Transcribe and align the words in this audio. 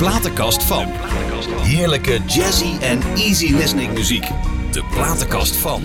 platenkast 0.00 0.62
van. 0.64 0.86
Heerlijke 1.62 2.20
jazzy 2.26 2.78
en 2.80 3.02
easy 3.02 3.54
listening 3.54 3.92
muziek. 3.92 4.28
De 4.72 4.84
platenkast 4.90 5.56
van. 5.56 5.82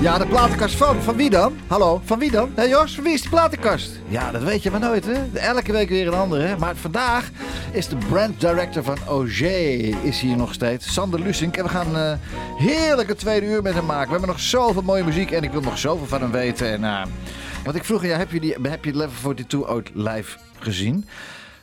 Ja, 0.00 0.18
de 0.18 0.26
platenkast 0.26 0.74
van. 0.74 1.02
Van 1.02 1.16
wie 1.16 1.30
dan? 1.30 1.56
Hallo, 1.66 2.00
van 2.04 2.18
wie 2.18 2.30
dan? 2.30 2.52
Hé 2.54 2.62
Jos, 2.62 2.94
van 2.94 3.04
wie 3.04 3.12
is 3.12 3.20
die 3.20 3.30
platenkast? 3.30 4.00
Ja, 4.08 4.30
dat 4.30 4.42
weet 4.42 4.62
je 4.62 4.70
maar 4.70 4.80
nooit, 4.80 5.06
hè? 5.06 5.38
Elke 5.38 5.72
week 5.72 5.88
weer 5.88 6.06
een 6.06 6.14
andere. 6.14 6.56
Maar 6.56 6.76
vandaag 6.76 7.30
is 7.72 7.88
de 7.88 7.96
brand 7.96 8.40
director 8.40 8.82
van 8.82 8.98
OG 9.08 9.40
is 10.02 10.20
hier 10.20 10.36
nog 10.36 10.54
steeds. 10.54 10.92
Sander 10.92 11.20
Lusink. 11.20 11.56
En 11.56 11.64
we 11.64 11.70
gaan 11.70 11.94
een 11.94 12.18
heerlijke 12.58 13.14
tweede 13.14 13.46
uur 13.46 13.62
met 13.62 13.74
hem 13.74 13.86
maken. 13.86 14.06
We 14.06 14.10
hebben 14.10 14.28
nog 14.28 14.40
zoveel 14.40 14.82
mooie 14.82 15.04
muziek 15.04 15.30
en 15.30 15.42
ik 15.42 15.52
wil 15.52 15.60
nog 15.60 15.78
zoveel 15.78 16.06
van 16.06 16.20
hem 16.20 16.30
weten. 16.30 16.72
En, 16.72 16.82
uh, 16.82 17.02
want 17.64 17.76
ik 17.76 17.84
vroeg 17.84 18.00
aan 18.00 18.06
jou, 18.06 18.18
heb 18.18 18.32
je, 18.32 18.40
die, 18.40 18.56
heb 18.62 18.84
je 18.84 18.96
Level 18.96 19.34
42 19.34 19.68
ooit 19.68 19.90
live 19.94 20.38
gezien? 20.58 21.04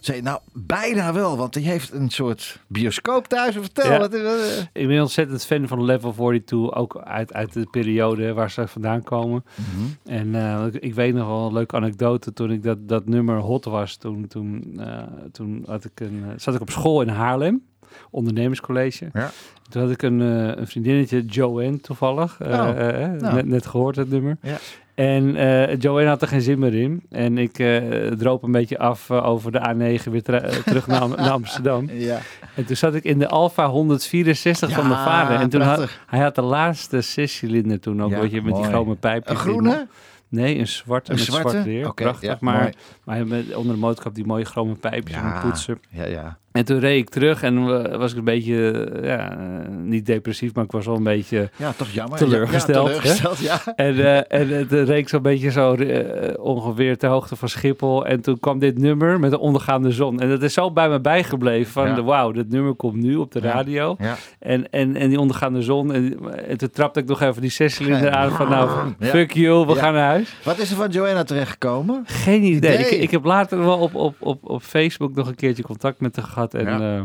Zei 0.04 0.22
nou, 0.22 0.40
bijna 0.54 1.14
wel, 1.14 1.38
want 1.38 1.54
die 1.54 1.68
heeft 1.68 1.92
een 1.92 2.10
soort 2.10 2.60
bioscoop 2.68 3.28
thuis. 3.28 3.56
Vertel, 3.56 3.92
Ja. 3.92 4.00
wat 4.00 4.12
dat? 4.12 4.70
Ik 4.74 4.88
ben 4.88 5.02
ontzettend 5.02 5.46
fan 5.46 5.68
van 5.68 5.84
Level 5.86 6.12
42, 6.14 6.74
ook 6.76 6.98
uit, 7.04 7.34
uit 7.34 7.54
de 7.54 7.68
periode 7.72 8.34
waar 8.34 8.52
ze 8.52 8.68
vandaan 8.68 9.04
komen. 9.04 9.44
Mhm. 9.56 10.16
En 10.16 10.36
eh, 10.36 10.66
ik, 10.66 10.76
ik 10.76 10.94
weet 10.94 11.14
nog 11.14 11.28
wel 11.28 11.48
een 11.48 11.54
leuke 11.54 11.76
anekdote 11.76 12.34
toen 12.34 12.52
ik 12.52 12.64
dat, 12.64 12.88
dat 12.88 13.06
nummer 13.08 13.38
hot 13.38 13.66
was. 13.66 13.96
Toen, 13.96 14.28
toen, 14.28 14.74
eh, 14.80 14.98
toen 15.32 15.64
had 15.68 15.86
ik 15.86 16.00
een, 16.00 16.24
eh, 16.28 16.34
zat 16.38 16.56
ik 16.56 16.62
op 16.62 16.70
school 16.70 17.02
in 17.02 17.08
Haarlem, 17.10 17.64
ondernemerscollege. 18.12 19.10
Ja. 19.14 19.32
Toen 19.70 19.82
had 19.82 19.92
ik 19.92 20.02
een, 20.02 20.22
eh, 20.22 20.58
een 20.58 20.68
vriendinnetje, 20.68 21.26
Joanne 21.26 21.80
toevallig, 21.80 22.42
Oh, 22.42 22.48
nou. 22.50 23.34
net, 23.34 23.46
net 23.46 23.66
gehoord 23.66 23.96
het 23.96 24.10
nummer. 24.10 24.38
Ja. 24.42 24.58
En 24.96 25.32
Joanne 25.80 26.08
had 26.10 26.22
er 26.22 26.28
geen 26.28 26.42
zin 26.42 26.60
meer 26.60 26.74
in. 26.74 27.04
En 27.10 27.38
ik 27.38 27.60
eh, 27.60 27.78
droop 28.08 28.44
een 28.44 28.52
beetje 28.52 28.78
af 28.80 29.10
eh, 29.10 29.26
over 29.28 29.52
de 29.52 29.60
A9 30.00 30.12
weer 30.12 30.24
ter- 30.24 30.64
terug 30.64 30.88
naar, 30.88 31.08
naar 31.18 31.30
Amsterdam. 31.30 31.90
Ja. 31.92 32.20
En 32.56 32.66
toen 32.66 32.76
zat 32.76 32.96
ik 32.96 33.04
in 33.04 33.20
de 33.20 33.28
Alfa 33.28 33.68
164 33.70 34.72
van 34.72 34.88
mijn 34.88 35.00
vader. 35.04 35.40
En 35.40 35.50
toen 35.50 35.62
had, 35.62 35.90
hij 36.08 36.20
had 36.20 36.36
de 36.36 36.42
laatste 36.42 37.02
zescilinder 37.02 37.80
toen 37.80 38.04
ook, 38.04 38.10
Ja, 38.10 38.20
weet 38.20 38.32
je, 38.32 38.42
met 38.42 38.56
die 38.56 38.64
chrome 38.64 38.96
pijpjes. 38.96 39.32
Een 39.38 39.42
groene? 39.44 39.88
Nee, 40.30 40.58
een 40.60 40.68
zwarte 40.68 41.12
Een 41.12 41.18
met 41.18 41.26
zwarte? 41.26 41.50
zwart 41.50 41.66
leer. 41.66 41.88
Oké, 41.88 42.04
Prachtig. 42.04 42.30
ja, 42.30 42.38
maar, 42.40 42.74
maar 43.04 43.28
met, 43.28 43.56
onder 43.56 43.74
de 43.74 43.80
motorkap 43.80 44.16
die 44.16 44.26
mooie 44.26 44.46
chrome 44.46 44.76
pijpjes 44.76 45.18
en 45.18 45.34
poetsen. 45.42 45.80
Ja, 45.90 46.06
ja. 46.06 46.38
En 46.54 46.66
toen 46.66 46.80
reed 46.80 46.98
ik 46.98 47.10
terug 47.10 47.44
en 47.44 47.58
eh, 47.58 47.98
was 47.98 48.12
ik 48.12 48.18
een 48.18 48.24
beetje, 48.24 48.72
eh, 48.72 49.08
ja, 49.08 49.32
eh, 49.32 49.38
niet 49.84 50.06
depressief, 50.06 50.54
maar 50.54 50.64
ik 50.64 50.72
was 50.72 50.86
wel 50.86 50.96
een 50.96 51.04
beetje... 51.04 51.50
Ja, 51.56 51.72
toch 51.78 51.90
jammer. 51.90 52.18
Teleurgesteld, 52.18 52.88
Ja, 52.88 52.94
teleurgesteld, 52.96 53.40
ja. 53.40 53.60
En, 53.76 54.00
eh 54.06 54.40
en 54.40 54.48
het 54.50 54.72
reed 54.72 54.98
ik 54.98 55.10
zo'n 55.10 55.22
beetje 55.22 55.52
zo 55.52 55.74
eh, 55.74 56.34
ongeveer 56.44 56.98
ter 56.98 57.10
hoogte 57.10 57.36
van 57.36 57.50
Schiphol. 57.50 58.06
En 58.06 58.22
toen 58.22 58.40
kwam 58.40 58.60
dit 58.60 58.78
nummer 58.78 59.20
met 59.20 59.32
de 59.32 59.40
ondergaande 59.40 59.92
zon. 59.92 60.20
En 60.20 60.30
dat 60.30 60.42
is 60.44 60.54
zo 60.54 60.72
bij 60.72 60.90
me 60.90 61.00
bijgebleven 61.02 61.72
van, 61.72 61.88
Ja. 61.88 61.94
de 61.96 62.02
wauw, 62.04 62.32
dit 62.32 62.50
nummer 62.50 62.74
komt 62.74 62.96
nu 62.96 63.16
op 63.16 63.32
de 63.32 63.40
radio. 63.40 63.96
Ja. 64.00 64.16
En, 64.40 64.70
en, 64.70 64.96
en 64.96 65.10
die 65.10 65.20
ondergaande 65.20 65.62
zon. 65.62 65.94
En, 65.94 66.18
en 66.48 66.58
toen 66.58 66.70
trapte 66.70 67.00
ik 67.00 67.06
nog 67.08 67.22
even 67.22 67.42
die 67.42 67.52
zescilinder 67.52 68.12
aan 68.12 68.32
van, 68.32 68.50
nou, 68.50 68.70
fuck 69.00 69.32
you, 69.32 69.66
we 69.66 69.76
gaan 69.76 69.94
naar 69.94 70.08
huis. 70.08 70.36
Wat 70.44 70.58
is 70.58 70.70
er 70.72 70.76
van 70.76 70.90
Joanna 70.90 71.24
terechtgekomen? 71.24 72.04
Geen 72.06 72.44
idee. 72.44 72.74
Idee. 72.74 72.90
Ik, 72.90 73.02
ik 73.02 73.12
heb 73.12 73.24
later 73.24 73.60
wel 73.60 73.78
op, 73.78 73.96
op, 73.96 74.16
op, 74.20 74.40
op 74.50 74.62
Facebook 74.62 75.16
nog 75.16 75.28
een 75.28 75.36
keertje 75.36 75.64
contact 75.64 76.00
met 76.02 76.16
haar 76.16 76.26
gehad. 76.52 76.54
En, 76.68 76.80
Ja. 76.80 76.98
eh, 76.98 77.04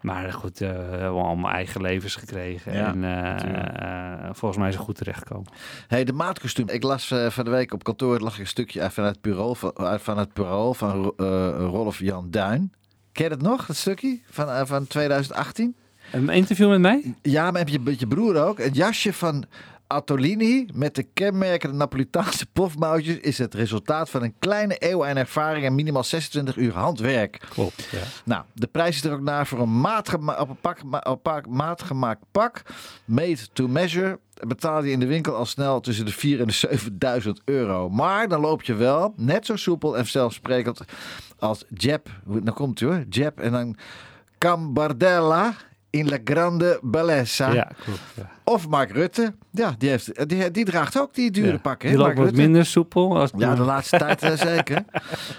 maar 0.00 0.32
goed, 0.32 0.60
eh, 0.60 0.68
we 0.68 0.96
hebben 0.96 1.22
allemaal 1.22 1.50
eigen 1.52 1.80
levens 1.80 2.16
gekregen. 2.16 2.72
En 2.72 3.04
eh, 3.04 4.28
volgens 4.32 4.56
mij 4.60 4.68
is 4.68 4.74
het 4.74 4.84
goed 4.84 4.96
terechtgekomen. 4.96 5.46
Hey, 5.88 6.04
de 6.04 6.12
maatkostuum. 6.12 6.68
Ik 6.68 6.82
las 6.82 7.14
van 7.28 7.44
de 7.44 7.50
week 7.50 7.72
op 7.72 7.84
kantoor 7.84 8.18
lag 8.20 8.38
een 8.38 8.46
stukje 8.46 8.90
van 8.90 9.04
het 9.04 9.20
bureau 9.20 9.56
van, 9.56 9.72
van, 10.00 10.18
het 10.18 10.32
bureau 10.34 10.74
van 10.76 11.12
Rolf 11.58 11.98
Jan 11.98 12.30
Duin. 12.30 12.72
Ken 13.12 13.24
je 13.24 13.30
het 13.30 13.42
nog, 13.42 13.66
dat 13.66 13.76
stukje 13.76 14.18
van, 14.30 14.66
van 14.66 14.86
2018? 14.86 15.74
Een 16.12 16.28
interview 16.28 16.68
met 16.68 16.80
mij? 16.80 17.14
Ja, 17.22 17.50
maar 17.50 17.60
heb 17.60 17.68
je 17.68 17.80
met 17.80 18.00
je 18.00 18.06
broer 18.06 18.36
ook? 18.44 18.58
Het 18.58 18.76
jasje 18.76 19.12
van 19.12 19.44
Attolini 19.86 20.68
met 20.74 20.94
de 20.94 21.02
kenmerkende 21.02 21.76
Napolitaanse 21.76 22.46
pofmouwtjes 22.52 23.18
is 23.18 23.38
het 23.38 23.54
resultaat 23.54 24.10
van 24.10 24.22
een 24.22 24.34
kleine 24.38 24.76
eeuw 24.78 25.06
aan 25.06 25.16
ervaring 25.16 25.64
en 25.66 25.74
minimaal 25.74 26.04
26 26.04 26.56
uur 26.56 26.72
handwerk. 26.72 27.40
Klopt, 27.48 27.88
ja. 27.90 27.98
Nou, 28.24 28.44
de 28.52 28.66
prijs 28.66 28.96
is 28.96 29.04
er 29.04 29.12
ook 29.12 29.20
naar 29.20 29.46
voor 29.46 29.60
een 29.60 29.80
maatgema 29.80 30.46
pak, 31.22 31.46
maatgemaakt 31.46 32.20
pak. 32.30 32.62
Made 33.04 33.38
to 33.52 33.68
measure. 33.68 34.18
Betaalde 34.46 34.86
je 34.86 34.92
in 34.92 35.00
de 35.00 35.06
winkel 35.06 35.34
al 35.34 35.46
snel 35.46 35.80
tussen 35.80 36.04
de 36.04 36.12
4 36.12 36.40
en 36.40 36.46
de 36.46 36.52
7000 36.52 37.40
euro. 37.44 37.88
Maar 37.88 38.28
dan 38.28 38.40
loop 38.40 38.62
je 38.62 38.74
wel 38.74 39.14
net 39.16 39.46
zo 39.46 39.56
soepel 39.56 39.96
en 39.96 40.06
zelfsprekend 40.06 40.80
als 41.38 41.64
Jeb. 41.68 42.08
Nou 42.24 42.50
komt 42.50 42.80
u 42.80 42.86
hoor. 42.86 43.04
Jeb 43.08 43.40
en 43.40 43.52
dan 43.52 43.76
Cambardella 44.38 45.54
in 45.90 46.08
La 46.08 46.18
Grande 46.24 46.78
Bellezza. 46.82 47.52
Ja, 47.52 47.70
klopt. 47.84 48.00
Ja. 48.14 48.30
Of 48.44 48.68
Mark 48.68 48.90
Rutte. 48.90 49.34
Ja, 49.50 49.74
die, 49.78 49.88
heeft, 49.90 50.28
die, 50.28 50.50
die 50.50 50.64
draagt 50.64 50.98
ook 51.00 51.14
die 51.14 51.30
dure 51.30 51.52
Ja. 51.52 51.58
pakken. 51.58 51.88
Die 51.88 51.96
loopt 51.98 52.08
Mark 52.08 52.18
wat 52.20 52.26
Rutte? 52.26 52.42
minder 52.42 52.66
soepel. 52.66 53.18
Als 53.18 53.30
Ja, 53.36 53.54
de 53.54 53.62
laatste 53.62 53.96
tijd 53.98 54.22
eh, 54.22 54.36
zeker. 54.54 54.84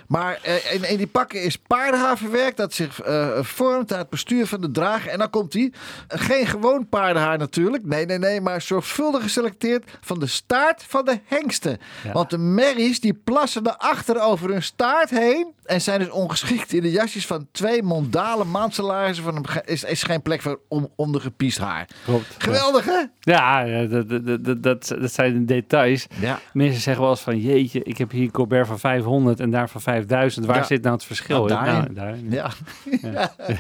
Maar 0.07 0.39
eh, 0.41 0.73
in, 0.73 0.89
in 0.89 0.97
die 0.97 1.07
pakken 1.07 1.41
is 1.43 1.57
paardenhaar 1.57 2.17
verwerkt 2.17 2.57
dat 2.57 2.73
zich 2.73 3.01
eh, 3.01 3.27
vormt 3.41 3.93
aan 3.93 3.99
het 3.99 4.09
bestuur 4.09 4.47
van 4.47 4.61
de 4.61 4.71
drager. 4.71 5.11
En 5.11 5.19
dan 5.19 5.29
komt 5.29 5.53
hij. 5.53 5.71
Geen 6.07 6.47
gewoon 6.47 6.89
paardenhaar 6.89 7.37
natuurlijk. 7.37 7.85
Nee, 7.85 8.05
nee, 8.05 8.17
nee. 8.19 8.41
Maar 8.41 8.61
zorgvuldig 8.61 9.21
geselecteerd 9.23 9.97
van 10.01 10.19
de 10.19 10.27
staart 10.27 10.83
van 10.87 11.05
de 11.05 11.19
hengsten. 11.25 11.77
Ja. 12.03 12.11
Want 12.11 12.29
de 12.29 12.37
merries 12.37 12.99
die 12.99 13.13
plassen 13.13 13.67
erachter 13.67 14.21
over 14.21 14.49
hun 14.49 14.63
staart 14.63 15.09
heen. 15.09 15.53
En 15.65 15.81
zijn 15.81 15.99
dus 15.99 16.09
ongeschikt 16.09 16.73
in 16.73 16.81
de 16.81 16.91
jasjes 16.91 17.25
van 17.27 17.47
twee 17.51 17.83
mondale 17.83 18.43
maandsalarissen. 18.43 19.23
Van 19.23 19.47
ge- 19.49 19.61
is, 19.65 19.83
is 19.83 20.03
geen 20.03 20.21
plek 20.21 20.41
voor 20.41 20.59
om, 20.67 20.89
ondergepiest 20.95 21.57
haar. 21.57 21.87
Klopt. 22.05 22.25
Geweldig 22.37 22.85
hè? 22.85 22.94
Ja, 23.19 23.59
ja 23.61 23.85
dat, 23.85 24.09
dat, 24.09 24.63
dat, 24.63 24.87
dat, 24.99 25.11
zijn 25.13 25.45
details. 25.45 26.07
Ja. 26.19 26.39
Mensen 26.53 26.81
zeggen 26.81 27.01
wel 27.03 27.11
eens 27.11 27.21
van, 27.21 27.39
jeetje, 27.39 27.83
ik 27.83 27.97
heb 27.97 28.11
hier 28.11 28.23
een 28.23 28.31
Colbert 28.31 28.67
van 28.67 28.79
500 28.79 29.39
en 29.39 29.51
daar 29.51 29.69
van 29.69 29.81
5000. 29.81 30.45
Waar 30.45 30.55
Ja. 30.57 30.63
zit 30.63 30.81
nou 30.81 30.95
het 30.95 31.03
verschil? 31.05 31.45
Nou, 31.45 31.49
daarin. 31.49 31.73
Nou, 31.73 31.93
daarin. 31.93 32.31
Ja. 32.31 32.51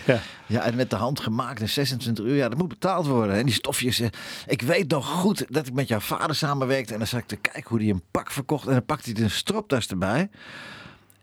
Ja. 0.05 0.19
Ja. 0.45 0.61
En 0.61 0.75
met 0.75 0.89
de 0.89 0.95
hand 0.95 1.19
gemaakt 1.19 1.59
in 1.61 1.69
26 1.69 2.25
uur. 2.25 2.35
Ja, 2.35 2.49
dat 2.49 2.57
moet 2.57 2.67
betaald 2.67 3.07
worden. 3.07 3.35
En 3.35 3.45
die 3.45 3.53
stofjes. 3.53 4.01
Ik 4.47 4.61
weet 4.61 4.89
nog 4.91 5.07
goed 5.07 5.45
dat 5.49 5.67
ik 5.67 5.73
met 5.73 5.87
jouw 5.87 5.99
vader 5.99 6.35
samenwerkte. 6.35 6.93
En 6.93 6.99
dan 6.99 7.07
zat 7.07 7.19
ik 7.19 7.25
te 7.27 7.35
kijken 7.35 7.63
hoe 7.67 7.79
hij 7.79 7.89
een 7.89 8.03
pak 8.11 8.31
verkocht. 8.31 8.67
En 8.67 8.73
dan 8.73 8.85
pakte 8.85 9.11
hij 9.11 9.23
een 9.23 9.29
stropdas 9.29 9.87
erbij. 9.87 10.29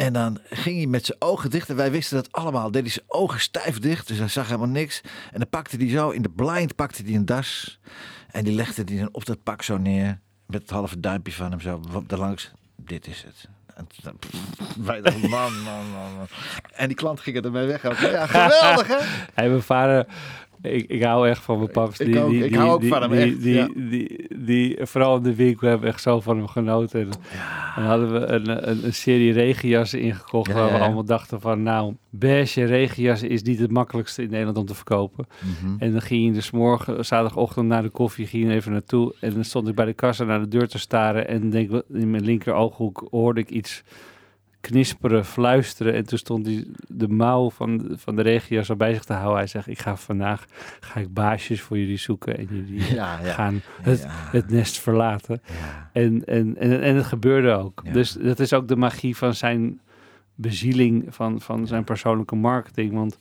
En 0.02 0.12
dan 0.12 0.38
ging 0.50 0.76
hij 0.76 0.86
met 0.86 1.04
zijn 1.06 1.20
ogen 1.20 1.50
dicht. 1.50 1.68
En 1.68 1.76
wij 1.76 1.90
wisten 1.90 2.16
dat 2.16 2.32
allemaal. 2.32 2.70
Deed 2.70 2.82
hij 2.82 2.90
zijn 2.90 3.04
ogen 3.08 3.40
stijf 3.40 3.78
dicht. 3.78 4.06
Dus 4.08 4.18
hij 4.18 4.28
zag 4.28 4.46
helemaal 4.46 4.68
niks. 4.68 5.00
En 5.32 5.38
dan 5.38 5.48
pakte 5.48 5.76
hij 5.76 5.88
zo 5.88 6.10
in 6.10 6.22
de 6.22 6.28
blind 6.30 6.74
pakte 6.74 7.02
hij 7.02 7.14
een 7.14 7.26
das. 7.26 7.78
En 8.30 8.44
die 8.44 8.54
legde 8.54 8.82
hij 8.84 8.96
dan 8.98 9.08
op 9.12 9.24
dat 9.24 9.42
pak 9.42 9.62
zo 9.62 9.76
neer. 9.76 10.18
Met 10.46 10.60
het 10.62 10.70
halve 10.70 11.00
duimpje 11.00 11.32
van 11.32 11.50
hem 11.50 11.60
zo. 11.60 11.80
Daarlangs. 12.06 12.50
Dit 12.76 13.06
is 13.06 13.22
het. 13.26 13.48
En 13.74 13.86
toen- 13.86 14.18
wij 14.84 15.00
dachten, 15.00 15.30
man, 15.30 15.62
man, 15.62 15.90
man, 15.90 16.14
man. 16.16 16.26
En 16.72 16.86
die 16.88 16.96
klant 16.96 17.20
ging 17.20 17.36
er 17.36 17.44
ermee 17.44 17.66
weg. 17.66 17.82
Ja, 17.82 18.26
geweldig 18.26 18.86
hè? 18.86 18.96
Hey, 19.34 19.48
mijn 19.48 19.62
vader, 19.62 20.06
ik, 20.62 20.84
ik 20.88 21.02
hou 21.02 21.28
echt 21.28 21.42
van 21.42 21.58
mijn 21.58 21.70
paps. 21.70 21.98
Ik 21.98 22.16
ook, 22.16 22.32
ik 22.32 22.54
hou 22.54 22.70
ook 22.70 22.84
van 22.84 23.02
hem, 23.02 23.10
die, 23.10 23.20
echt, 23.20 23.42
Die, 23.42 23.54
ja. 23.54 23.68
die, 23.74 24.26
die, 24.36 24.78
vooral 24.80 25.16
in 25.16 25.22
de 25.22 25.34
winkel 25.34 25.68
hebben 25.68 25.86
we 25.86 25.92
echt 25.92 26.02
zo 26.02 26.20
van 26.20 26.36
hem 26.36 26.46
genoten. 26.46 27.00
En, 27.00 27.08
en 27.76 27.82
hadden 27.82 28.12
we 28.12 28.26
een, 28.26 28.68
een, 28.70 28.84
een 28.84 28.94
serie 28.94 29.32
regenjassen 29.32 30.00
ingekocht 30.00 30.50
Ja, 30.50 30.54
waar 30.54 30.72
we 30.72 30.78
allemaal 30.78 31.04
dachten 31.04 31.40
van, 31.40 31.62
nou, 31.62 31.94
beige 32.10 32.64
regenjassen 32.64 33.28
is 33.28 33.42
niet 33.42 33.58
het 33.58 33.70
makkelijkste 33.70 34.22
in 34.22 34.30
Nederland 34.30 34.56
om 34.56 34.66
te 34.66 34.74
verkopen. 34.74 35.26
Mhm. 35.40 35.74
En 35.78 35.92
dan 35.92 36.02
ging 36.02 36.24
je 36.24 36.32
dus 36.32 36.50
morgen, 36.50 37.04
zaterdagochtend 37.04 37.66
na 37.66 37.82
de 37.82 37.88
koffie, 37.88 38.26
ging 38.26 38.48
je 38.48 38.54
even 38.54 38.72
naartoe. 38.72 39.14
En 39.20 39.34
dan 39.34 39.44
stond 39.44 39.68
ik 39.68 39.74
bij 39.74 39.84
de 39.84 39.92
kassa 39.92 40.24
naar 40.24 40.40
de 40.40 40.48
deur 40.48 40.68
te 40.68 40.78
staren. 40.78 41.28
En 41.28 41.50
denk, 41.50 41.70
ik, 41.70 41.82
in 41.92 42.10
mijn 42.10 42.24
linker 42.24 42.52
ooghoek 42.52 43.06
hoorde 43.10 43.40
ik 43.40 43.50
iets 43.50 43.82
knisperen, 44.62 45.24
fluisteren. 45.24 45.94
En 45.94 46.06
toen 46.06 46.18
stond 46.18 46.46
hij 46.46 46.66
de 46.88 47.08
mouw 47.08 47.50
van, 47.50 47.78
de- 47.78 47.98
van 47.98 48.16
de 48.16 48.22
regio 48.22 48.62
zo 48.62 48.76
bij 48.76 48.92
zich 48.94 49.04
te 49.04 49.12
houden. 49.12 49.36
Hij 49.36 49.46
zegt, 49.46 49.66
ik 49.68 49.78
ga 49.78 49.96
vandaag 49.96 50.44
ga 50.80 51.00
ik 51.00 51.12
baasjes 51.14 51.60
voor 51.60 51.78
jullie 51.78 51.96
zoeken. 51.96 52.38
En 52.38 52.46
jullie 52.50 52.82
Ja, 52.94 53.18
ja. 53.24 53.32
gaan 53.32 53.60
het, 53.82 54.00
Ja. 54.02 54.08
het 54.10 54.50
nest 54.50 54.78
verlaten. 54.78 55.42
En, 55.92 56.24
en, 56.24 56.56
en, 56.58 56.80
en 56.82 56.94
het 56.96 57.04
gebeurde 57.06 57.52
ook. 57.52 57.82
Dus 57.92 58.12
dat 58.12 58.40
is 58.40 58.52
ook 58.52 58.68
de 58.68 58.76
magie 58.76 59.16
van 59.16 59.34
zijn 59.34 59.80
bezieling, 60.34 61.04
van, 61.14 61.40
van 61.40 61.66
zijn 61.66 61.84
persoonlijke 61.84 62.34
marketing. 62.36 62.92
Want 62.92 63.18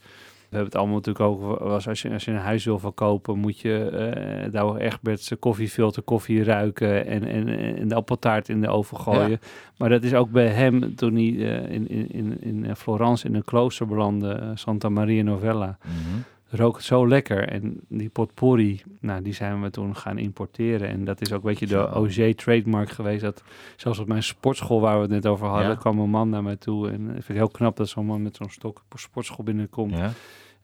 we 0.51 0.57
hebben 0.57 0.65
het 0.73 0.75
allemaal 0.75 0.95
natuurlijk 0.95 1.25
ook, 1.25 1.59
was 1.59 1.87
als 1.87 2.01
je, 2.01 2.11
als 2.13 2.25
je 2.25 2.31
een 2.31 2.37
huis 2.37 2.65
wil 2.65 2.79
verkopen, 2.79 3.37
moet 3.37 3.59
je 3.59 3.89
eh 3.89 4.51
Douwe 4.51 4.79
Egberts 4.79 5.31
koffiefilter 5.39 6.01
koffie 6.01 6.43
ruiken 6.43 7.05
en, 7.05 7.23
en, 7.23 7.47
en 7.77 7.87
de 7.87 7.95
appeltaart 7.95 8.49
in 8.49 8.61
de 8.61 8.67
oven 8.67 8.97
gooien. 8.97 9.29
Ja. 9.29 9.37
Maar 9.77 9.89
dat 9.89 10.03
is 10.03 10.13
ook 10.13 10.31
bij 10.31 10.47
hem 10.47 10.95
toen 10.95 11.13
hij 11.15 11.23
eh, 11.23 11.73
in, 11.73 11.89
in, 11.89 12.11
in, 12.41 12.65
in 12.65 12.75
Florence 12.75 13.27
in 13.27 13.35
een 13.35 13.43
klooster 13.43 13.87
belandde, 13.87 14.29
eh, 14.33 14.49
Santa 14.53 14.89
Maria 14.89 15.23
Novella. 15.23 15.77
Mhm. 15.85 16.19
rook 16.61 16.75
het 16.75 16.85
zo 16.85 17.07
lekker. 17.07 17.47
En 17.49 17.79
die 17.87 18.09
potpourri, 18.09 18.81
nou, 18.99 19.21
die 19.21 19.33
zijn 19.33 19.61
we 19.61 19.69
toen 19.69 19.95
gaan 19.95 20.17
importeren. 20.17 20.87
En 20.89 21.05
dat 21.05 21.21
is 21.21 21.31
ook, 21.33 21.43
weet 21.43 21.59
je, 21.59 21.67
de 21.67 21.89
Zo. 21.93 21.99
OG 21.99 22.33
trademark 22.35 22.89
geweest. 22.89 23.21
Dat 23.21 23.43
zelfs 23.75 23.99
op 23.99 24.07
mijn 24.07 24.23
sportschool, 24.23 24.81
waar 24.81 24.95
we 24.95 25.01
het 25.01 25.11
net 25.11 25.25
over 25.25 25.47
hadden, 25.47 25.67
Ja. 25.69 25.75
kwam 25.75 25.99
een 25.99 26.09
man 26.09 26.29
naar 26.29 26.43
mij 26.43 26.55
toe. 26.55 26.89
En 26.89 27.01
ik 27.01 27.11
vind 27.11 27.27
het 27.27 27.37
heel 27.37 27.47
knap 27.49 27.77
dat 27.77 27.89
zo'n 27.89 28.05
man 28.05 28.21
met 28.21 28.35
zo'n 28.35 28.49
stok 28.49 28.77
op 28.77 28.93
een 28.93 28.99
sportschool 28.99 29.45
binnenkomt. 29.45 29.97
Ja. 29.97 30.11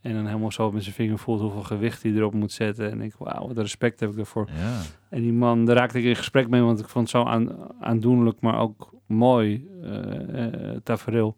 En 0.01 0.13
dan 0.13 0.25
helemaal 0.25 0.51
zo 0.51 0.71
met 0.71 0.83
zijn 0.83 0.95
vinger 0.95 1.17
voelt 1.19 1.41
hoeveel 1.41 1.63
gewicht 1.63 2.03
hij 2.03 2.11
erop 2.11 2.33
moet 2.33 2.51
zetten. 2.51 2.91
En 2.91 3.01
ik, 3.01 3.13
wauw, 3.17 3.47
wat 3.47 3.57
respect 3.57 3.99
heb 3.99 4.11
ik 4.11 4.17
ervoor. 4.17 4.47
Ja. 4.59 4.79
En 5.09 5.21
die 5.21 5.33
man, 5.33 5.65
daar 5.65 5.75
raakte 5.75 5.97
ik 5.99 6.03
in 6.05 6.15
gesprek 6.15 6.47
mee, 6.49 6.61
want 6.61 6.79
ik 6.79 6.87
vond 6.87 7.11
het 7.11 7.21
zo 7.21 7.29
aan, 7.29 7.51
aandoenlijk, 7.79 8.41
maar 8.41 8.59
ook 8.59 8.93
mooi 9.05 9.67
eh, 9.83 10.45
tafereel. 10.83 11.35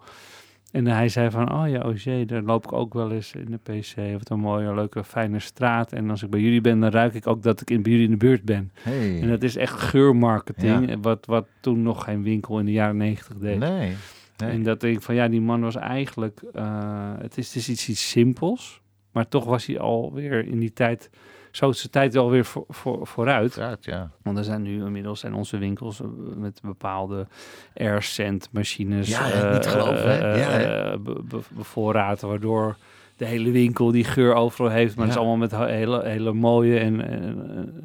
En 0.71 0.87
hij 0.87 1.09
zei 1.09 1.29
van, 1.31 1.53
oh 1.53 1.69
ja, 1.69 1.81
OG, 1.81 2.25
daar 2.25 2.41
loop 2.41 2.63
ik 2.63 2.73
ook 2.73 2.93
wel 2.93 3.11
eens 3.11 3.33
in 3.33 3.51
de 3.51 3.57
PC. 3.79 3.95
Wat 4.17 4.29
een 4.29 4.39
mooie, 4.39 4.73
leuke, 4.73 5.03
fijne 5.03 5.39
straat. 5.39 5.91
En 5.93 6.09
als 6.09 6.23
ik 6.23 6.29
bij 6.29 6.39
jullie 6.39 6.61
ben, 6.61 6.79
dan 6.79 6.89
ruik 6.91 7.13
ik 7.13 7.27
ook 7.27 7.43
dat 7.43 7.61
ik 7.61 7.69
in, 7.69 7.81
bij 7.81 7.91
jullie 7.91 8.05
in 8.07 8.11
de 8.11 8.17
buurt 8.25 8.43
ben. 8.43 8.71
Hey. 8.81 9.21
En 9.21 9.29
dat 9.29 9.43
is 9.43 9.55
echt 9.55 9.79
geurmarketing, 9.79 10.89
Ja. 10.89 10.99
wat, 10.99 11.25
wat 11.25 11.47
toen 11.61 11.81
nog 11.83 12.03
geen 12.03 12.23
winkel 12.23 12.59
in 12.59 12.65
de 12.65 12.71
jaren 12.71 12.97
negentig 12.97 13.37
deed. 13.37 13.59
Nee. 13.59 13.95
Nee. 14.39 14.51
En 14.51 14.63
dat 14.63 14.79
denk 14.79 14.95
ik 14.95 15.01
van, 15.01 15.15
ja, 15.15 15.27
die 15.27 15.41
man 15.41 15.61
was 15.61 15.75
eigenlijk, 15.75 16.41
eh, 16.53 17.11
het, 17.17 17.37
is, 17.37 17.47
het 17.47 17.55
is 17.55 17.69
iets, 17.69 17.89
iets 17.89 18.09
simpels. 18.09 18.81
Maar 19.11 19.27
toch 19.27 19.45
was 19.45 19.65
hij 19.65 19.79
alweer 19.79 20.45
in 20.45 20.59
die 20.59 20.73
tijd, 20.73 21.09
zo 21.51 21.69
is 21.69 21.81
de 21.81 21.89
tijd 21.89 22.15
alweer 22.15 22.45
voor, 22.45 22.65
voor, 22.67 23.07
vooruit. 23.07 23.59
Ja. 23.81 24.11
Want 24.21 24.37
er 24.37 24.43
zijn 24.43 24.61
nu 24.61 24.85
inmiddels 24.85 25.19
zijn 25.19 25.33
onze 25.33 25.57
winkels 25.57 26.01
eh, 26.01 26.07
met 26.35 26.59
bepaalde 26.61 27.27
AirSend 27.75 28.49
machines 28.51 29.07
Ja, 29.09 29.31
eh, 29.31 29.53
niet 29.53 29.67
geloven, 29.67 30.17
hè? 30.17 30.31
eh, 30.33 30.39
Ja, 30.63 30.97
be- 30.97 31.23
be- 31.23 31.41
bevoorraad, 31.51 32.21
waardoor 32.21 32.77
de 33.19 33.25
hele 33.25 33.51
winkel 33.51 33.91
die 33.91 34.03
geur 34.03 34.33
overal 34.33 34.71
heeft. 34.71 34.95
Maar 34.95 35.05
het 35.05 35.13
is 35.13 35.19
allemaal 35.19 35.37
met 35.37 35.51
he- 35.51 35.71
hele, 35.71 36.05
hele 36.07 36.33
mooie 36.33 36.79
en, 36.79 37.07
en, 37.09 37.23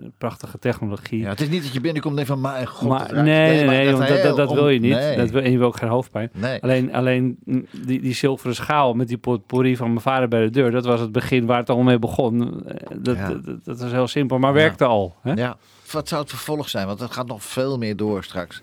eh, 0.01 0.07
prachtige 0.19 0.59
technologie. 0.59 1.21
ja. 1.21 1.29
Het 1.29 1.41
is 1.41 1.49
niet 1.49 1.63
dat 1.63 1.73
je 1.73 1.81
binnenkomt 1.81 2.19
en 2.19 2.27
van, 2.27 2.41
mijn 2.41 2.67
god. 2.67 2.89
maar 2.89 3.13
nee, 3.13 3.23
nee, 3.25 3.67
nee, 3.67 3.87
want 3.87 3.99
dat, 3.99 4.09
heel 4.09 4.23
dat, 4.23 4.37
dat 4.37 4.53
wil 4.53 4.69
je 4.69 4.81
niet. 4.81 4.93
Nee. 4.93 5.17
Dat 5.17 5.31
wil, 5.31 5.43
en 5.43 5.51
je 5.51 5.59
wil 5.59 5.67
ook 5.67 5.77
geen 5.77 5.89
hoofdpijn. 5.89 6.31
nee. 6.35 6.63
Alleen, 6.63 6.95
alleen 6.95 7.37
die, 7.71 8.01
die 8.01 8.15
zilveren 8.15 8.55
schaal 8.55 8.95
met 8.95 9.09
die 9.09 9.19
potpourri 9.19 9.77
van 9.77 9.89
mijn 9.89 10.01
vader 10.01 10.29
bij 10.29 10.41
de 10.43 10.51
deur, 10.51 10.71
dat 10.71 10.85
was 10.85 11.01
het 11.01 11.13
begin 11.13 11.47
waar 11.47 11.59
het 11.59 11.69
allemaal 11.69 11.87
mee 11.87 11.99
begon. 11.99 12.65
Eh, 12.67 12.77
Dat, 12.99 13.17
Ja. 13.17 13.29
dat, 13.29 13.45
dat, 13.45 13.65
dat 13.65 13.81
was 13.81 13.91
heel 13.93 14.09
simpel, 14.09 14.39
maar 14.39 14.53
werkte 14.53 14.85
al. 14.85 15.17
Hè? 15.23 15.33
Ja, 15.33 15.57
wat 15.91 16.09
zou 16.09 16.21
het 16.21 16.31
vervolg 16.31 16.69
zijn? 16.69 16.87
Want 16.87 17.01
het 17.01 17.13
gaat 17.13 17.27
nog 17.27 17.43
veel 17.43 17.79
meer 17.79 17.97
door 17.97 18.25
straks. 18.25 18.61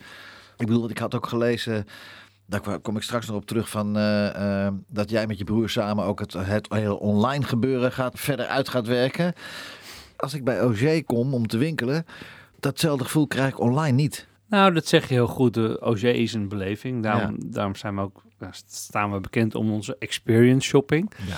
Ik 0.57 0.68
bedoel, 0.68 0.89
ik 0.89 0.97
had 0.97 1.15
ook 1.15 1.27
gelezen, 1.27 1.85
daar 2.51 2.80
kom 2.80 2.95
ik 2.95 3.03
straks 3.03 3.27
nog 3.27 3.36
op 3.36 3.45
terug, 3.45 3.69
van, 3.69 3.98
eh, 3.98 4.65
eh, 4.65 4.74
dat 4.88 5.09
jij 5.09 5.27
met 5.27 5.38
je 5.38 5.44
broer 5.44 5.69
samen 5.69 6.06
ook 6.06 6.19
het, 6.19 6.33
het 6.33 6.74
hele 6.74 7.00
online 7.00 7.44
gebeuren 7.44 7.92
gaat, 7.92 8.19
verder 8.19 8.45
uit 8.45 8.69
gaat 8.69 8.88
werken. 8.88 9.33
Als 10.18 10.33
ik 10.33 10.44
bij 10.44 10.63
OG 10.63 11.03
kom 11.06 11.33
om 11.33 11.48
te 11.48 11.57
winkelen, 11.57 12.06
datzelfde 12.59 13.03
gevoel 13.03 13.27
krijg 13.27 13.50
ik 13.50 13.59
online 13.59 13.95
niet. 13.95 14.27
Nou, 14.48 14.74
dat 14.74 14.88
zeg 14.88 15.07
je 15.07 15.13
heel 15.13 15.27
goed. 15.27 15.53
De 15.53 15.81
OG 15.81 16.01
is 16.01 16.33
een 16.33 16.48
beleving. 16.48 17.03
Daarom, 17.03 17.36
daarom 17.45 17.75
zijn 17.75 17.95
we 17.95 18.01
ook, 18.01 18.24
staan 18.68 19.12
we 19.12 19.19
bekend 19.19 19.56
om 19.56 19.71
onze 19.71 19.95
experience 20.00 20.68
shopping. 20.68 21.12
Ja. 21.27 21.36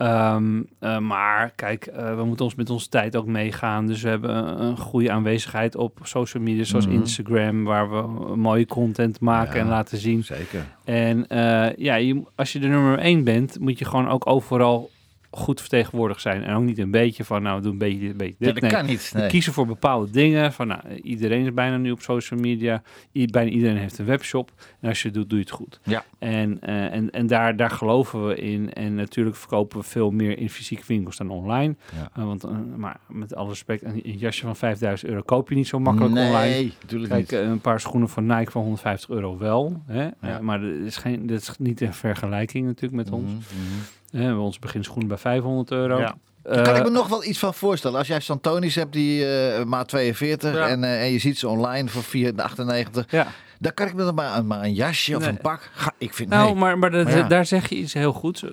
Ehm, 0.00 0.62
eh, 0.78 0.98
maar 0.98 1.52
kijk, 1.56 1.86
eh, 1.86 2.16
we 2.16 2.24
moeten 2.24 2.44
ons 2.44 2.54
met 2.54 2.70
onze 2.70 2.88
tijd 2.88 3.16
ook 3.16 3.26
meegaan. 3.26 3.86
Dus 3.86 4.02
we 4.02 4.08
hebben 4.08 4.36
een, 4.36 4.60
een 4.62 4.76
goede 4.78 5.10
aanwezigheid 5.10 5.76
op 5.76 5.98
social 6.02 6.42
media 6.42 6.64
zoals 6.64 6.86
Mhm. 6.86 6.94
Instagram, 6.94 7.64
waar 7.64 7.90
we 7.90 8.36
mooie 8.36 8.66
content 8.66 9.20
maken 9.20 9.54
Ja. 9.54 9.60
en 9.60 9.68
laten 9.68 9.98
zien. 9.98 10.24
Zeker. 10.24 10.64
En 10.84 11.26
eh, 11.28 11.76
ja, 11.76 11.94
je, 11.94 12.22
als 12.34 12.52
je 12.52 12.58
de 12.58 12.66
nummer 12.66 12.98
één 12.98 13.24
bent, 13.24 13.58
moet 13.58 13.78
je 13.78 13.84
gewoon 13.84 14.08
ook 14.08 14.26
overal 14.26 14.90
goed 15.30 15.60
vertegenwoordigd 15.60 16.20
zijn. 16.20 16.42
En 16.44 16.54
ook 16.54 16.62
niet 16.64 16.78
een 16.78 16.90
beetje 16.90 17.24
van, 17.24 17.42
nou, 17.42 17.62
doe 17.62 17.72
een 17.72 17.78
beetje 17.78 17.98
dit, 17.98 18.10
een 18.10 18.16
beetje 18.16 18.34
dit. 18.38 18.46
Ja, 18.48 18.52
dat 18.52 18.62
Nee, 18.62 18.70
kan 18.70 18.86
niet. 18.86 19.10
we 19.12 19.18
Nee. 19.18 19.28
kiezen 19.28 19.52
voor 19.52 19.66
bepaalde 19.66 20.10
dingen. 20.10 20.52
Van, 20.52 20.66
nou, 20.66 20.80
iedereen 21.02 21.44
is 21.44 21.54
bijna 21.54 21.76
nu 21.76 21.90
op 21.90 22.00
social 22.00 22.40
media. 22.40 22.82
I- 23.12 23.26
bijna 23.26 23.50
iedereen 23.50 23.76
heeft 23.76 23.98
een 23.98 24.04
webshop. 24.04 24.50
En 24.80 24.88
als 24.88 25.02
je 25.02 25.08
het 25.08 25.16
doet, 25.16 25.28
doe 25.28 25.38
je 25.38 25.44
het 25.44 25.54
goed. 25.54 25.80
Ja. 25.82 26.04
En, 26.18 26.60
eh, 26.60 26.92
en, 26.92 27.10
en 27.10 27.26
daar, 27.26 27.56
daar 27.56 27.70
geloven 27.70 28.26
we 28.26 28.34
in. 28.36 28.72
En 28.72 28.94
natuurlijk 28.94 29.36
verkopen 29.36 29.78
we 29.78 29.84
veel 29.84 30.10
meer 30.10 30.38
in 30.38 30.50
fysieke 30.50 30.82
winkels 30.86 31.16
dan 31.16 31.30
online. 31.30 31.74
Ja. 31.96 32.10
Eh, 32.14 32.24
want, 32.24 32.44
eh, 32.44 32.50
maar 32.76 32.96
met 33.08 33.34
alle 33.34 33.48
respect, 33.48 33.82
een, 33.84 34.00
een 34.04 34.16
jasje 34.18 34.42
van 34.42 34.56
5000 34.56 35.10
euro 35.10 35.22
koop 35.22 35.48
je 35.48 35.54
niet 35.54 35.66
zo 35.68 35.78
makkelijk 35.78 36.14
nee, 36.14 36.26
online. 36.28 36.70
natuurlijk 36.80 37.12
Kijk, 37.12 37.30
niet. 37.30 37.50
een 37.50 37.60
paar 37.60 37.80
schoenen 37.80 38.08
van 38.08 38.26
Nike 38.26 38.50
van 38.50 38.62
150 38.62 39.10
euro 39.10 39.38
wel. 39.38 39.82
Hè? 39.86 40.08
Ja. 40.22 40.40
Maar 40.40 40.60
dat 40.60 40.70
is, 40.70 40.96
geen, 40.96 41.26
dat 41.26 41.40
is 41.40 41.54
niet 41.58 41.80
in 41.80 41.92
vergelijking 41.92 42.66
natuurlijk 42.66 43.04
met 43.04 43.10
ons. 43.10 43.24
Mhm, 43.24 43.34
mhm. 43.34 43.80
Eh, 44.12 44.18
we 44.20 44.24
hebben 44.26 44.42
ons 44.42 44.58
beginschoenen 44.58 45.08
bij 45.08 45.16
500 45.18 45.70
euro. 45.70 45.98
Ja. 45.98 46.14
Eh, 46.42 46.54
Daar 46.54 46.64
kan 46.64 46.76
ik 46.76 46.82
me 46.82 46.90
nog 46.90 47.08
wel 47.08 47.24
iets 47.24 47.38
van 47.38 47.54
voorstellen. 47.54 47.98
Als 47.98 48.06
jij 48.06 48.20
Santonis 48.20 48.74
hebt 48.74 48.92
die 48.92 49.26
eh 49.26 49.64
maat 49.64 49.88
42 49.88 50.54
Ja. 50.54 50.68
en, 50.68 50.84
eh, 50.84 51.02
en 51.02 51.10
je 51.12 51.18
ziet 51.18 51.38
ze 51.38 51.48
online 51.48 51.88
voor 51.88 52.02
4,98, 52.02 53.10
ja. 53.10 53.26
dan 53.58 53.74
kan 53.74 53.86
ik 53.86 53.94
me 53.94 54.04
dan 54.04 54.14
maar, 54.14 54.44
maar 54.44 54.62
een 54.62 54.74
jasje 54.74 55.16
of 55.16 55.20
Nee. 55.22 55.30
een 55.30 55.38
pak. 55.38 55.70
Ga, 55.74 55.92
ik 55.98 56.14
vind 56.14 56.28
Nou, 56.28 56.44
nee. 56.50 56.54
maar, 56.54 56.78
maar, 56.78 56.90
dat- 56.90 57.04
Maar 57.04 57.16
ja. 57.16 57.28
daar 57.28 57.46
zeg 57.46 57.68
je 57.68 57.76
iets 57.76 57.92
heel 57.94 58.12
goeds. 58.12 58.44
Eh, 58.44 58.50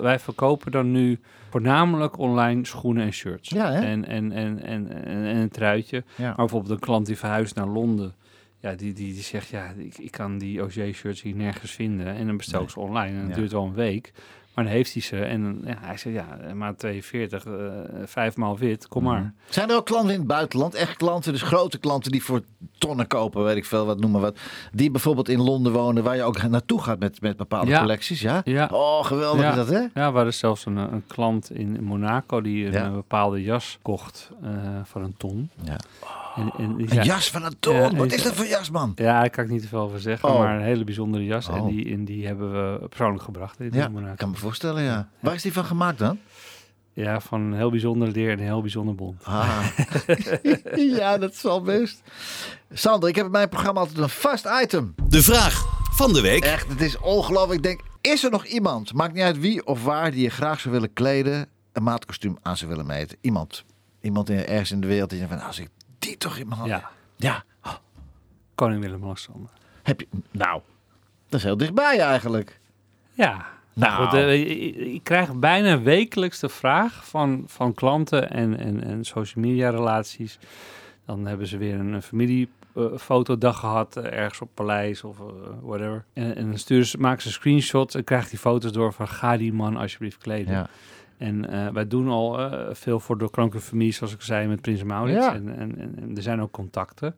wij 0.00 0.18
verkopen 0.18 0.72
dan 0.72 0.90
nu 0.90 1.18
voornamelijk 1.50 2.18
online 2.18 2.66
schoenen 2.66 3.04
en 3.04 3.12
shirts. 3.12 3.48
Ja, 3.48 3.72
hè? 3.72 3.80
En, 3.80 4.04
en, 4.06 4.32
en, 4.32 4.62
en, 4.62 4.92
en, 5.04 5.04
en 5.24 5.36
een 5.36 5.48
truitje. 5.50 6.04
Ja. 6.14 6.26
Maar 6.26 6.34
bijvoorbeeld 6.36 6.72
een 6.72 6.78
klant 6.78 7.06
die 7.06 7.18
verhuist 7.18 7.54
naar 7.54 7.66
Londen. 7.68 8.14
Ja, 8.60 8.74
die, 8.74 8.92
die, 8.92 9.12
die 9.14 9.22
zegt, 9.22 9.48
ja, 9.48 9.72
ik, 9.76 9.98
ik 9.98 10.10
kan 10.10 10.38
die 10.38 10.62
OG-shirts 10.62 11.22
hier 11.22 11.34
nergens 11.34 11.70
vinden. 11.70 12.06
En 12.14 12.26
dan 12.26 12.36
bestel 12.36 12.60
ik 12.62 12.64
Nee. 12.66 12.74
ze 12.74 12.80
online. 12.90 13.16
En 13.16 13.20
dat 13.20 13.30
Ja. 13.30 13.36
duurt 13.36 13.52
wel 13.52 13.64
een 13.64 13.74
week. 13.74 14.12
Maar 14.58 14.66
dan 14.66 14.76
heeft 14.76 14.92
hij 14.92 15.02
ze. 15.02 15.16
En 15.24 15.60
ja, 15.64 15.76
hij 15.80 15.96
zegt, 15.96 16.14
ja, 16.16 16.54
maat 16.54 16.78
42, 16.78 17.44
eh 17.44 17.52
vijf 18.04 18.36
maal 18.36 18.58
wit, 18.58 18.88
kom 18.88 19.02
maar. 19.02 19.20
Mhm. 19.20 19.28
Zijn 19.48 19.70
er 19.70 19.76
ook 19.76 19.86
klanten 19.86 20.10
in 20.12 20.18
het 20.18 20.26
buitenland, 20.28 20.74
echt 20.74 20.96
klanten, 20.96 21.32
dus 21.32 21.42
grote 21.42 21.78
klanten 21.78 22.10
die 22.12 22.24
voor 22.24 22.42
tonnen 22.78 23.06
kopen, 23.06 23.44
weet 23.44 23.56
ik 23.56 23.64
veel, 23.64 23.86
wat 23.86 24.00
noem 24.00 24.10
maar 24.10 24.20
wat, 24.20 24.38
die 24.72 24.90
bijvoorbeeld 24.90 25.28
in 25.28 25.40
Londen 25.40 25.72
wonen, 25.72 26.02
waar 26.02 26.16
je 26.16 26.22
ook 26.22 26.42
naartoe 26.48 26.82
gaat 26.82 26.98
met, 26.98 27.20
met 27.20 27.36
bepaalde 27.36 27.70
Ja. 27.70 27.78
collecties, 27.80 28.20
ja? 28.20 28.40
Ja. 28.44 28.68
Oh, 28.72 29.04
geweldig 29.04 29.42
Ja. 29.42 29.50
is 29.50 29.56
dat, 29.56 29.68
hè? 29.68 29.78
Ja, 29.78 30.10
we 30.10 30.16
hadden 30.16 30.34
zelfs 30.34 30.66
een, 30.66 30.76
een 30.76 31.04
klant 31.06 31.50
in 31.50 31.84
Monaco 31.84 32.40
die 32.40 32.66
een, 32.66 32.72
Ja. 32.72 32.84
eh, 32.84 32.92
bepaalde 32.92 33.42
jas 33.42 33.78
kocht 33.82 34.30
eh, 34.42 34.50
van 34.84 35.02
een 35.02 35.14
ton. 35.16 35.50
Ja. 35.64 35.76
En, 36.38 36.52
en 36.58 36.76
die 36.76 36.98
Een 36.98 37.04
jas 37.04 37.30
van 37.30 37.44
een 37.44 37.56
ton, 37.60 37.74
Ja, 37.74 37.94
wat 37.94 38.12
is 38.12 38.22
dat 38.22 38.34
voor 38.34 38.46
jas, 38.46 38.70
man? 38.70 38.92
Ja, 38.94 39.20
daar 39.20 39.30
kan 39.30 39.44
ik 39.44 39.50
niet 39.50 39.62
te 39.62 39.68
veel 39.68 39.80
over 39.80 40.00
zeggen, 40.00 40.28
Oh. 40.28 40.38
maar 40.38 40.56
een 40.56 40.62
hele 40.62 40.84
bijzondere 40.84 41.24
jas. 41.24 41.48
En, 41.48 41.60
Oh. 41.60 41.68
die, 41.68 41.92
en 41.92 42.04
die 42.04 42.26
hebben 42.26 42.52
we 42.52 42.88
persoonlijk 42.88 43.22
gebracht 43.22 43.60
in 43.60 43.70
Ja, 43.72 43.86
ik 44.10 44.16
kan 44.16 44.30
me 44.30 44.36
voorstellen, 44.36 44.82
ja. 44.82 45.08
Waar 45.20 45.34
is 45.34 45.42
die 45.42 45.52
van 45.52 45.64
gemaakt 45.64 45.98
dan? 45.98 46.18
Ja, 46.92 47.20
van 47.20 47.40
een 47.40 47.54
heel 47.54 47.70
bijzonder 47.70 48.08
leer 48.08 48.30
en 48.30 48.38
een 48.38 48.44
heel 48.44 48.60
bijzonder 48.60 48.94
bond. 48.94 49.24
Ah. 49.24 49.66
ja, 50.98 51.18
dat 51.18 51.34
zal 51.34 51.62
best. 51.62 52.02
Sander, 52.72 53.08
ik 53.08 53.14
heb 53.16 53.24
in 53.24 53.30
mijn 53.30 53.48
programma 53.48 53.80
altijd 53.80 53.98
een 53.98 54.08
vast 54.08 54.46
item. 54.62 54.94
De 55.08 55.22
vraag 55.22 55.66
van 55.90 56.12
de 56.12 56.20
week. 56.20 56.44
Echt, 56.44 56.68
het 56.68 56.80
is 56.80 56.98
ongelooflijk. 56.98 57.56
Ik 57.56 57.62
denk, 57.62 57.80
is 58.00 58.24
er 58.24 58.30
nog 58.30 58.44
iemand, 58.44 58.92
maakt 58.92 59.14
niet 59.14 59.22
uit 59.22 59.38
wie 59.38 59.66
of 59.66 59.84
waar, 59.84 60.10
die 60.10 60.22
je 60.22 60.30
graag 60.30 60.60
zou 60.60 60.74
willen 60.74 60.92
kleden, 60.92 61.46
een 61.72 61.82
maatkostuum 61.82 62.36
aan 62.42 62.56
zou 62.56 62.70
willen 62.70 62.86
meten? 62.86 63.16
Iemand. 63.20 63.64
Iemand 64.00 64.30
in, 64.30 64.46
ergens 64.46 64.70
in 64.70 64.80
de 64.80 64.86
wereld 64.86 65.10
die 65.10 65.18
denkt 65.18 65.34
van, 65.34 65.42
als 65.46 65.58
ik 65.58 65.68
die 65.98 66.16
toch 66.16 66.36
in 66.36 66.48
mijn 66.48 66.58
hand... 66.58 66.70
Ja, 66.70 66.90
Ja. 67.16 67.44
Oh, 67.62 67.74
koning 68.54 68.80
Willem-Alexander. 68.80 69.50
heb 69.82 70.00
je... 70.00 70.06
Nou, 70.30 70.60
dat 71.28 71.38
is 71.38 71.44
heel 71.44 71.56
dichtbij 71.56 72.00
eigenlijk. 72.00 72.60
Ja, 73.12 73.46
Nou. 73.78 74.04
Goed, 74.04 74.18
eh, 74.18 74.50
ik, 74.50 74.76
ik 74.76 75.04
krijg 75.04 75.34
bijna 75.34 75.82
wekelijks 75.82 76.38
de 76.38 76.48
vraag 76.48 77.08
van, 77.08 77.44
van 77.46 77.74
klanten 77.74 78.30
en, 78.30 78.58
en, 78.58 78.84
en 78.84 79.04
social 79.04 79.44
media 79.44 79.70
relaties. 79.70 80.38
Dan 81.06 81.26
hebben 81.26 81.46
ze 81.46 81.56
weer 81.56 81.74
een, 81.74 82.02
familiefotodag 82.02 83.58
gehad, 83.58 83.96
eh, 83.96 84.18
ergens 84.18 84.40
op 84.40 84.48
Paleis 84.54 85.04
of 85.04 85.18
eh, 85.18 85.26
whatever. 85.62 86.04
En, 86.12 86.36
en 86.36 86.46
dan 86.46 86.58
sturen 86.58 86.86
ze, 86.86 86.98
maken 86.98 87.22
ze 87.22 87.32
screenshots 87.32 87.94
en 87.94 88.04
krijgen 88.04 88.30
die 88.30 88.38
foto's 88.38 88.72
door 88.72 88.92
van 88.92 89.08
ga 89.08 89.36
die 89.36 89.52
man 89.52 89.76
alsjeblieft 89.76 90.18
kleden. 90.18 90.54
Ja. 90.54 90.68
En 91.18 91.50
eh, 91.50 91.72
wij 91.72 91.86
doen 91.88 92.08
al 92.08 92.38
eh, 92.38 92.74
veel 92.74 93.00
voor 93.00 93.18
de 93.18 93.30
kranke 93.30 93.60
familie, 93.60 93.92
zoals 93.92 94.14
ik 94.14 94.20
zei, 94.20 94.46
met 94.46 94.60
Prins 94.60 94.82
Maurits. 94.82 95.26
Ja. 95.26 95.34
En, 95.34 95.58
en, 95.58 95.78
en, 95.78 96.16
er 96.16 96.22
zijn 96.22 96.40
ook 96.40 96.50
contacten. 96.50 97.14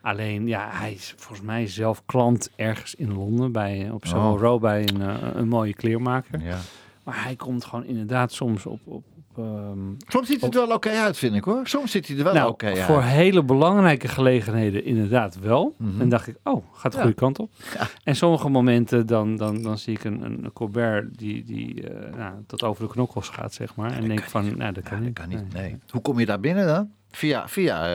Alleen, 0.00 0.46
ja, 0.46 0.68
hij 0.70 0.92
is 0.92 1.14
volgens 1.16 1.46
mij 1.46 1.66
zelf 1.66 2.02
klant 2.06 2.50
ergens 2.56 2.94
in 2.94 3.14
Londen 3.14 3.52
bij, 3.52 3.90
op 3.90 4.06
Soho 4.06 4.32
Oh. 4.32 4.40
Row 4.40 4.60
bij 4.60 4.88
een, 4.88 5.02
eh, 5.02 5.16
een 5.34 5.48
mooie 5.48 5.74
kleermaker. 5.74 6.42
ja. 6.42 6.58
Maar 7.02 7.22
hij 7.24 7.36
komt 7.36 7.64
gewoon 7.64 7.84
inderdaad 7.84 8.32
soms 8.32 8.66
op... 8.66 8.80
op, 8.84 9.04
ehm, 9.36 9.78
Soms 10.08 10.26
ziet 10.28 10.40
het 10.40 10.54
er 10.54 10.66
wel 10.66 10.76
oké 10.76 10.90
uit, 10.90 11.16
vind 11.16 11.34
ik 11.34 11.44
hoor. 11.44 11.66
Soms 11.66 11.90
ziet 11.90 12.08
hij 12.08 12.16
er 12.16 12.24
wel 12.24 12.34
nou, 12.34 12.50
oké 12.50 12.66
uit. 12.66 12.78
voor 12.78 13.02
hele 13.02 13.42
belangrijke 13.42 14.08
gelegenheden 14.08 14.84
inderdaad 14.84 15.38
wel. 15.38 15.74
Mhm. 15.78 16.00
En 16.00 16.08
dacht 16.08 16.26
ik, 16.26 16.36
oh, 16.44 16.64
gaat 16.72 16.92
de 16.92 16.96
Ja. 16.98 17.02
goede 17.04 17.18
kant 17.18 17.38
op. 17.38 17.50
Ja. 17.74 17.86
En 18.04 18.16
sommige 18.16 18.48
momenten 18.48 19.06
dan, 19.06 19.36
dan, 19.36 19.62
dan 19.62 19.78
zie 19.78 19.94
ik 19.94 20.04
een, 20.04 20.22
een 20.22 20.50
Colbert 20.52 21.18
die, 21.18 21.44
die 21.44 21.88
eh, 21.88 22.16
nou, 22.16 22.34
tot 22.46 22.62
over 22.62 22.84
de 22.86 22.90
knokkels 22.92 23.28
gaat, 23.28 23.54
zeg 23.54 23.74
maar. 23.76 23.92
en 23.92 24.08
denk 24.08 24.22
van, 24.22 24.56
nou, 24.56 24.72
dat 24.72 24.82
kan 24.84 24.96
dat 24.96 25.06
niet. 25.06 25.14
kan 25.18 25.28
niet. 25.28 25.52
Nee. 25.52 25.76
Hoe 25.90 26.00
kom 26.02 26.18
je 26.18 26.26
daar 26.26 26.40
binnen 26.40 26.66
dan? 26.66 26.90
Via, 27.12 27.48
via, 27.48 27.90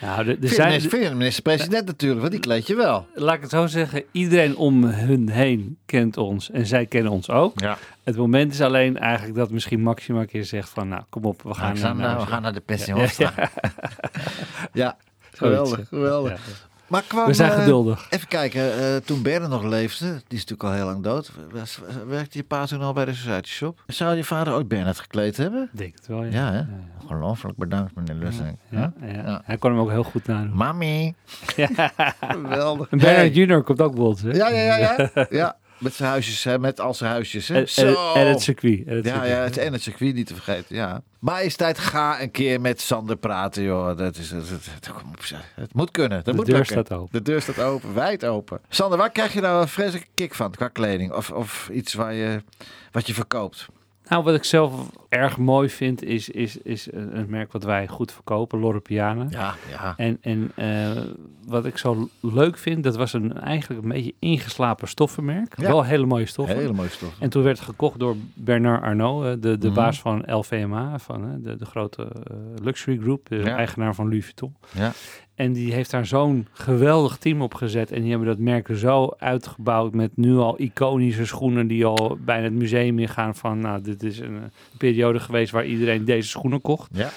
Nou, 0.00 0.24
de, 0.24 0.38
de 0.38 0.46
via, 0.48 0.56
zijn, 0.56 0.68
de 0.68 0.74
minister- 0.76 0.98
via 0.98 1.08
de 1.08 1.14
minister-president 1.14 1.86
natuurlijk, 1.86 2.20
want 2.20 2.32
die 2.32 2.40
kleed 2.40 2.66
je 2.66 2.74
wel. 2.74 3.06
laat 3.14 3.34
ik 3.34 3.40
het 3.40 3.50
zo 3.50 3.66
zeggen, 3.66 4.02
iedereen 4.12 4.56
om 4.56 4.84
hun 4.84 5.28
heen 5.28 5.78
kent 5.86 6.16
ons 6.16 6.50
en 6.50 6.66
zij 6.66 6.86
kennen 6.86 7.12
ons 7.12 7.30
ook. 7.30 7.60
Ja. 7.60 7.78
Het 8.04 8.16
moment 8.16 8.52
is 8.52 8.60
alleen 8.60 8.98
eigenlijk 8.98 9.36
dat 9.38 9.50
misschien 9.50 9.80
Maxima 9.80 10.20
een 10.20 10.26
keer 10.26 10.44
zegt 10.44 10.68
van, 10.68 10.88
nou, 10.88 11.02
kom 11.08 11.24
op, 11.24 11.42
we 11.42 11.54
gaan, 11.54 11.74
We 11.74 11.80
gaan, 11.80 11.96
naar, 11.96 12.06
nou, 12.08 12.20
we 12.24 12.26
gaan 12.30 12.42
naar 12.42 12.52
de 12.52 12.60
pension. 12.60 12.98
Ja, 13.00 13.08
Ja, 13.16 13.50
ja, 14.72 14.96
geweldig, 15.32 15.88
geweldig. 15.88 16.68
Maar 16.90 17.02
kwam, 17.08 17.26
We 17.26 17.34
zijn 17.34 17.52
eh, 17.52 17.58
geduldig. 17.58 18.06
Even 18.10 18.28
kijken, 18.28 18.78
eh, 18.78 18.96
toen 18.96 19.22
Berne 19.22 19.48
nog 19.48 19.62
leefde, 19.64 20.06
die 20.06 20.38
is 20.38 20.44
natuurlijk 20.46 20.62
al 20.62 20.72
heel 20.72 20.84
lang 20.84 21.02
dood. 21.02 21.30
was- 21.52 21.80
Werkte 22.08 22.38
je 22.38 22.44
pa 22.44 22.66
toen 22.66 22.80
al 22.82 22.92
bij 22.92 23.04
de 23.04 23.14
Society 23.14 23.48
Shop? 23.50 23.82
Zou 23.86 24.16
je 24.16 24.24
vader 24.24 24.52
ooit 24.54 24.68
Bernard 24.68 24.98
gekleed 24.98 25.36
hebben? 25.36 25.68
Denk 25.72 25.94
het 25.94 26.06
wel, 26.06 26.24
ja. 26.24 26.30
Ja, 26.30 26.52
hè? 26.52 26.62
Ongelooflijk 27.02 27.56
bedankt, 27.58 27.94
meneer 27.94 28.14
Lussing. 28.14 28.58
ja, 28.68 28.92
ja. 29.06 29.42
Hij 29.44 29.56
kon 29.56 29.70
hem 29.70 29.80
ook 29.80 29.90
heel 29.90 30.02
goed 30.04 30.26
nadoen. 30.26 30.54
Mami. 30.56 31.14
Geweldig. 32.20 32.88
Bernard 32.88 33.34
Junior 33.34 33.62
komt 33.62 33.80
ook 33.80 33.94
bol, 33.94 34.16
hè? 34.22 34.30
Ja, 34.32 34.48
ja, 34.48 34.76
ja, 34.76 35.08
ja. 35.30 35.56
Met 35.80 35.94
zijn 35.94 36.08
huisjes, 36.10 36.44
hè, 36.44 36.58
met 36.58 36.80
al 36.80 36.94
zijn 36.94 37.10
huisjes. 37.10 37.48
Hè. 37.48 37.60
En, 37.60 37.68
Zo. 37.68 38.12
en 38.14 38.26
het 38.26 38.40
circuit. 38.42 38.86
En 38.86 38.96
het 38.96 39.04
Ja, 39.04 39.10
circuit. 39.12 39.30
ja, 39.32 39.42
het, 39.42 39.56
en 39.56 39.72
het 39.72 39.82
circuit 39.82 40.14
niet 40.14 40.26
te 40.26 40.34
vergeten, 40.34 40.76
ja. 40.76 41.02
Majesteit, 41.18 41.78
ga 41.78 42.22
een 42.22 42.30
keer 42.30 42.60
met 42.60 42.80
Sander 42.80 43.16
praten, 43.16 43.62
joh. 43.62 43.96
Dat 43.98 44.16
is, 44.16 44.30
het, 44.30 44.44
het, 45.54 45.74
moet 45.74 45.90
kunnen. 45.90 46.16
Dat 46.16 46.24
De 46.24 46.32
moet 46.34 46.46
deur 46.46 46.56
lukken. 46.56 46.72
staat 46.84 46.98
open. 46.98 47.08
De 47.12 47.22
deur 47.22 47.42
staat 47.42 47.58
open, 47.60 47.94
wijd 47.94 48.24
open. 48.24 48.60
Sander, 48.68 48.98
waar 48.98 49.10
krijg 49.10 49.32
je 49.32 49.40
nou 49.40 49.62
een 49.62 49.68
vreselijke 49.68 50.08
kick 50.14 50.34
van 50.34 50.50
qua 50.50 50.68
kleding? 50.68 51.12
Of, 51.12 51.30
of 51.30 51.68
iets 51.72 51.94
waar 51.94 52.14
je, 52.14 52.42
wat 52.90 53.06
je 53.06 53.14
verkoopt? 53.14 53.66
Nou, 54.10 54.24
wat 54.24 54.34
ik 54.34 54.44
zelf 54.44 54.90
erg 55.08 55.38
mooi 55.38 55.68
vind, 55.68 56.02
is, 56.02 56.28
is, 56.28 56.56
is 56.56 56.88
een 56.92 57.26
merk 57.28 57.52
wat 57.52 57.62
wij 57.64 57.88
goed 57.88 58.12
verkopen, 58.12 58.82
Piana. 58.82 59.26
Ja, 59.30 59.54
ja. 59.70 59.94
En, 59.96 60.18
en 60.20 60.52
eh, 60.54 61.02
wat 61.46 61.64
ik 61.64 61.76
zo 61.78 62.08
leuk 62.20 62.58
vind, 62.58 62.84
dat 62.84 62.96
was 62.96 63.12
een 63.12 63.38
eigenlijk 63.40 63.82
een 63.82 63.88
beetje 63.88 64.14
ingeslapen 64.18 64.88
stoffenmerk. 64.88 65.54
Ja. 65.60 65.66
Wel 65.68 65.84
hele 65.84 66.06
mooie 66.06 66.26
stoffen. 66.26 66.56
Hele 66.56 66.72
mooie 66.72 66.88
stof. 66.88 67.16
En 67.20 67.30
toen 67.30 67.42
werd 67.42 67.56
het 67.58 67.66
gekocht 67.66 67.98
door 67.98 68.16
Bernard 68.34 68.82
Arnault, 68.82 69.24
eh, 69.24 69.30
de, 69.40 69.58
de 69.58 69.66
Mhm. 69.66 69.74
baas 69.76 70.00
van 70.00 70.22
LVMA, 70.26 70.98
van 70.98 71.24
eh, 71.24 71.30
de, 71.38 71.56
de 71.56 71.64
grote 71.66 72.08
luxury 72.62 72.98
group, 72.98 73.28
de 73.28 73.36
Ja. 73.36 73.56
eigenaar 73.56 73.94
van 73.94 74.04
Louis 74.08 74.24
Vuitton. 74.24 74.56
Ja. 74.74 74.92
En 75.40 75.52
die 75.52 75.72
heeft 75.72 75.90
daar 75.90 76.06
zo'n 76.06 76.46
geweldig 76.52 77.16
team 77.16 77.42
op 77.42 77.54
gezet. 77.54 77.92
En 77.92 78.00
die 78.00 78.10
hebben 78.10 78.28
dat 78.28 78.38
merk 78.38 78.68
zo 78.74 79.14
uitgebouwd 79.18 79.94
met 79.94 80.16
nu 80.16 80.36
al 80.36 80.60
iconische 80.60 81.26
schoenen 81.26 81.66
die 81.66 81.84
al 81.84 82.18
bijna 82.24 82.44
het 82.44 82.52
museum 82.52 82.98
ingaan 82.98 83.34
van, 83.34 83.58
nou, 83.58 83.82
dit 83.82 84.02
is 84.02 84.18
een, 84.18 84.36
eh, 84.36 84.42
periode 84.78 85.20
geweest 85.20 85.52
waar 85.52 85.66
iedereen 85.66 86.04
deze 86.04 86.28
schoenen 86.28 86.60
kocht. 86.60 86.90
Ja. 86.92 87.10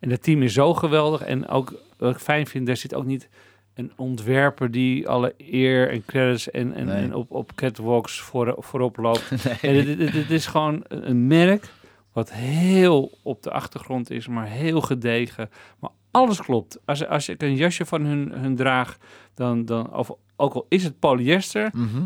En 0.00 0.08
dat 0.08 0.22
team 0.22 0.42
is 0.42 0.52
zo 0.52 0.74
geweldig. 0.74 1.22
En 1.22 1.48
ook 1.48 1.74
wat 1.98 2.14
ik 2.14 2.20
fijn 2.20 2.46
vind, 2.46 2.66
daar 2.66 2.76
zit 2.76 2.94
ook 2.94 3.06
niet 3.06 3.28
een 3.74 3.92
ontwerper 3.96 4.70
die 4.70 5.08
alle 5.08 5.34
eer 5.38 5.90
en 5.90 6.04
credits 6.04 6.50
en, 6.50 6.74
en, 6.74 6.86
Nee. 6.86 7.02
en 7.02 7.14
op, 7.14 7.30
op 7.30 7.54
catwalks 7.54 8.20
voor, 8.20 8.54
voorop 8.58 8.96
loopt. 8.96 9.30
Nee. 9.62 9.78
En 9.78 9.84
dit, 9.84 10.12
dit 10.12 10.30
is 10.30 10.46
gewoon 10.46 10.84
een 10.88 11.08
een 11.10 11.26
merk 11.26 11.68
wat 12.12 12.32
heel 12.32 13.18
op 13.22 13.42
de 13.42 13.50
achtergrond 13.50 14.10
is, 14.10 14.28
maar 14.28 14.46
heel 14.46 14.80
gedegen. 14.80 15.50
Maar 15.78 15.90
alles 16.16 16.40
klopt. 16.42 16.78
Als, 16.84 17.06
als 17.06 17.28
ik 17.28 17.42
een 17.42 17.56
jasje 17.56 17.86
van 17.86 18.04
hun, 18.04 18.32
hun 18.32 18.56
draag, 18.56 18.96
dan, 19.34 19.64
dan 19.64 19.92
of, 19.94 20.10
ook 20.36 20.54
al 20.54 20.66
is 20.68 20.84
het 20.84 20.98
polyester, 20.98 21.70
Mhm. 21.72 22.02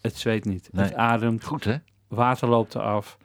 het 0.00 0.16
zweet 0.16 0.44
niet. 0.44 0.68
Nee. 0.72 0.84
Het 0.84 0.94
ademt, 0.94 1.44
Goed, 1.44 1.64
hè? 1.64 1.76
water 2.08 2.48
loopt 2.48 2.74
eraf. 2.74 3.18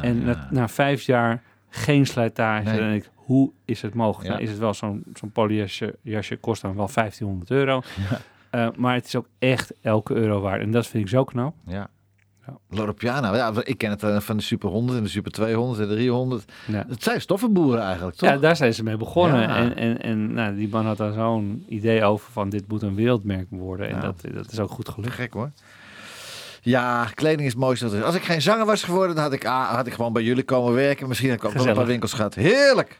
En 0.00 0.20
ja. 0.20 0.24
na, 0.24 0.48
na 0.50 0.68
vijf 0.68 1.02
jaar 1.02 1.42
geen 1.68 2.06
slijtage. 2.06 2.64
Nee. 2.70 2.78
Denk 2.78 3.04
ik, 3.04 3.10
hoe 3.14 3.52
is 3.64 3.82
het 3.82 3.94
mogelijk? 3.94 4.26
Ja. 4.28 4.32
Nou, 4.32 4.42
is 4.44 4.50
het 4.50 4.58
wel 4.58 4.74
zo'n 4.74 5.04
zo'n 5.14 5.30
polyester 5.32 5.94
jasje, 6.02 6.36
kost 6.36 6.62
dan 6.62 6.76
wel 6.76 6.88
1500 6.94 7.50
euro. 7.50 7.82
Ja. 8.10 8.18
Eh, 8.50 8.68
maar 8.76 8.94
het 8.94 9.06
is 9.06 9.16
ook 9.16 9.28
echt 9.38 9.72
elke 9.80 10.14
euro 10.14 10.40
waard. 10.40 10.60
En 10.60 10.70
dat 10.70 10.86
vind 10.86 11.04
ik 11.04 11.10
zo 11.10 11.24
knap. 11.24 11.54
Ja. 11.66 11.88
Ja. 12.46 12.58
Loro 12.70 12.92
Piana, 12.92 13.34
ja, 13.36 13.52
ik 13.62 13.78
ken 13.78 13.90
het 13.90 14.02
eh, 14.02 14.20
van 14.20 14.36
de 14.36 14.42
Super 14.42 14.68
100 14.68 14.98
en 14.98 15.04
de 15.04 15.10
Super 15.10 15.32
200 15.32 15.80
en 15.80 15.88
de 15.88 15.94
300. 15.94 16.52
Ja. 16.66 16.84
Het 16.88 17.02
zijn 17.02 17.20
stoffenboeren 17.20 17.82
eigenlijk, 17.82 18.16
toch? 18.16 18.28
Ja, 18.28 18.36
daar 18.36 18.56
zijn 18.56 18.74
ze 18.74 18.82
mee 18.82 18.96
begonnen. 18.96 19.40
Ja. 19.40 19.56
En, 19.56 19.76
en, 19.76 20.02
en 20.02 20.32
nou, 20.32 20.56
die 20.56 20.68
man 20.68 20.86
had 20.86 20.96
daar 20.96 21.12
zo'n 21.12 21.64
idee 21.68 22.04
over 22.04 22.32
van 22.32 22.48
dit 22.48 22.68
moet 22.68 22.82
een 22.82 22.94
wereldmerk 22.94 23.46
worden. 23.50 23.88
En 23.88 23.94
Ja. 23.94 24.00
dat, 24.00 24.20
dat 24.34 24.52
is 24.52 24.60
ook 24.60 24.70
goed 24.70 24.88
gelukt. 24.88 25.14
Gek 25.14 25.32
hoor. 25.32 25.50
Ja, 26.62 27.04
kleding 27.14 27.48
is 27.48 27.80
is. 27.80 28.02
Als 28.02 28.14
ik 28.14 28.22
geen 28.22 28.42
zanger 28.42 28.66
was 28.66 28.82
geworden, 28.82 29.14
dan 29.14 29.24
had 29.24 29.32
ik, 29.32 29.44
ah, 29.44 29.74
had 29.74 29.86
ik 29.86 29.92
gewoon 29.92 30.12
bij 30.12 30.22
jullie 30.22 30.44
komen 30.44 30.72
werken. 30.72 31.08
Misschien 31.08 31.30
had 31.30 31.38
ik 31.38 31.44
ook 31.44 31.66
een 31.66 31.74
paar 31.74 31.86
winkels 31.86 32.12
gehad. 32.12 32.34
Heerlijk. 32.34 32.98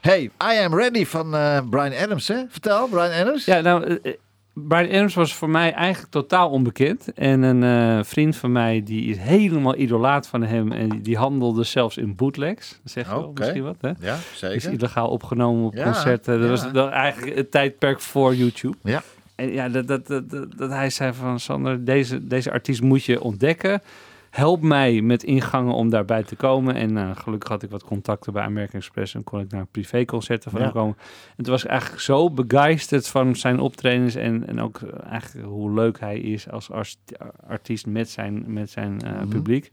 Hey, 0.00 0.22
I 0.22 0.64
Am 0.64 0.74
Ready 0.74 1.06
van 1.06 1.34
eh, 1.34 1.58
Brian 1.70 1.94
Adams, 2.04 2.28
hè? 2.28 2.42
Vertel, 2.48 2.88
Brian 2.88 3.12
Adams. 3.12 3.44
Ja, 3.44 3.60
nou, 3.60 3.98
eh, 4.02 4.12
Brian 4.54 4.88
Adams 4.88 5.14
was 5.14 5.34
voor 5.34 5.50
mij 5.50 5.72
eigenlijk 5.72 6.12
totaal 6.12 6.50
onbekend. 6.50 7.12
En 7.12 7.42
een 7.42 7.62
eh, 7.98 8.04
vriend 8.04 8.36
van 8.36 8.52
mij, 8.52 8.82
die 8.82 9.10
is 9.10 9.18
helemaal 9.18 9.76
idolaat 9.76 10.26
van 10.26 10.42
hem. 10.42 10.72
En 10.72 10.88
die, 10.88 11.00
die 11.00 11.16
handelde 11.16 11.62
zelfs 11.62 11.96
in 11.96 12.16
bootlegs. 12.16 12.80
Zeg 12.84 13.08
je 13.08 13.14
wel 13.14 13.32
misschien 13.34 13.62
wat, 13.62 13.76
hè? 13.80 13.90
Ja, 14.00 14.14
Is 14.14 14.38
zeker. 14.38 14.72
illegaal 14.72 15.08
opgenomen 15.08 15.64
op 15.66 15.74
Ja, 15.74 15.84
concerten. 15.84 16.40
Dat 16.40 16.60
ja. 16.62 16.72
was 16.72 16.90
eigenlijk 16.90 17.36
het 17.36 17.50
tijdperk 17.50 18.00
voor 18.00 18.34
YouTube. 18.34 18.76
Ja. 18.82 19.02
En 19.34 19.52
ja, 19.52 19.68
dat, 19.68 19.86
dat, 19.86 20.06
dat, 20.06 20.30
dat, 20.30 20.56
dat 20.56 20.70
hij 20.70 20.90
zei 20.90 21.12
van 21.12 21.40
Sander, 21.40 21.84
deze, 21.84 22.26
deze 22.26 22.50
artiest 22.52 22.82
moet 22.82 23.04
je 23.04 23.20
ontdekken. 23.20 23.82
Help 24.34 24.62
mij 24.62 25.00
met 25.00 25.22
ingangen 25.22 25.74
om 25.74 25.90
daarbij 25.90 26.22
te 26.22 26.36
komen. 26.36 26.74
En 26.74 26.92
nou, 26.92 27.14
gelukkig 27.16 27.48
had 27.48 27.62
ik 27.62 27.70
wat 27.70 27.84
contacten 27.84 28.32
bij 28.32 28.42
American 28.42 28.80
Express 28.80 29.14
en 29.14 29.24
kon 29.24 29.40
ik 29.40 29.50
naar 29.50 29.66
privéconcerten 29.70 30.50
van 30.50 30.60
Ja. 30.60 30.66
hem 30.66 30.74
komen. 30.74 30.96
En 31.36 31.44
toen 31.44 31.52
was 31.52 31.64
ik 31.64 31.70
eigenlijk 31.70 32.02
zo 32.02 32.30
begeisterd 32.30 33.08
van 33.08 33.36
zijn 33.36 33.60
optredens 33.60 34.14
en, 34.14 34.46
en 34.46 34.60
ook 34.60 34.76
eh, 34.80 35.10
eigenlijk 35.10 35.46
hoe 35.46 35.72
leuk 35.72 36.00
hij 36.00 36.18
is 36.18 36.50
als 36.50 36.68
artiest 37.46 37.86
met 37.86 38.10
zijn, 38.10 38.44
met 38.46 38.70
zijn 38.70 39.00
eh, 39.02 39.12
Mhm. 39.12 39.28
publiek. 39.28 39.70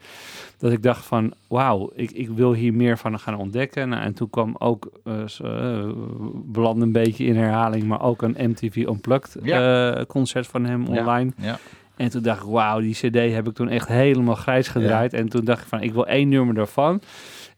Dat 0.58 0.72
ik 0.72 0.84
dacht 0.84 1.06
van, 1.06 1.34
wauw, 1.48 1.92
ik, 1.96 2.12
ik 2.12 2.30
wil 2.30 2.54
hier 2.54 2.74
meer 2.74 2.98
van 2.98 3.20
gaan 3.20 3.36
ontdekken. 3.38 3.90
Nou, 3.90 4.04
en 4.04 4.14
toen 4.14 4.30
kwam 4.30 4.56
ook, 4.60 4.90
eh 5.04 5.24
eh, 5.44 5.90
belandde 6.34 6.86
een 6.86 6.92
beetje 6.92 7.26
in 7.26 7.36
herhaling, 7.36 7.84
maar 7.84 8.02
ook 8.02 8.22
een 8.22 8.36
MTV 8.50 8.76
Unplugged 8.88 9.36
eh, 9.36 10.02
concert 10.08 10.48
van 10.48 10.66
hem 10.66 10.82
Ja. 10.94 11.00
online. 11.00 11.32
Ja. 11.38 11.58
En 11.96 12.10
toen 12.10 12.22
dacht 12.22 12.42
ik, 12.44 12.50
wauw, 12.50 12.80
die 12.80 12.94
cd 12.94 13.16
heb 13.34 13.48
ik 13.48 13.54
toen 13.54 13.70
echt 13.70 13.88
helemaal 13.88 14.36
grijs 14.36 14.68
gedraaid. 14.68 15.14
En 15.14 15.30
toen 15.30 15.46
dacht 15.46 15.62
ik 15.62 15.68
van, 15.68 15.82
ik 15.82 15.94
wil 15.94 16.08
één 16.08 16.30
nummer 16.30 16.56
daarvan. 16.56 17.02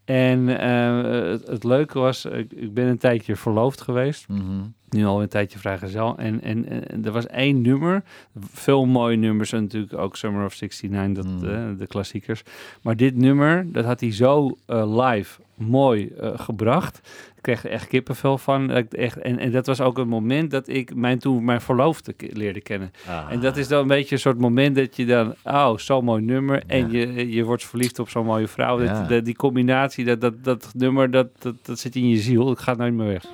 En 0.05 0.59
eh, 0.59 1.29
het, 1.31 1.47
het 1.47 1.63
leuke 1.63 1.99
was, 1.99 2.25
ik, 2.25 2.51
ik 2.51 2.73
ben 2.73 2.85
een 2.87 2.97
tijdje 2.97 3.35
verloofd 3.35 3.81
geweest. 3.81 4.27
Mhm. 4.27 4.41
Nu 4.89 5.05
al 5.05 5.21
een 5.21 5.27
tijdje 5.27 5.59
vrijgezel. 5.59 6.17
En, 6.17 6.41
en, 6.41 6.87
en 6.89 7.05
er 7.05 7.11
was 7.11 7.27
één 7.27 7.61
nummer. 7.61 8.03
Veel 8.51 8.85
mooie 8.85 9.17
nummers. 9.17 9.51
Natuurlijk 9.51 9.93
ook 9.93 10.15
Summer 10.15 10.45
of 10.45 10.59
69, 10.61 11.23
dat, 11.23 11.25
Mm. 11.25 11.49
eh, 11.49 11.79
de 11.79 11.87
klassiekers. 11.87 12.43
Maar 12.81 12.95
dit 12.95 13.15
nummer, 13.15 13.65
dat 13.71 13.85
had 13.85 13.99
hij 13.99 14.13
zo 14.13 14.57
eh, 14.65 15.05
live 15.05 15.39
mooi 15.69 16.07
eh, 16.19 16.31
gebracht. 16.35 16.97
Ik 17.35 17.41
kreeg 17.41 17.63
er 17.63 17.71
echt 17.71 17.87
kippenvel 17.87 18.37
van. 18.37 18.71
Echt, 18.71 19.17
en, 19.17 19.39
en 19.39 19.51
dat 19.51 19.65
was 19.65 19.81
ook 19.81 19.97
het 19.97 20.07
moment 20.07 20.51
dat 20.51 20.67
ik 20.67 20.95
mijn, 20.95 21.19
toen 21.19 21.45
mijn 21.45 21.61
verloofde 21.61 22.13
leerde 22.17 22.61
kennen. 22.61 22.91
Ah. 23.07 23.25
En 23.29 23.39
dat 23.39 23.57
is 23.57 23.67
dan 23.67 23.81
een 23.81 23.87
beetje 23.87 24.15
een 24.15 24.21
soort 24.21 24.37
moment 24.39 24.75
dat 24.75 24.95
je 24.95 25.05
dan, 25.05 25.33
oh, 25.43 25.77
zo'n 25.77 26.03
mooi 26.05 26.21
nummer. 26.23 26.63
En 26.67 26.91
je, 26.91 27.29
je 27.31 27.43
wordt 27.43 27.65
verliefd 27.65 27.99
op 27.99 28.09
zo'n 28.09 28.25
mooie 28.25 28.47
vrouw. 28.47 28.77
Dat, 28.77 28.87
Ja. 28.87 29.03
dat- 29.03 29.25
die 29.25 29.35
combinatie, 29.35 30.05
dat, 30.05 30.21
dat, 30.21 30.43
dat 30.43 30.71
nummer, 30.73 31.11
dat, 31.11 31.27
dat, 31.39 31.55
dat 31.61 31.79
zit 31.79 31.95
in 31.95 32.09
je 32.09 32.17
ziel. 32.17 32.49
Het 32.49 32.59
gaat 32.59 32.77
nooit 32.77 32.93
meer 32.93 33.07
weg. 33.07 33.25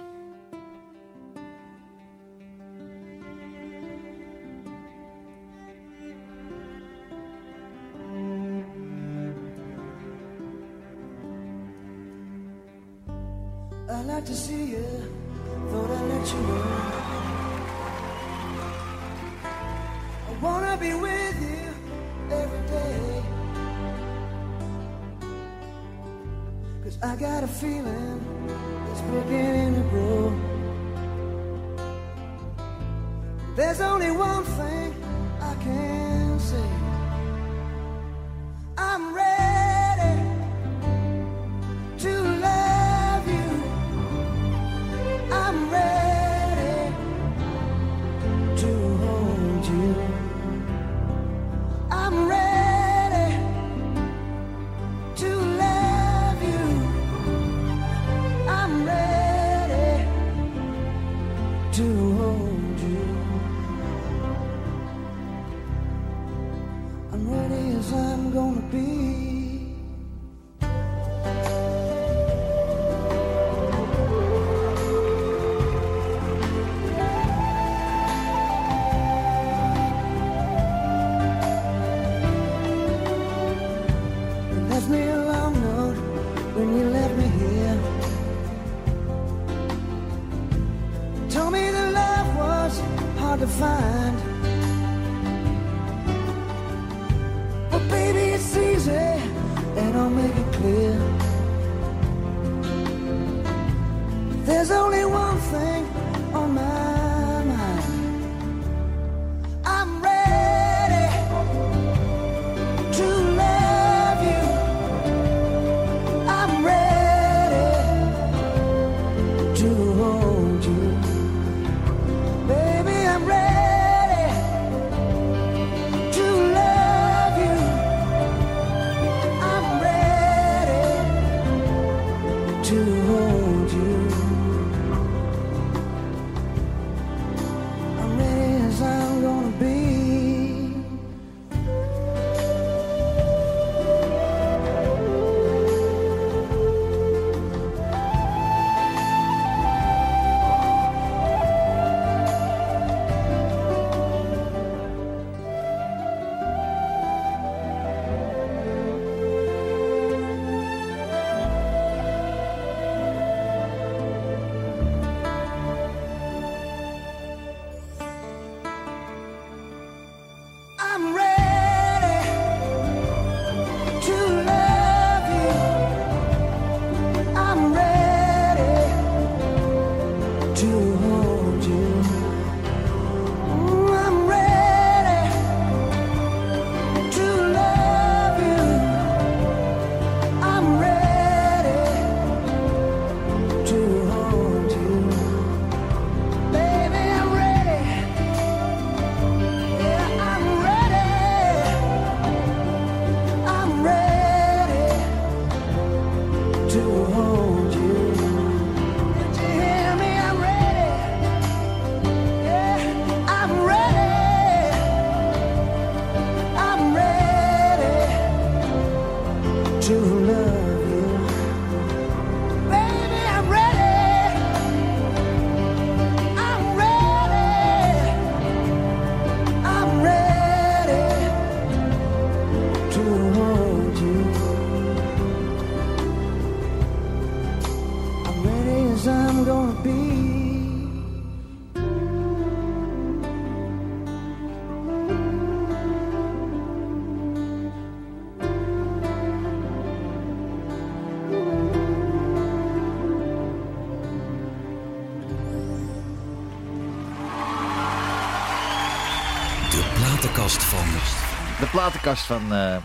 Platenkast 261.79 262.25
van 262.25 262.53
eh, 262.53 262.77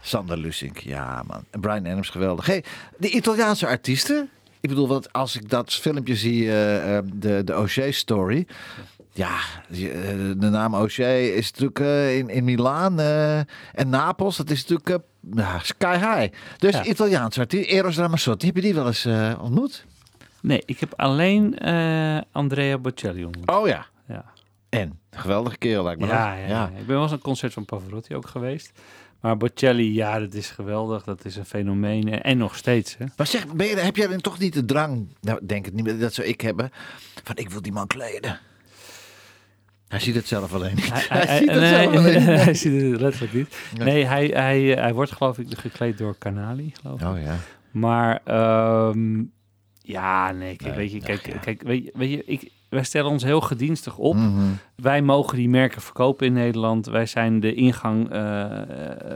Sander 0.00 0.38
Lusink. 0.38 0.78
Ja, 0.78 1.22
man. 1.26 1.44
Brian 1.60 1.86
Adams, 1.86 2.08
geweldig. 2.08 2.46
Hey, 2.46 2.64
de 2.98 3.10
Italiaanse 3.10 3.66
artiesten. 3.66 4.30
Ik 4.60 4.68
bedoel, 4.68 4.88
want 4.88 5.12
als 5.12 5.36
ik 5.36 5.50
dat 5.50 5.74
filmpje 5.74 6.16
zie, 6.16 6.48
eh, 6.48 6.96
eh, 6.96 7.04
de, 7.14 7.44
de 7.44 7.56
O'Shea-story. 7.56 8.46
Ja, 9.12 9.38
de 9.68 10.48
naam 10.50 10.74
O'Shea 10.74 11.06
is 11.08 11.52
natuurlijk 11.52 11.78
in, 12.18 12.28
in 12.28 12.44
Milaan 12.44 13.00
en 13.00 13.88
Napels. 13.88 14.36
Dat 14.36 14.50
is 14.50 14.66
natuurlijk 14.66 15.04
sky 15.62 15.96
high. 15.98 16.34
Dus 16.58 16.74
Ja. 16.74 16.84
Italiaanse 16.84 17.40
artiesten. 17.40 17.74
Eros 17.74 17.96
Ramazzotti, 17.96 18.46
heb 18.46 18.56
je 18.56 18.62
die 18.62 18.74
wel 18.74 18.86
eens 18.86 19.06
ontmoet? 19.40 19.84
Nee, 20.40 20.62
ik 20.64 20.80
heb 20.80 20.92
alleen 20.96 21.58
Andrea 22.32 22.78
Bocelli 22.78 23.24
ontmoet. 23.24 23.50
Oh 23.50 23.66
ja. 23.66 23.86
En? 24.74 24.98
Geweldige 25.10 25.58
kerel, 25.58 25.84
lijkt 25.84 26.00
me. 26.00 26.06
Ja, 26.06 26.34
ja, 26.34 26.46
ja. 26.46 26.68
Ik 26.68 26.86
ben 26.86 26.94
wel 26.94 27.02
eens 27.02 27.12
een 27.12 27.18
concert 27.18 27.52
van 27.52 27.64
Pavarotti 27.64 28.14
ook 28.14 28.28
geweest. 28.28 28.72
Maar 29.20 29.36
Bocelli, 29.36 29.94
ja, 29.94 30.18
dat 30.18 30.34
is 30.34 30.50
geweldig. 30.50 31.04
Dat 31.04 31.24
is 31.24 31.36
een 31.36 31.44
fenomeen. 31.44 32.08
En, 32.08 32.22
en 32.22 32.38
nog 32.38 32.56
steeds, 32.56 32.96
hè? 32.98 33.04
Maar 33.16 33.26
zeg, 33.26 33.54
ben 33.54 33.66
je, 33.66 33.76
heb 33.76 33.96
jij 33.96 34.06
dan 34.06 34.20
toch 34.20 34.38
niet 34.38 34.52
de 34.52 34.64
drang, 34.64 35.08
nou 35.20 35.46
denk 35.46 35.64
het 35.64 35.74
niet, 35.74 35.84
meer, 35.84 35.98
dat 35.98 36.14
zou 36.14 36.28
ik 36.28 36.40
hebben, 36.40 36.70
van 37.24 37.36
ik 37.36 37.50
wil 37.50 37.62
die 37.62 37.72
man 37.72 37.86
kleden. 37.86 38.40
Hij 39.88 40.00
ziet 40.00 40.14
het 40.14 40.26
zelf 40.26 40.54
alleen 40.54 40.74
niet. 40.74 41.08
Hij, 41.08 41.20
Hij, 41.26 41.38
ziet 41.38 41.50
het 41.50 41.60
nee, 41.60 41.82
zelf 41.82 41.96
alleen 41.96 42.14
niet. 42.26 42.44
hij 42.44 42.54
ziet 42.54 42.82
het 42.82 43.00
letterlijk 43.00 43.32
niet. 43.32 43.56
Nee. 43.76 43.86
Nee, 43.86 44.04
hij, 44.04 44.26
hij, 44.26 44.60
hij 44.60 44.94
wordt 44.94 45.12
geloof 45.12 45.38
ik 45.38 45.58
gekleed 45.58 45.98
door 45.98 46.18
Canali, 46.18 46.72
geloof 46.80 47.00
ik. 47.00 47.06
Oh 47.06 47.22
ja. 47.22 47.36
Maar 47.70 48.20
ehm, 48.24 49.22
ja, 49.80 50.32
nee, 50.32 50.56
kijk, 50.56 50.76
Nee, 50.76 50.78
weet 50.78 50.92
je, 50.92 50.98
ach, 50.98 51.04
kijk, 51.04 51.26
ja. 51.26 51.38
kijk 51.38 51.62
weet 51.62 51.84
je, 51.84 51.92
weet 51.94 52.10
je 52.10 52.24
ik, 52.24 52.50
wij 52.74 52.84
stellen 52.84 53.10
ons 53.10 53.22
heel 53.22 53.40
gedienstig 53.40 53.96
op. 53.96 54.14
Mhm. 54.14 54.40
Wij 54.76 55.02
mogen 55.02 55.36
die 55.36 55.48
merken 55.48 55.82
verkopen 55.82 56.26
in 56.26 56.32
Nederland. 56.32 56.86
Wij 56.86 57.06
zijn 57.06 57.40
de 57.40 57.54
ingang 57.54 58.10
eh, 58.10 58.60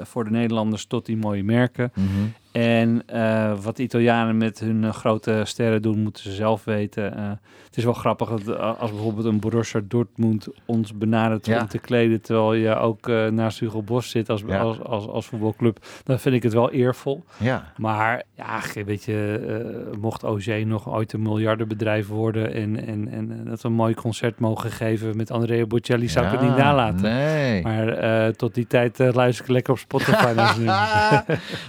voor 0.02 0.24
de 0.24 0.30
Nederlanders 0.30 0.86
tot 0.86 1.06
die 1.06 1.16
mooie 1.16 1.44
merken. 1.44 1.92
Mhm. 1.94 2.06
En 2.52 3.02
eh, 3.06 3.52
wat 3.62 3.76
de 3.76 3.82
Italianen 3.82 4.36
met 4.36 4.58
hun 4.58 4.84
eh, 4.84 4.92
grote 4.92 5.40
sterren 5.44 5.82
doen, 5.82 5.98
moeten 5.98 6.22
ze 6.22 6.32
zelf 6.32 6.64
weten. 6.64 7.16
Eh, 7.16 7.30
het 7.66 7.76
is 7.76 7.84
wel 7.84 7.92
grappig 7.92 8.28
dat 8.28 8.58
als 8.78 8.90
bijvoorbeeld 8.90 9.26
een 9.26 9.40
Borussia 9.40 9.80
Dortmund 9.84 10.48
ons 10.64 10.94
benadert 10.94 11.46
Ja. 11.46 11.60
om 11.60 11.68
te 11.68 11.78
kleden, 11.78 12.20
terwijl 12.20 12.54
je 12.54 12.76
ook 12.76 13.06
naast 13.30 13.58
Hugo 13.60 13.82
Boss 13.82 14.10
zit 14.10 14.28
als, 14.30 14.42
Ja. 14.46 14.58
als, 14.58 14.80
als, 14.82 15.06
als 15.06 15.26
voetbalclub, 15.26 15.86
dan 16.04 16.18
vind 16.18 16.34
ik 16.34 16.42
het 16.42 16.52
wel 16.52 16.70
eervol. 16.70 17.24
Ja. 17.36 17.72
Maar 17.76 18.22
ja, 18.34 18.60
weet 18.84 19.04
je, 19.04 19.90
mocht 20.00 20.24
OG 20.24 20.46
nog 20.64 20.88
ooit 20.88 21.12
een 21.12 21.22
miljardenbedrijf 21.22 22.08
worden 22.08 22.54
en, 22.54 22.86
en, 22.86 23.08
en 23.12 23.44
dat 23.44 23.62
we 23.62 23.68
een 23.68 23.74
mooi 23.74 23.94
concert 23.94 24.38
mogen 24.38 24.70
geven 24.70 25.16
met 25.16 25.30
Andrea 25.30 25.66
Bocelli, 25.66 26.08
zou 26.08 26.26
ik 26.26 26.32
het 26.32 26.40
niet 26.40 26.56
nalaten. 26.56 27.02
Nee. 27.02 27.62
Maar 27.62 28.32
tot 28.32 28.54
die 28.54 28.66
tijd 28.66 28.98
luister 28.98 29.44
ik 29.44 29.50
lekker 29.50 29.72
op 29.72 29.78
Spotify 29.78 30.32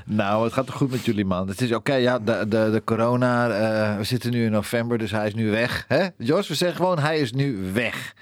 nou, 0.05 0.43
het 0.43 0.53
gaat 0.53 0.68
goed 0.75 0.91
met 0.91 1.05
jullie, 1.05 1.25
man. 1.25 1.47
Het 1.47 1.61
is 1.61 1.73
oké, 1.73 1.93
ja, 1.93 2.19
de, 2.19 2.45
de, 2.47 2.69
de 2.71 2.81
corona. 2.85 3.49
eh, 3.49 3.97
we 3.97 4.03
zitten 4.03 4.31
nu 4.31 4.45
in 4.45 4.51
november, 4.51 4.97
dus 4.97 5.11
hij 5.11 5.27
is 5.27 5.33
nu 5.33 5.51
weg. 5.51 5.85
Hè? 5.87 6.07
Jos, 6.17 6.47
we 6.47 6.55
zeggen 6.55 6.77
gewoon, 6.77 6.99
hij 6.99 7.19
is 7.19 7.31
nu 7.33 7.71
weg. 7.73 8.13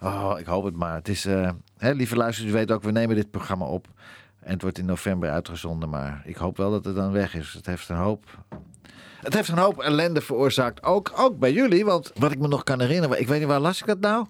Oh, 0.00 0.34
ik 0.38 0.46
hoop 0.46 0.64
het 0.64 0.76
maar. 0.76 0.94
Het 0.94 1.08
is, 1.08 1.24
eh, 1.26 1.50
hè, 1.78 1.90
lieve 1.92 2.16
luisteraars, 2.16 2.52
u 2.52 2.56
weet 2.56 2.72
ook, 2.72 2.82
we 2.82 2.90
nemen 2.90 3.16
dit 3.16 3.30
programma 3.30 3.64
op. 3.64 3.86
En 4.40 4.52
het 4.52 4.62
wordt 4.62 4.78
in 4.78 4.84
november 4.84 5.30
uitgezonden, 5.30 5.88
maar 5.88 6.22
ik 6.24 6.36
hoop 6.36 6.56
wel 6.56 6.70
dat 6.70 6.84
het 6.84 6.96
dan 6.96 7.12
weg 7.12 7.34
is. 7.34 7.52
Het 7.52 7.66
heeft 7.66 7.88
een 7.88 7.96
hoop... 7.96 8.24
Het 9.20 9.34
heeft 9.34 9.48
een 9.48 9.58
hoop 9.58 9.80
ellende 9.80 10.20
veroorzaakt, 10.20 10.82
ook, 10.82 11.12
ook 11.16 11.38
bij 11.38 11.52
jullie. 11.52 11.84
Want 11.84 12.12
wat 12.14 12.32
ik 12.32 12.38
me 12.38 12.48
nog 12.48 12.64
kan 12.64 12.80
herinneren, 12.80 13.20
ik 13.20 13.28
weet 13.28 13.38
niet 13.38 13.48
waar 13.48 13.60
las 13.60 13.80
ik 13.80 13.86
dat 13.86 14.00
nou? 14.00 14.26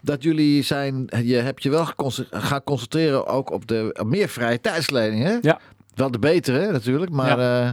Dat 0.00 0.22
jullie 0.22 0.62
zijn, 0.62 1.08
je 1.22 1.36
hebt 1.36 1.62
je 1.62 1.70
wel 1.70 1.86
gaan 2.30 2.62
concentreren 2.64 3.26
ook 3.26 3.50
op 3.50 3.66
de 3.66 4.04
meer 4.06 4.28
vrije 4.28 4.60
tijdskleding, 4.60 5.22
hè? 5.22 5.38
Ja. 5.40 5.60
Wel 5.96 6.10
de 6.10 6.18
betere 6.18 6.72
natuurlijk, 6.72 7.10
maar 7.10 7.38
eh, 7.38 7.70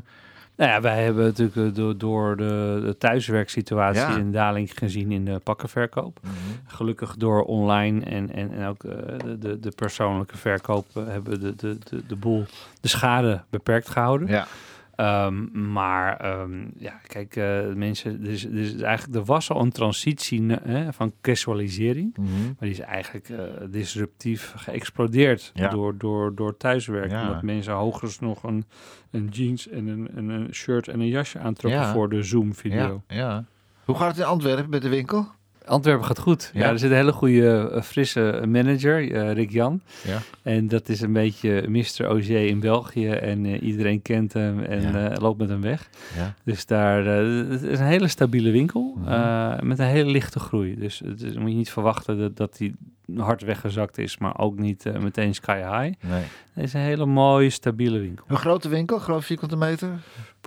Nou 0.55 0.71
ja, 0.71 0.81
wij 0.81 1.03
hebben 1.03 1.23
natuurlijk 1.23 1.57
eh, 1.57 1.75
door, 1.75 1.97
door 1.97 2.37
de, 2.37 2.81
de 2.85 2.97
thuiswerksituatie 2.97 4.01
Ja. 4.01 4.15
een 4.17 4.31
daling 4.31 4.71
gezien 4.75 5.11
in 5.11 5.25
de 5.25 5.39
pakkenverkoop. 5.43 6.19
Gelukkig 6.67 7.15
door 7.17 7.43
online 7.43 8.05
en, 8.05 8.33
en, 8.33 8.51
en 8.51 8.67
ook 8.67 8.83
eh, 8.83 8.91
de, 9.25 9.37
de, 9.37 9.59
de 9.59 9.71
persoonlijke 9.75 10.37
verkoop 10.37 10.85
hebben 10.93 11.33
we 11.33 11.39
de, 11.39 11.55
de, 11.55 11.77
de, 11.89 12.03
de 12.07 12.15
boel, 12.15 12.45
de 12.81 12.87
schade 12.87 13.41
beperkt 13.49 13.89
gehouden. 13.89 14.27
Ja. 14.27 14.47
Ehm, 14.95 15.71
maar 15.71 16.17
ehm, 16.19 16.65
ja, 16.77 16.99
kijk, 17.07 17.35
eh, 17.35 17.73
mensen, 17.75 18.11
er 18.21 18.27
er 18.27 18.57
is 18.57 18.81
eigenlijk, 18.81 19.15
er 19.19 19.25
was 19.25 19.49
al 19.51 19.61
een 19.61 19.71
transitie 19.71 20.43
hè, 20.51 20.93
van 20.93 21.13
casualisering. 21.21 22.17
Mhm. 22.17 22.43
Maar 22.43 22.55
die 22.59 22.69
is 22.71 22.79
eigenlijk 22.79 23.29
eh, 23.29 23.39
disruptief 23.69 24.53
geëxplodeerd 24.55 25.51
Ja. 25.53 25.69
door, 25.69 25.97
door, 25.97 26.35
door 26.35 26.57
thuiswerk. 26.57 27.11
Ja. 27.11 27.21
Omdat 27.27 27.41
mensen 27.41 27.73
hoogstens 27.73 28.19
nog 28.19 28.43
een, 28.43 28.65
een 29.11 29.27
jeans 29.27 29.67
en 29.69 29.87
een, 29.87 30.09
en 30.15 30.29
een 30.29 30.53
shirt 30.53 30.87
en 30.87 30.99
een 30.99 31.07
jasje 31.07 31.39
aantrokken 31.39 31.81
Ja. 31.81 31.93
voor 31.93 32.09
de 32.09 32.23
Zoom-video. 32.23 33.03
Ja, 33.07 33.15
ja. 33.17 33.45
Hoe 33.85 33.95
gaat 33.95 34.07
het 34.07 34.17
in 34.17 34.23
Antwerpen 34.23 34.69
met 34.69 34.81
de 34.81 34.89
winkel? 34.89 35.27
Antwerpen 35.65 36.05
gaat 36.05 36.19
goed. 36.19 36.51
Ja. 36.53 36.59
Ja. 36.59 36.69
er 36.69 36.79
zit 36.79 36.89
een 36.89 36.95
hele 36.95 37.11
goede, 37.11 37.69
eh, 37.73 37.81
frisse 37.81 38.43
manager, 38.47 39.11
eh, 39.11 39.31
Rick 39.33 39.51
Jan. 39.51 39.81
Ja. 40.07 40.17
En 40.41 40.67
dat 40.67 40.89
is 40.89 41.01
een 41.01 41.13
beetje 41.13 41.65
Mr. 41.69 42.03
Auger 42.05 42.45
in 42.47 42.59
België. 42.59 43.09
En 43.09 43.45
eh, 43.45 43.61
iedereen 43.61 44.01
kent 44.01 44.33
hem 44.33 44.59
en 44.59 44.81
Ja. 44.81 45.09
eh, 45.09 45.21
loopt 45.21 45.39
met 45.39 45.49
hem 45.49 45.61
weg. 45.61 45.89
Ja. 46.17 46.33
Dus 46.43 46.65
daar 46.65 47.05
eh, 47.07 47.49
het 47.49 47.61
is 47.61 47.79
een 47.79 47.85
hele 47.85 48.07
stabiele 48.07 48.51
winkel 48.51 48.95
Mhm. 48.97 49.11
eh, 49.11 49.59
met 49.59 49.79
een 49.79 49.85
hele 49.85 50.11
lichte 50.11 50.39
groei. 50.39 50.75
Dus 50.79 51.01
het 51.05 51.21
is, 51.21 51.37
moet 51.37 51.49
je 51.49 51.55
niet 51.55 51.71
verwachten 51.71 52.17
dat, 52.19 52.37
dat 52.37 52.57
die 52.57 52.75
hard 53.17 53.41
weggezakt 53.41 53.97
is, 53.97 54.17
maar 54.17 54.37
ook 54.39 54.57
niet 54.59 54.85
eh, 54.85 54.97
meteen 54.99 55.33
sky 55.35 55.57
high. 55.57 56.07
Nee. 56.09 56.23
Het 56.53 56.63
is 56.63 56.73
een 56.73 56.79
hele 56.81 57.05
mooie, 57.05 57.49
stabiele 57.49 57.99
winkel. 57.99 58.25
Een 58.27 58.37
grote 58.37 58.69
winkel, 58.69 58.99
groot 58.99 59.25
vierkante 59.25 59.55
meter. 59.55 59.89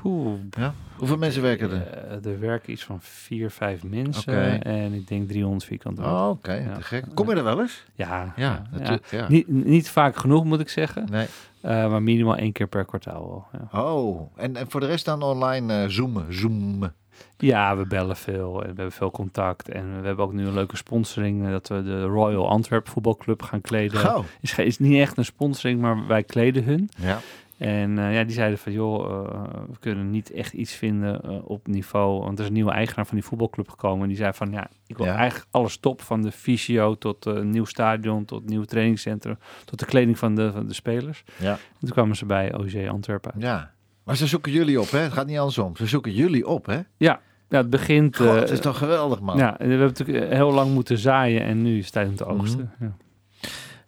Poeh, 0.07 0.69
Hoeveel 0.97 1.16
mensen 1.16 1.42
werken 1.42 1.71
er? 1.71 1.87
eh, 1.87 2.33
er 2.33 2.40
werken 2.40 2.73
iets 2.73 2.85
van 2.85 2.99
vier, 3.01 3.51
vijf 3.51 3.83
mensen 3.83 4.62
en 4.62 4.92
ik 4.92 5.09
denk 5.09 5.29
300 5.29 5.64
vierkante 5.64 6.01
meter. 6.01 6.16
Oh, 6.16 6.29
oké. 6.29 6.53
Ja. 6.53 6.75
te 6.75 6.83
gek. 6.83 7.05
Kom 7.14 7.29
je 7.31 7.35
er 7.37 7.45
wel 7.45 7.61
eens? 7.61 7.85
Ja, 7.95 8.33
Ja, 8.37 8.62
natuurlijk. 8.71 9.07
Ja. 9.11 9.29
Niet, 9.29 9.49
niet 9.49 9.90
vaak 9.90 10.16
genoeg, 10.16 10.45
moet 10.45 10.61
ik 10.61 10.69
zeggen. 10.69 11.07
Nee. 11.11 11.27
Eh, 11.61 11.90
maar 11.90 12.03
minimaal 12.03 12.37
één 12.37 12.53
keer 12.53 12.66
per 12.66 12.85
kwartaal 12.85 13.29
wel. 13.29 13.47
Ja. 13.73 13.83
Oh, 13.83 14.31
en, 14.37 14.57
en 14.57 14.71
voor 14.71 14.81
de 14.81 14.87
rest 14.87 15.05
dan 15.05 15.23
online 15.23 15.83
eh, 15.83 15.88
zoomen, 15.88 16.35
zoomen. 16.35 16.95
ja, 17.38 17.77
we 17.77 17.87
bellen 17.87 18.16
veel 18.16 18.55
en 18.55 18.61
we 18.61 18.75
hebben 18.77 18.92
veel 18.92 19.11
contact. 19.11 19.69
En 19.69 20.01
we 20.01 20.07
hebben 20.07 20.25
ook 20.25 20.33
nu 20.33 20.47
een 20.47 20.55
leuke 20.55 20.77
sponsoring. 20.77 21.51
dat 21.51 21.69
we 21.69 21.83
de 21.83 22.03
Royal 22.03 22.49
Antwerp 22.49 22.88
voetbalclub 22.88 23.42
gaan 23.42 23.61
kleden. 23.61 23.99
Gauw. 23.99 24.25
Is, 24.40 24.59
is 24.59 24.79
niet 24.79 25.01
echt 25.01 25.16
een 25.16 25.25
sponsoring, 25.25 25.81
maar 25.81 26.07
wij 26.07 26.23
kleden 26.23 26.64
hun. 26.64 26.88
Ja. 26.97 27.19
En 27.59 27.99
eh, 27.99 28.14
ja, 28.14 28.25
die 28.25 28.35
zeiden 28.35 28.59
van, 28.59 28.73
joh, 28.73 29.05
eh, 29.11 29.42
we 29.71 29.79
kunnen 29.81 30.11
niet 30.11 30.31
echt 30.31 30.53
iets 30.53 30.73
vinden 30.75 31.23
eh, 31.23 31.38
op 31.45 31.66
niveau. 31.66 32.21
Want 32.23 32.35
er 32.38 32.40
is 32.45 32.47
een 32.49 32.55
nieuwe 32.55 32.71
eigenaar 32.71 33.07
van 33.07 33.16
die 33.16 33.27
voetbalclub 33.27 33.69
gekomen. 33.69 34.03
En 34.03 34.09
die 34.09 34.16
zei 34.16 34.33
van, 34.33 34.51
ja, 34.51 34.69
ik 34.87 34.97
wil 34.97 35.07
Ja. 35.07 35.14
eigenlijk 35.16 35.49
alles 35.51 35.77
top. 35.77 36.03
Van 36.03 36.23
de 36.23 36.33
fysio 36.33 36.95
tot 36.95 37.25
een 37.27 37.51
nieuw 37.51 37.64
stadion, 37.64 38.25
tot 38.25 38.49
nieuw 38.49 38.64
trainingscentrum. 38.64 39.38
Tot 39.64 39.79
de 39.79 39.85
kleding 39.87 40.19
van 40.19 40.35
de, 40.35 40.53
van 40.53 40.66
de 40.66 40.75
spelers. 40.75 41.25
Ja. 41.38 41.51
En 41.53 41.59
toen 41.81 41.90
kwamen 41.90 42.16
ze 42.16 42.27
bij 42.27 42.55
OG 42.55 42.87
Antwerpen. 42.88 43.33
uit. 43.33 43.42
ja. 43.42 43.75
Maar 44.05 44.16
ze 44.16 44.27
zoeken 44.27 44.53
jullie 44.53 44.81
op, 44.81 44.90
hè? 44.90 44.99
Het 44.99 45.12
gaat 45.12 45.27
niet 45.27 45.38
andersom. 45.38 45.77
Ze 45.77 45.87
zoeken 45.87 46.12
jullie 46.12 46.47
op, 46.47 46.66
hè? 46.66 46.81
Ja, 46.97 47.21
ja 47.49 47.59
het 47.59 47.71
begint... 47.71 48.16
God, 48.16 48.35
het 48.35 48.51
is 48.51 48.61
toch 48.61 48.79
geweldig, 48.79 49.21
man. 49.21 49.37
ja, 49.37 49.55
we 49.59 49.64
hebben 49.64 49.87
natuurlijk 49.87 50.33
heel 50.33 50.53
lang 50.53 50.73
moeten 50.73 50.99
zaaien 50.99 51.42
en 51.42 51.62
nu 51.62 51.79
is 51.79 51.85
het 51.85 51.92
tijd 51.92 52.09
om 52.09 52.14
te 52.16 52.25
oogsten. 52.25 52.71
Mhm. 52.79 52.85
ja. 52.85 52.97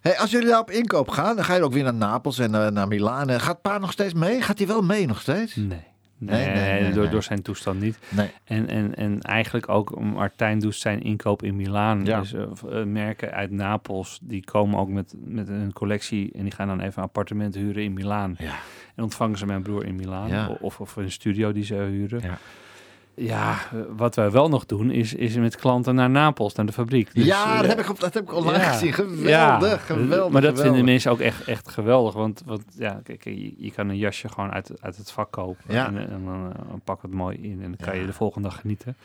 Hey, 0.00 0.18
als 0.18 0.30
jullie 0.30 0.48
daar 0.48 0.60
op 0.60 0.70
inkoop 0.70 1.08
gaan, 1.08 1.36
dan 1.36 1.44
ga 1.44 1.54
je 1.54 1.62
ook 1.62 1.72
weer 1.72 1.82
naar 1.82 1.94
Napels 1.94 2.38
en 2.38 2.54
eh, 2.54 2.70
naar 2.70 2.88
Milaan. 2.88 3.28
Eh, 3.30 3.40
Gaat 3.40 3.60
Pa 3.62 3.78
nog 3.78 3.92
steeds 3.92 4.14
mee? 4.14 4.40
Gaat 4.42 4.58
hij 4.58 4.66
wel 4.66 4.82
mee 4.82 5.06
nog 5.06 5.20
steeds? 5.20 5.56
Nee. 5.56 5.66
Nee, 6.20 6.44
Nee, 6.46 6.54
nee, 6.54 6.92
nee, 6.94 7.08
door, 7.08 7.22
zijn 7.22 7.42
toestand 7.42 7.80
niet. 7.80 7.98
En, 8.44 8.68
en, 8.68 8.94
en 8.94 9.20
eigenlijk 9.20 9.68
ook 9.68 10.00
Martijn 10.00 10.58
doet 10.58 10.74
zijn 10.74 11.02
inkoop 11.02 11.42
in 11.42 11.56
Milaan. 11.56 12.04
Ja. 12.04 12.20
Dus 12.20 12.32
eh, 12.34 12.84
merken 12.84 13.32
uit 13.32 13.50
Napels, 13.50 14.18
die 14.22 14.44
komen 14.44 14.78
ook 14.78 14.88
met, 14.88 15.14
met 15.24 15.48
een 15.48 15.72
collectie 15.72 16.32
en 16.34 16.42
die 16.42 16.52
gaan 16.52 16.66
dan 16.68 16.80
even 16.80 16.98
een 16.98 17.08
appartement 17.08 17.54
huren 17.54 17.82
in 17.82 17.92
Milaan. 17.92 18.34
Ja. 18.38 18.54
En 18.94 19.02
ontvangen 19.02 19.38
ze 19.38 19.46
mijn 19.46 19.62
broer 19.62 19.84
in 19.84 19.96
Milaan 19.96 20.28
Ja. 20.28 20.48
of, 20.60 20.80
of 20.80 20.96
een 20.96 21.10
studio 21.10 21.52
die 21.52 21.64
ze 21.64 21.74
huren. 21.74 22.20
Ja. 22.22 22.38
Ja, 23.18 23.50
eh, 23.50 23.80
wat 23.96 24.14
wij 24.14 24.30
wel 24.30 24.48
nog 24.48 24.66
doen 24.66 24.90
is, 24.90 25.14
is 25.14 25.36
met 25.36 25.56
klanten 25.56 25.94
naar 25.94 26.10
Napels, 26.10 26.54
naar 26.54 26.66
de 26.66 26.72
fabriek. 26.72 27.14
Dus, 27.14 27.24
ja, 27.24 27.54
eh, 27.54 27.60
dat 27.60 27.66
heb 27.66 27.78
ik, 27.78 28.00
dat 28.00 28.14
heb 28.14 28.22
ik 28.22 28.34
online 28.34 28.62
ja. 28.62 28.72
gezien. 28.72 28.92
Geweldig, 28.92 29.28
Ja, 29.28 29.76
geweldig. 29.76 30.32
Maar 30.32 30.42
dat 30.42 30.50
geweldig. 30.50 30.62
vinden 30.62 30.84
mensen 30.84 31.10
ook 31.10 31.20
echt, 31.20 31.44
echt 31.44 31.68
geweldig. 31.68 32.14
Want, 32.14 32.42
want 32.46 32.62
ja, 32.78 33.00
kijk, 33.02 33.24
je, 33.24 33.54
je 33.56 33.70
kan 33.70 33.88
een 33.88 33.96
jasje 33.96 34.28
gewoon 34.28 34.52
uit, 34.52 34.72
uit 34.80 34.96
het 34.96 35.10
vak 35.10 35.30
kopen. 35.30 35.74
Ja. 35.74 35.86
En, 35.86 35.98
en 35.98 36.24
dan 36.24 36.52
eh, 36.52 36.74
pak 36.84 37.02
het 37.02 37.12
mooi 37.12 37.36
in 37.36 37.62
en 37.62 37.74
dan 37.76 37.86
kan 37.86 37.98
je 37.98 38.06
de 38.06 38.12
volgende 38.12 38.48
dag 38.48 38.60
genieten. 38.60 38.96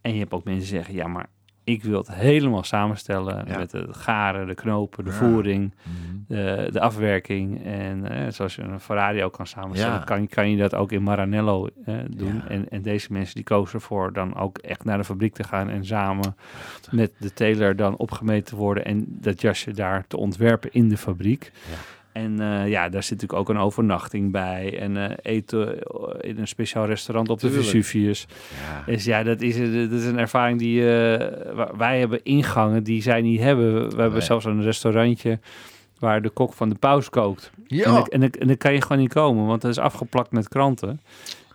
En 0.00 0.12
je 0.12 0.18
hebt 0.18 0.32
ook 0.32 0.44
mensen 0.44 0.68
zeggen, 0.68 0.94
ja, 0.94 1.06
maar 1.06 1.26
ik 1.70 1.82
wil 1.82 1.98
het 1.98 2.12
helemaal 2.14 2.62
samenstellen 2.62 3.44
Ja. 3.46 3.58
met 3.58 3.72
het 3.72 3.96
garen, 3.96 4.46
de 4.46 4.54
knopen, 4.54 5.04
de 5.04 5.10
Ja. 5.10 5.16
voering, 5.16 5.74
Mhm. 5.82 6.16
de, 6.28 6.68
de 6.72 6.80
afwerking. 6.80 7.64
En 7.64 8.10
eh, 8.10 8.32
zoals 8.32 8.54
je 8.54 8.62
een 8.62 8.80
Ferrari 8.80 9.24
ook 9.24 9.32
kan 9.32 9.46
samenstellen, 9.46 9.94
Ja. 9.98 10.04
kan, 10.04 10.28
kan 10.28 10.50
je 10.50 10.56
dat 10.56 10.74
ook 10.74 10.92
in 10.92 11.02
Maranello 11.02 11.68
eh, 11.84 11.94
doen. 12.10 12.42
En, 12.48 12.68
en 12.68 12.82
deze 12.82 13.12
mensen 13.12 13.34
die 13.34 13.44
kozen 13.44 13.74
ervoor 13.74 14.12
dan 14.12 14.36
ook 14.36 14.58
echt 14.58 14.84
naar 14.84 14.98
de 14.98 15.04
fabriek 15.04 15.34
te 15.34 15.44
gaan 15.44 15.68
en 15.68 15.84
samen 15.84 16.36
met 16.90 17.12
de 17.18 17.32
tailor 17.32 17.76
dan 17.76 17.96
opgemeten 17.96 18.56
worden 18.56 18.84
en 18.84 19.04
dat 19.08 19.40
jasje 19.40 19.72
daar 19.72 20.04
te 20.06 20.16
ontwerpen 20.16 20.72
in 20.72 20.88
de 20.88 20.96
fabriek. 20.96 21.52
Ja. 21.70 21.76
En 22.12 22.40
eh, 22.40 22.68
ja, 22.68 22.88
daar 22.88 23.02
zit 23.02 23.10
natuurlijk 23.20 23.40
ook 23.40 23.48
een 23.48 23.62
overnachting 23.62 24.32
bij. 24.32 24.78
En 24.78 24.96
eh, 24.96 25.16
eten 25.22 25.78
in 26.20 26.38
een 26.38 26.48
speciaal 26.48 26.86
restaurant 26.86 27.28
op 27.28 27.40
de. 27.40 27.50
Vesuvius. 27.50 28.26
Ja. 28.62 28.92
Dus 28.92 29.04
ja, 29.04 29.22
dat 29.22 29.40
is, 29.40 29.56
dat 29.56 29.98
is 30.00 30.04
een 30.04 30.18
ervaring 30.18 30.58
die 30.58 30.80
eh, 30.80 31.68
wij 31.76 31.98
hebben 31.98 32.20
ingangen 32.22 32.82
die 32.82 33.02
zij 33.02 33.20
niet 33.20 33.40
hebben. 33.40 33.96
We 33.96 34.00
hebben 34.00 34.22
zelfs 34.22 34.44
een 34.44 34.62
restaurantje 34.62 35.38
waar 35.98 36.22
de 36.22 36.30
kok 36.30 36.52
van 36.52 36.68
de 36.68 36.74
paus 36.74 37.10
kookt. 37.10 37.50
En, 37.56 37.76
Ja. 37.76 37.84
dan, 37.84 38.06
en, 38.06 38.20
dan, 38.20 38.30
en 38.30 38.46
dan 38.46 38.56
kan 38.56 38.72
je 38.72 38.82
gewoon 38.82 38.98
niet 38.98 39.12
komen, 39.12 39.46
want 39.46 39.60
dat 39.60 39.70
is 39.70 39.78
afgeplakt 39.78 40.30
met 40.30 40.48
kranten. 40.48 41.00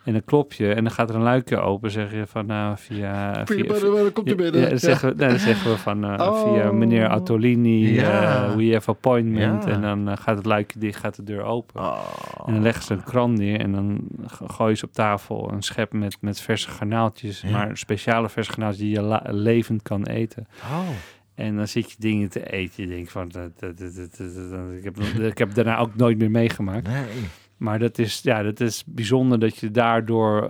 En 0.05 0.11
dan 0.13 0.23
klop 0.25 0.53
je 0.53 0.73
en 0.73 0.83
dan 0.83 0.93
gaat 0.93 1.09
er 1.09 1.15
een 1.15 1.21
luikje 1.21 1.57
open. 1.59 1.91
Zeg 1.91 2.11
je 2.11 2.25
van 2.27 2.45
nou 2.45 2.77
via. 2.77 3.45
Via- 3.45 4.09
komt 4.13 4.29
ja, 4.29 4.35
binnen. 4.35 4.61
ja, 4.61 4.69
dan, 4.69 4.79
zeggen 4.79 5.09
we, 5.09 5.15
dan 5.15 5.39
zeggen 5.39 5.71
we 5.71 5.77
van 5.77 6.03
eh, 6.05 6.27
Oh. 6.27 6.53
via 6.53 6.71
meneer 6.71 7.07
Attolini, 7.07 7.93
Ja. 7.93 8.45
eh, 8.47 8.55
we 8.55 8.73
have 8.73 8.89
appointment. 8.89 9.63
Ja. 9.63 9.69
En 9.71 9.81
dan 9.81 10.09
eh, 10.09 10.17
gaat 10.17 10.37
het 10.37 10.45
luikje 10.45 10.79
dicht, 10.79 10.99
gaat 10.99 11.15
de 11.15 11.23
deur 11.23 11.43
open. 11.43 11.81
Oh. 11.81 11.99
En 12.45 12.53
dan 12.53 12.61
leggen 12.61 12.83
ze 12.83 12.93
een 12.93 13.03
krant 13.03 13.37
neer 13.37 13.59
en 13.59 13.71
dan 13.71 14.07
go- 14.27 14.47
gooien 14.47 14.77
ze 14.77 14.85
op 14.85 14.93
tafel 14.93 15.51
een 15.51 15.61
schep 15.63 15.93
met, 15.93 16.17
met 16.21 16.41
verse 16.41 16.69
garnaaltjes. 16.69 17.41
Ja. 17.41 17.49
Maar 17.49 17.77
speciale 17.77 18.29
verse 18.29 18.51
garnaaltjes 18.51 18.83
die 18.83 18.93
je 18.95 19.19
levend 19.23 19.81
kan 19.81 20.05
eten. 20.05 20.47
Oh. 20.63 20.87
En 21.35 21.55
dan 21.55 21.67
zit 21.67 21.91
je 21.91 21.95
dingen 21.99 22.29
te 22.29 22.51
eten. 22.51 22.83
Je 22.83 22.89
denkt 22.89 23.11
van, 23.11 23.27
dat- 23.29 23.59
dat- 23.59 23.77
dat- 23.77 24.09
ik, 24.77 24.83
heb, 24.83 24.97
ik 25.23 25.37
heb 25.37 25.53
daarna 25.53 25.77
ook 25.77 25.95
nooit 25.95 26.17
meer 26.17 26.31
meegemaakt. 26.31 26.87
Nee. 26.87 27.03
Maar 27.57 27.79
dat 27.79 27.97
is, 27.97 28.19
ja, 28.23 28.43
dat 28.43 28.59
is 28.59 28.83
bijzonder 28.85 29.39
dat 29.39 29.57
je 29.57 29.71
daardoor... 29.71 30.47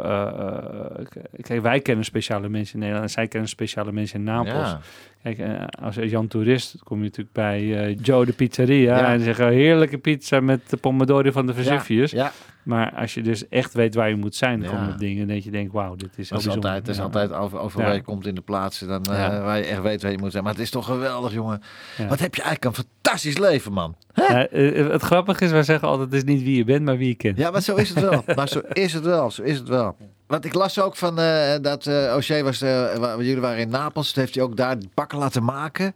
k- 1.10 1.42
kijk, 1.42 1.62
wij 1.62 1.80
kennen 1.80 2.06
speciale 2.06 2.50
mensen 2.50 2.74
in 2.74 2.80
Nederland 2.80 3.06
en 3.08 3.14
zij 3.14 3.28
kennen 3.28 3.50
speciale 3.50 3.92
mensen 3.92 4.20
in 4.20 4.26
Napels. 4.26 4.70
Ja. 4.70 4.80
Kijk, 5.24 5.38
eh, 5.38 5.64
als 5.82 5.96
Jan 5.96 6.28
Toerist 6.28 6.76
kom 6.84 6.98
je 6.98 7.04
natuurlijk 7.04 7.36
bij 7.36 7.94
Joe 8.02 8.26
de 8.26 8.34
Pizzeria. 8.34 8.98
Ja. 8.98 9.14
En 9.14 9.20
zeggen 9.20 9.48
heerlijke 9.50 9.98
pizza 9.98 10.40
met 10.40 10.70
de 10.70 10.78
pomodori 10.78 11.32
van 11.32 11.46
de. 11.46 11.54
Vesuvius. 11.54 12.12
Ja. 12.12 12.32
Maar 12.66 12.94
als 12.96 13.14
je 13.14 13.22
dus 13.22 13.48
echt 13.48 13.74
weet 13.74 13.96
waar 13.96 14.10
je 14.10 14.16
moet 14.16 14.36
zijn, 14.36 14.60
dan 14.60 14.70
komen 14.70 14.88
er 14.94 14.98
dingen 14.98 15.28
dat 15.28 15.44
je 15.44 15.52
denkt, 15.52 15.74
wauw, 15.74 15.96
dit 15.96 16.10
is 16.18 16.28
Dat 16.30 16.48
altijd, 16.48 16.86
dat 16.86 16.96
is 16.96 17.02
altijd 17.02 17.32
over, 17.32 17.82
waar 17.82 17.94
je 17.94 18.02
komt 18.02 18.28
in 18.28 18.36
de 18.36 18.42
plaatsen 18.42 18.88
dan, 18.88 19.04
eh, 19.04 19.44
waar 19.44 19.58
je 19.58 19.64
echt 19.64 19.82
weet 19.82 20.02
waar 20.02 20.12
je 20.12 20.18
moet 20.18 20.32
zijn. 20.32 20.44
Maar 20.44 20.54
het 20.54 20.62
is 20.62 20.70
toch 20.70 20.86
geweldig, 20.86 21.34
jongen. 21.34 21.62
Wat 22.10 22.20
heb 22.20 22.36
je 22.36 22.42
eigenlijk 22.42 22.78
een 22.78 22.84
fantastisch 23.02 23.38
leven, 23.38 23.74
man. 23.74 23.96
Ja, 24.14 24.48
eh, 24.48 24.88
het 24.92 25.02
grappige 25.02 25.46
is, 25.46 25.52
wij 25.52 25.64
zeggen 25.64 25.88
altijd, 25.88 26.12
het 26.12 26.24
is 26.24 26.34
niet 26.34 26.44
wie 26.44 26.58
je 26.58 26.64
bent, 26.64 26.86
maar 26.86 26.98
wie 26.98 27.08
je 27.08 27.16
kent. 27.16 27.38
Ja, 27.38 27.52
maar 27.52 27.62
zo 27.62 27.76
is 27.76 27.90
het 27.90 28.00
wel. 28.00 28.24
maar 28.36 28.48
zo 28.48 28.62
is 28.72 28.94
het 28.94 29.04
wel. 29.06 29.32
Zo 29.32 29.42
is 29.44 29.58
het 29.58 29.68
wel. 29.68 29.96
Want 30.28 30.46
ik 30.46 30.54
las 30.54 30.80
ook 30.82 30.96
van 30.96 31.20
eh, 31.20 31.56
dat 31.62 31.88
eh 31.88 32.14
O'Shea 32.16 32.44
was, 32.44 32.62
eh, 32.62 32.96
wa- 32.96 33.16
jullie 33.18 33.40
waren 33.42 33.60
in 33.60 33.70
Napels. 33.70 34.12
Toen 34.12 34.22
heeft 34.24 34.36
hij 34.36 34.44
ook 34.44 34.58
daar 34.58 34.80
die 34.80 34.90
pakken 34.94 35.18
laten 35.18 35.44
maken. 35.44 35.96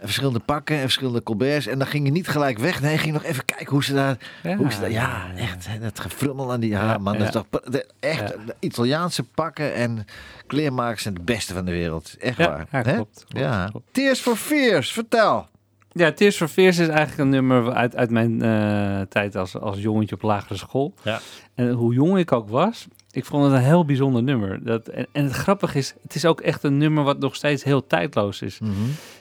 En 0.00 0.06
verschillende 0.06 0.38
pakken 0.38 0.74
en 0.76 0.80
verschillende 0.82 1.22
colberts. 1.22 1.66
En 1.66 1.78
dan 1.78 1.86
ging 1.86 2.04
je 2.06 2.12
niet 2.12 2.28
gelijk 2.28 2.58
weg. 2.58 2.80
Nee, 2.82 2.98
ging 2.98 3.12
nog 3.12 3.24
even 3.24 3.44
kijken 3.44 3.68
hoe 3.70 3.84
ze 3.84 3.94
daar... 3.94 4.16
Ja, 4.42 4.56
hoe 4.56 4.72
ze 4.72 4.80
daar 4.80 4.90
ja, 4.90 5.26
echt. 5.36 5.66
hè, 5.68 5.78
Dat 5.78 6.00
gefrummel 6.00 6.52
aan 6.52 6.60
die... 6.60 6.70
Ja, 6.70 6.84
Ja, 6.84 6.98
man. 6.98 7.18
Dat 7.18 7.26
is 7.26 7.32
toch 7.32 7.46
de- 7.64 7.86
echt 8.00 8.20
Ja. 8.20 8.44
de 8.46 8.54
Italiaanse 8.60 9.22
pakken 9.22 9.74
en 9.74 10.04
kleermakers 10.46 11.02
zijn 11.02 11.14
de 11.14 11.20
beste 11.22 11.54
van 11.54 11.64
de 11.64 11.70
wereld. 11.70 12.16
Echt 12.18 12.36
Ja, 12.36 12.48
waar. 12.48 12.66
ja, 12.70 12.90
hè? 12.90 12.94
klopt, 12.94 13.24
klopt, 13.28 13.44
ja. 13.44 13.66
klopt. 13.70 13.86
Tears 13.92 14.20
for 14.20 14.36
Fears, 14.36 14.92
vertel. 14.92 15.48
Ja, 15.92 16.12
Tears 16.12 16.36
for 16.36 16.48
Fears 16.48 16.78
is 16.78 16.88
eigenlijk 16.88 17.18
een 17.18 17.28
nummer 17.28 17.72
uit, 17.72 17.96
uit 17.96 18.10
mijn 18.10 18.42
eh, 18.42 19.00
tijd 19.08 19.36
als, 19.36 19.56
als 19.58 19.78
jongetje 19.78 20.14
op 20.14 20.22
lagere 20.22 20.56
school. 20.56 20.94
Ja. 21.02 21.20
En 21.54 21.70
hoe 21.70 21.94
jong 21.94 22.18
ik 22.18 22.32
ook 22.32 22.48
was, 22.48 22.86
ik 23.10 23.24
vond 23.24 23.44
het 23.44 23.52
een 23.52 23.58
heel 23.66 23.84
bijzonder 23.84 24.22
nummer. 24.22 24.64
Dat, 24.64 24.88
en, 24.88 25.06
en 25.12 25.24
het 25.24 25.32
grappige 25.32 25.78
is, 25.78 25.94
het 26.02 26.14
is 26.14 26.24
ook 26.24 26.40
echt 26.40 26.62
een 26.62 26.78
nummer 26.78 27.04
wat 27.04 27.18
nog 27.18 27.34
steeds 27.34 27.64
heel 27.64 27.86
tijdloos 27.86 28.42
is. 28.42 28.58
Mhm. 28.58 28.72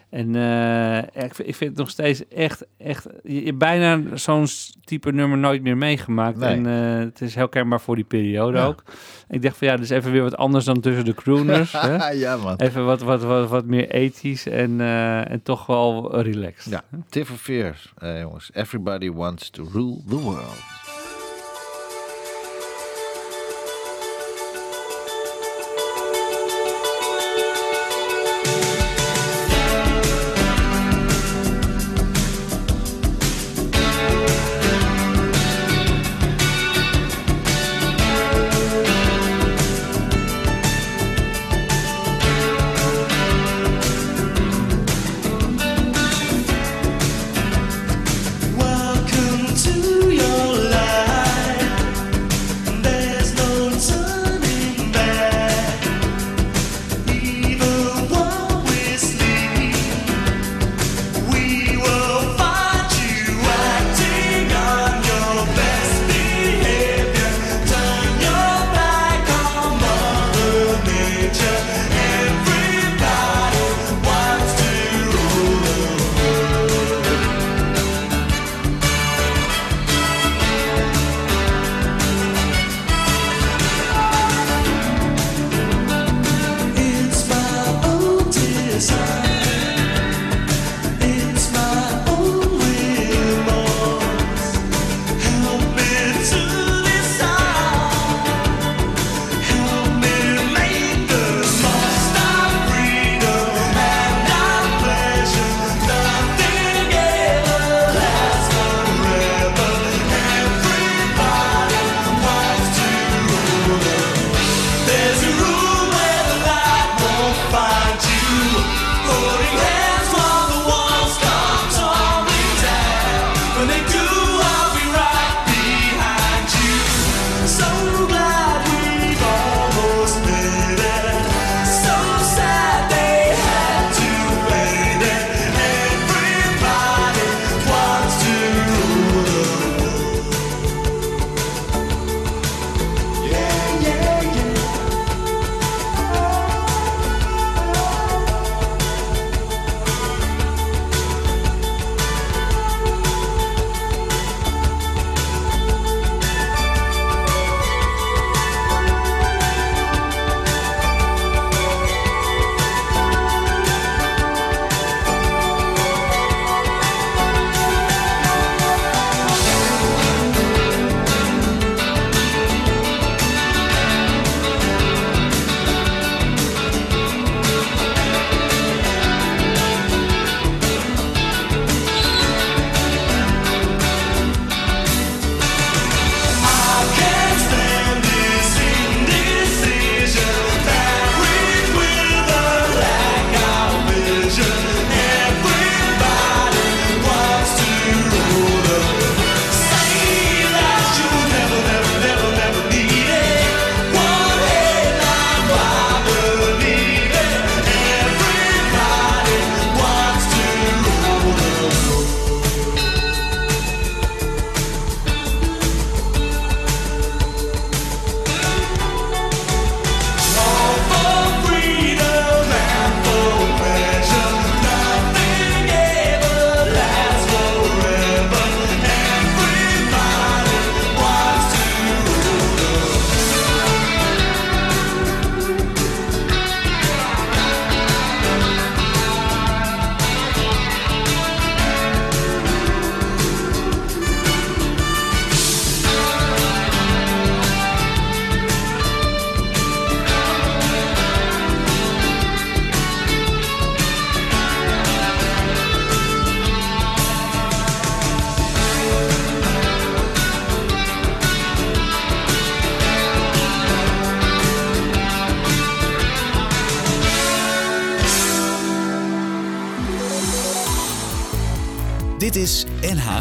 En 0.10 0.36
eh, 0.36 1.24
ik, 1.24 1.38
ik, 1.38 1.56
vind 1.56 1.70
het 1.70 1.76
nog 1.76 1.90
steeds 1.90 2.28
echt, 2.28 2.66
echt... 2.78 3.08
Je, 3.24 3.42
hebt 3.44 3.58
bijna 3.58 4.18
zo'n 4.18 4.48
type 4.84 5.12
nummer 5.12 5.38
nooit 5.38 5.62
meer 5.62 5.78
meegemaakt. 5.78 6.40
En 6.40 6.66
eh, 6.66 7.00
het 7.06 7.22
is 7.22 7.36
heel 7.36 7.50
kenbaar 7.50 7.82
voor 7.82 7.96
die 7.96 8.06
periode 8.06 8.60
ook. 8.60 8.84
Ik 9.28 9.42
dacht 9.42 9.58
van 9.58 9.68
ja, 9.68 9.76
dus 9.76 9.90
even 9.90 10.12
weer 10.12 10.24
wat 10.24 10.38
anders 10.38 10.66
dan 10.66 10.80
tussen 10.80 11.06
de 11.06 11.14
crooners. 11.14 11.72
hè? 11.72 12.10
ja, 12.26 12.38
man. 12.38 12.56
Even 12.56 12.86
wat, 12.86 13.02
wat, 13.02 13.24
wat, 13.24 13.50
wat 13.50 13.66
meer 13.66 13.90
ethisch 13.90 14.48
en, 14.48 14.82
eh, 14.82 15.32
en 15.32 15.44
toch 15.44 15.66
wel 15.66 16.22
relaxed. 16.22 16.72
Ja, 16.72 16.84
Tiff 17.10 17.42
Fears, 17.42 17.94
jongens. 18.00 18.50
Everybody 18.54 19.12
wants 19.12 19.50
to 19.50 19.70
rule 19.74 19.98
the 20.08 20.18
world. 20.18 20.89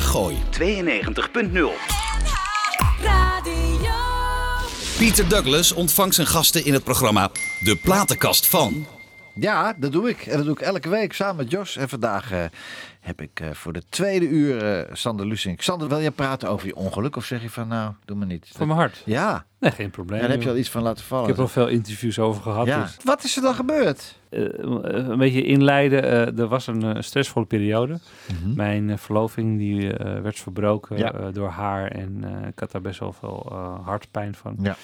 Gooi 0.00 0.36
92.0. 0.50 1.98
Pieter 4.98 5.28
Douglas 5.28 5.72
ontvangt 5.72 6.14
zijn 6.14 6.26
gasten 6.26 6.64
in 6.64 6.72
het 6.72 6.84
programma 6.84 7.30
De 7.60 7.76
Platenkast 7.76 8.46
van 8.46 8.86
ja, 9.40 9.74
dat 9.78 9.92
doe 9.92 10.08
ik. 10.08 10.26
En 10.26 10.36
dat 10.36 10.44
doe 10.44 10.54
ik 10.54 10.60
elke 10.60 10.88
week 10.88 11.12
samen 11.12 11.36
met 11.36 11.50
Jos. 11.50 11.76
En 11.76 11.88
vandaag 11.88 12.32
eh, 12.32 12.44
heb 13.00 13.20
ik 13.20 13.40
eh, 13.40 13.50
voor 13.52 13.72
de 13.72 13.82
tweede 13.88 14.28
uur 14.28 14.62
eh, 14.78 14.94
Sander 14.94 15.26
Lusink. 15.26 15.60
Sander, 15.62 15.88
wil 15.88 16.00
jij 16.00 16.10
praten 16.10 16.48
over 16.48 16.66
je 16.66 16.76
ongeluk? 16.76 17.16
Of 17.16 17.24
zeg 17.24 17.42
je 17.42 17.50
van 17.50 17.68
nou, 17.68 17.92
doe 18.04 18.16
maar 18.16 18.26
niet? 18.26 18.50
Voor 18.56 18.66
mijn 18.66 18.78
hart. 18.78 19.02
Ja, 19.04 19.46
Nee, 19.60 19.70
geen 19.70 19.90
probleem. 19.90 20.20
daar 20.20 20.30
heb 20.30 20.42
je 20.42 20.48
al 20.48 20.56
iets 20.56 20.70
van 20.70 20.82
laten 20.82 21.04
vallen. 21.04 21.22
Ik 21.24 21.30
heb 21.30 21.38
al 21.38 21.48
veel 21.48 21.68
interviews 21.68 22.18
over 22.18 22.42
gehad. 22.42 22.66
ja. 22.66 22.82
Dus, 22.82 22.96
Wat 23.04 23.24
is 23.24 23.36
er 23.36 23.42
dan 23.42 23.54
gebeurd? 23.54 24.16
een 24.30 25.18
beetje 25.18 25.42
inleiden. 25.44 26.02
er 26.38 26.46
was 26.48 26.66
een 26.66 27.04
stressvolle 27.04 27.46
periode. 27.46 27.98
Mijn 28.54 28.90
eh, 28.90 28.96
verloving 28.96 29.58
die, 29.58 29.88
werd 30.22 30.38
verbroken 30.38 30.96
Ja. 30.96 31.30
door 31.32 31.48
haar. 31.48 31.90
En 31.90 32.24
ik 32.48 32.58
had 32.58 32.70
daar 32.72 32.80
best 32.80 33.00
wel 33.00 33.12
veel 33.12 33.52
hartpijn 33.84 34.34
van. 34.34 34.56
Ja. 34.62 34.76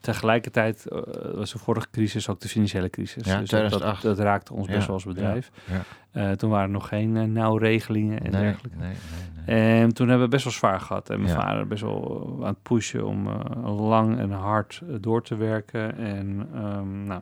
Tegelijkertijd 0.00 0.86
eh, 0.86 0.98
was 1.34 1.52
de 1.52 1.58
vorige 1.58 1.86
crisis 1.90 2.28
ook 2.28 2.40
de 2.40 2.48
financiële 2.48 2.90
crisis. 2.90 3.24
Ja, 3.24 3.38
dus 3.38 3.50
dat, 3.50 3.60
dat, 3.60 3.70
2008. 3.70 4.02
dat 4.02 4.18
raakte 4.18 4.54
ons 4.54 4.66
Ja, 4.66 4.72
best 4.74 4.86
wel 4.86 4.94
als 4.94 5.04
bedrijf. 5.04 5.50
ja. 5.64 5.82
Eh, 6.10 6.30
toen 6.30 6.50
waren 6.50 6.66
er 6.66 6.72
nog 6.72 6.88
geen 6.88 7.16
uh, 7.16 7.22
nauwregelingen 7.22 8.20
en 8.20 8.30
nee, 8.30 8.40
dergelijke. 8.40 8.78
nee, 8.78 8.88
nee, 8.88 9.56
nee. 9.56 9.80
En 9.82 9.94
toen 9.94 10.08
hebben 10.08 10.24
we 10.26 10.32
best 10.32 10.44
wel 10.44 10.52
zwaar 10.52 10.80
gehad. 10.80 11.10
En 11.10 11.20
mijn 11.20 11.34
vader 11.34 11.66
best 11.66 11.82
wel 11.82 12.36
aan 12.40 12.46
het 12.46 12.62
pushen 12.62 13.06
om 13.06 13.28
lang 13.64 14.18
en 14.18 14.30
hard 14.30 14.82
door 15.00 15.22
te 15.22 15.36
werken. 15.36 15.96
En 15.96 16.48
ehm, 16.54 17.04
nou, 17.04 17.20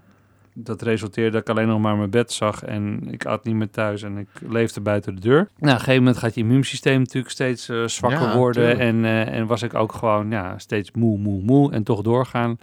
dat 0.63 0.83
resulteerde 0.83 1.31
dat 1.31 1.41
ik 1.41 1.49
alleen 1.49 1.69
nog 1.69 1.81
maar 1.81 1.97
mijn 1.97 2.11
bed 2.11 2.33
zag. 2.33 2.65
En 2.65 3.09
ik 3.11 3.25
at 3.25 3.45
niet 3.45 3.55
meer 3.55 3.71
thuis 3.71 4.03
en 4.03 4.17
ik 4.17 4.29
leefde 4.49 4.81
buiten 4.81 5.15
de 5.15 5.21
deur. 5.21 5.37
Nou, 5.37 5.49
op 5.57 5.63
een 5.63 5.71
gegeven 5.71 6.03
moment 6.03 6.17
gaat 6.17 6.35
je 6.35 6.41
immuunsysteem 6.41 6.99
natuurlijk 6.99 7.33
steeds 7.33 7.69
eh, 7.69 7.85
zwakker 7.85 8.29
Ja, 8.29 8.37
worden. 8.37 8.79
En, 8.79 9.05
eh, 9.05 9.35
en 9.35 9.47
was 9.47 9.63
ik 9.63 9.75
ook 9.75 9.93
gewoon 9.93 10.31
ja, 10.31 10.59
steeds 10.59 10.91
moe, 10.91 11.19
moe, 11.19 11.43
moe. 11.43 11.73
En 11.73 11.83
toch 11.83 12.03
doorgaan. 12.03 12.59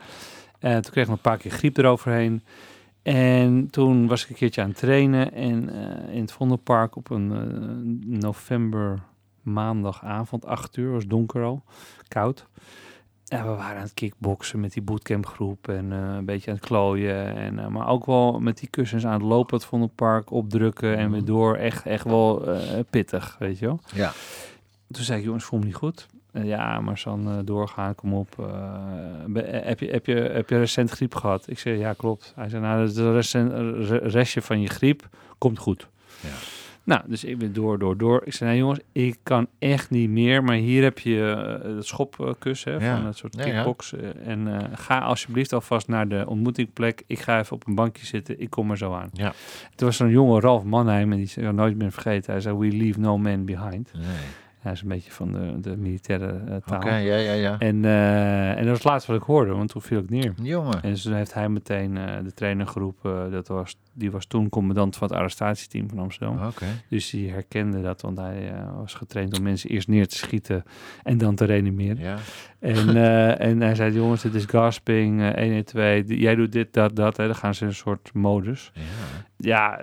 En 0.60 0.82
toen 0.82 0.92
kreeg 0.92 1.06
ik 1.06 1.12
een 1.12 1.20
paar 1.20 1.38
keer 1.38 1.52
griep 1.52 1.78
eroverheen. 1.78 2.44
En 3.02 3.68
toen 3.70 4.08
was 4.08 4.24
ik 4.24 4.30
een 4.30 4.36
keertje 4.36 4.62
aan 4.62 4.70
het 4.70 4.78
trainen 4.78 5.34
en 5.34 5.70
in 6.12 6.22
het 6.22 6.32
Vondelpark 6.32 6.96
op 6.96 7.10
een 7.10 8.04
november 8.06 9.00
maandagavond, 9.42 10.46
8 10.46 10.78
uur, 10.78 10.92
was 10.92 11.06
donker 11.06 11.44
al, 11.44 11.64
koud. 12.08 12.48
En 13.28 13.44
we 13.44 13.50
waren 13.56 13.76
aan 13.76 13.84
het 13.84 13.94
kickboksen 13.94 14.60
met 14.60 14.74
die 14.74 14.82
bootcampgroep 14.82 15.68
en 15.68 15.92
eh, 15.92 16.16
een 16.16 16.26
beetje 16.26 16.52
aan 16.52 16.58
het 16.58 16.66
klooien. 16.66 17.36
En, 17.36 17.60
eh, 17.60 17.68
maar 17.68 17.88
ook 17.88 18.06
wel 18.06 18.40
met 18.40 18.58
die 18.58 18.70
kussens 18.70 19.06
aan 19.06 19.14
het 19.14 19.22
lopen, 19.22 19.56
het 19.58 19.66
Vondelpark, 19.66 20.32
opdrukken 20.32 20.98
en 20.98 21.12
weer 21.12 21.26
door. 21.26 21.56
Echt, 21.56 21.86
echt 21.86 22.04
wel 22.04 22.48
eh, 22.48 22.80
pittig, 22.90 23.36
weet 23.40 23.60
je 23.60 23.66
wel. 23.66 23.80
Ja. 23.94 24.12
Toen 24.92 25.04
zei 25.04 25.20
ik, 25.20 25.26
jongens, 25.26 25.44
voel 25.44 25.60
me 25.60 25.66
niet 25.66 25.76
goed. 25.76 26.08
Ja, 26.32 26.80
maar 26.80 26.98
San, 26.98 27.42
doorgaan, 27.46 27.96
kom 27.96 28.14
op. 28.14 28.36
Heb, 29.34 29.80
je, 29.80 29.86
heb, 29.90 30.06
je, 30.06 30.16
heb 30.16 30.50
je 30.50 30.58
recent 30.58 30.90
griep 30.92 31.16
gehad? 31.16 31.50
Ik 31.50 31.60
zei, 31.60 31.78
ja, 31.78 31.94
klopt. 31.94 32.34
Hij 32.36 32.50
zei, 32.50 32.62
nou, 32.62 32.80
dat 32.80 32.90
is 32.90 32.98
een 32.98 33.14
recent, 33.14 33.52
re- 33.90 33.98
restje 33.98 34.42
van 34.42 34.62
je 34.62 34.68
griep. 34.68 35.10
Komt 35.38 35.60
goed. 35.60 35.88
Ja. 36.20 36.30
Nou, 36.86 37.02
dus 37.08 37.24
ik 37.24 37.38
ben 37.38 37.54
door, 37.54 37.80
door, 37.80 37.98
door. 37.98 38.22
Ik 38.26 38.34
zei, 38.34 38.50
nou 38.50 38.62
jongens, 38.62 38.80
ik 38.92 39.18
kan 39.24 39.48
echt 39.60 39.90
niet 39.90 40.10
meer. 40.10 40.44
Maar 40.44 40.56
hier 40.56 40.84
heb 40.84 41.00
je 41.00 41.32
eh, 41.64 41.76
het 41.76 41.86
schopkussen 41.86 42.80
Ja. 42.80 42.96
van 42.98 43.06
het 43.06 43.18
soort 43.18 43.36
Ja, 43.36 43.46
ja. 43.46 43.52
kickbox. 43.54 43.94
eh, 43.94 44.28
en 44.28 44.48
eh, 44.60 44.68
ga 44.74 45.00
alsjeblieft 45.00 45.54
alvast 45.54 45.88
naar 45.88 46.08
de 46.08 46.24
ontmoetingplek. 46.28 47.04
Ik 47.08 47.20
ga 47.20 47.40
even 47.40 47.56
op 47.56 47.68
een 47.68 47.76
bankje 47.76 48.06
zitten. 48.06 48.40
Ik 48.42 48.50
kom 48.50 48.72
er 48.72 48.78
zo 48.78 48.94
aan. 48.94 49.10
Ja. 49.14 49.34
Toen 49.76 49.88
was 49.88 49.98
zo'n 49.98 50.10
jonge 50.10 50.40
Ralf 50.40 50.64
Mannheim. 50.64 51.12
En 51.12 51.18
die 51.18 51.28
zei, 51.28 51.52
nooit 51.52 51.78
meer 51.78 51.92
vergeten. 51.92 52.32
Hij 52.32 52.42
zei, 52.42 52.58
we 52.58 52.68
leave 52.72 53.00
no 53.00 53.18
man 53.18 53.46
behind. 53.46 53.92
Nee. 53.94 54.04
Hij 54.66 54.74
is 54.74 54.82
een 54.82 54.88
beetje 54.88 55.12
van 55.12 55.32
de, 55.32 55.60
de 55.60 55.78
militaire 55.78 56.28
eh, 56.48 56.56
taal. 56.66 56.78
Oké, 56.80 56.96
ja, 56.96 57.16
ja, 57.16 57.34
ja. 57.34 57.56
En, 57.60 57.86
eh, 57.86 58.50
en 58.50 58.58
dat 58.58 58.66
was 58.66 58.74
het 58.78 58.84
laatste 58.84 59.12
wat 59.12 59.22
ik 59.22 59.28
hoorde, 59.28 59.52
want 59.54 59.70
toen 59.70 59.82
viel 59.82 60.00
ik 60.00 60.10
neer. 60.10 60.34
Jongen. 60.42 60.82
En 60.84 60.90
dus 60.92 61.02
toen 61.02 61.14
heeft 61.14 61.34
hij 61.34 61.50
meteen 61.50 61.98
eh, 61.98 62.24
de 62.24 62.34
trainer 62.34 62.68
geroepen. 62.68 63.32
dat 63.32 63.48
was, 63.48 63.78
die 63.94 64.12
was 64.12 64.26
toen 64.26 64.50
commandant 64.50 64.96
van 64.98 65.08
het 65.08 65.18
arrestatieteam 65.18 65.90
van 65.90 66.00
Amsterdam. 66.00 66.46
Oké. 66.48 66.66
Dus 66.90 67.10
die 67.10 67.32
herkende 67.32 67.82
dat, 67.82 68.02
want 68.02 68.18
hij 68.18 68.54
was 68.76 68.94
getraind 68.94 69.38
om 69.38 69.44
mensen 69.44 69.70
eerst 69.70 69.88
neer 69.88 70.08
te 70.08 70.16
schieten 70.18 70.64
en 71.04 71.18
dan 71.18 71.36
te 71.36 71.46
reanimeren. 71.46 72.00
Ja. 72.04 72.18
En, 72.60 72.96
en 73.48 73.62
hij 73.62 73.76
zei, 73.76 73.94
jongens, 73.94 74.22
dit 74.22 74.34
is 74.36 74.46
gasping, 74.46 75.22
eh 75.22 75.34
112, 75.44 76.04
die- 76.04 76.20
jij 76.20 76.36
doet 76.36 76.52
dit, 76.52 76.74
dat, 76.74 76.96
dat. 76.96 77.18
Hè. 77.18 77.26
Dan 77.26 77.36
gaan 77.36 77.54
ze 77.56 77.62
in 77.62 77.68
een 77.70 77.76
soort 77.76 78.10
modus. 78.14 78.72
Ja. 78.74 78.82
Ja, 79.46 79.82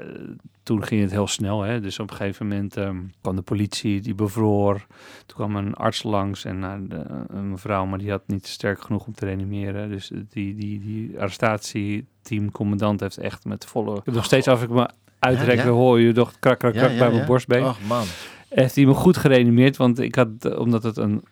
toen 0.62 0.84
ging 0.84 1.00
het 1.02 1.10
heel 1.10 1.26
snel. 1.26 1.62
Hè. 1.62 1.80
Dus 1.80 1.98
op 1.98 2.10
een 2.10 2.16
gegeven 2.16 2.48
moment 2.48 2.76
ehm, 2.76 2.96
kwam 3.20 3.36
de 3.36 3.42
politie, 3.42 4.00
die 4.00 4.14
bevroor. 4.14 4.86
Toen 5.26 5.36
kwam 5.36 5.56
een 5.56 5.74
arts 5.74 6.02
langs 6.02 6.44
en 6.44 6.86
de, 6.88 7.04
een 7.28 7.50
mevrouw, 7.50 7.86
maar 7.86 7.98
die 7.98 8.10
had 8.10 8.22
niet 8.26 8.46
sterk 8.46 8.80
genoeg 8.80 9.06
om 9.06 9.14
te 9.14 9.24
reanimeren. 9.24 9.88
Dus 9.88 10.10
die, 10.28 10.54
die, 10.54 10.80
die 10.80 11.20
arrestatieteamcommandant 11.20 13.00
heeft 13.00 13.18
echt 13.18 13.44
met 13.44 13.66
volle... 13.66 13.96
Ik 13.96 14.04
heb 14.04 14.14
nog 14.14 14.24
steeds 14.24 14.48
af 14.48 14.62
ik 14.62 14.70
me 14.70 14.88
uitrek, 15.18 15.56
Ja, 15.56 15.64
ja. 15.64 15.70
hoor 15.70 16.00
je 16.00 16.12
toch 16.12 16.32
krak, 16.38 16.58
krak, 16.58 16.72
krak 16.72 16.98
bij 16.98 17.10
mijn 17.10 17.26
borstbeen. 17.26 17.64
Och 17.64 17.78
man. 17.88 18.04
Heeft 18.54 18.74
hij 18.74 18.86
me 18.86 18.94
goed 18.94 19.16
gereanimeerd, 19.16 19.76
want 19.76 19.98
ik 19.98 20.14
had, 20.14 20.28
eh, 20.40 20.58
omdat 20.58 20.82
het 20.82 20.96
een, 20.96 21.22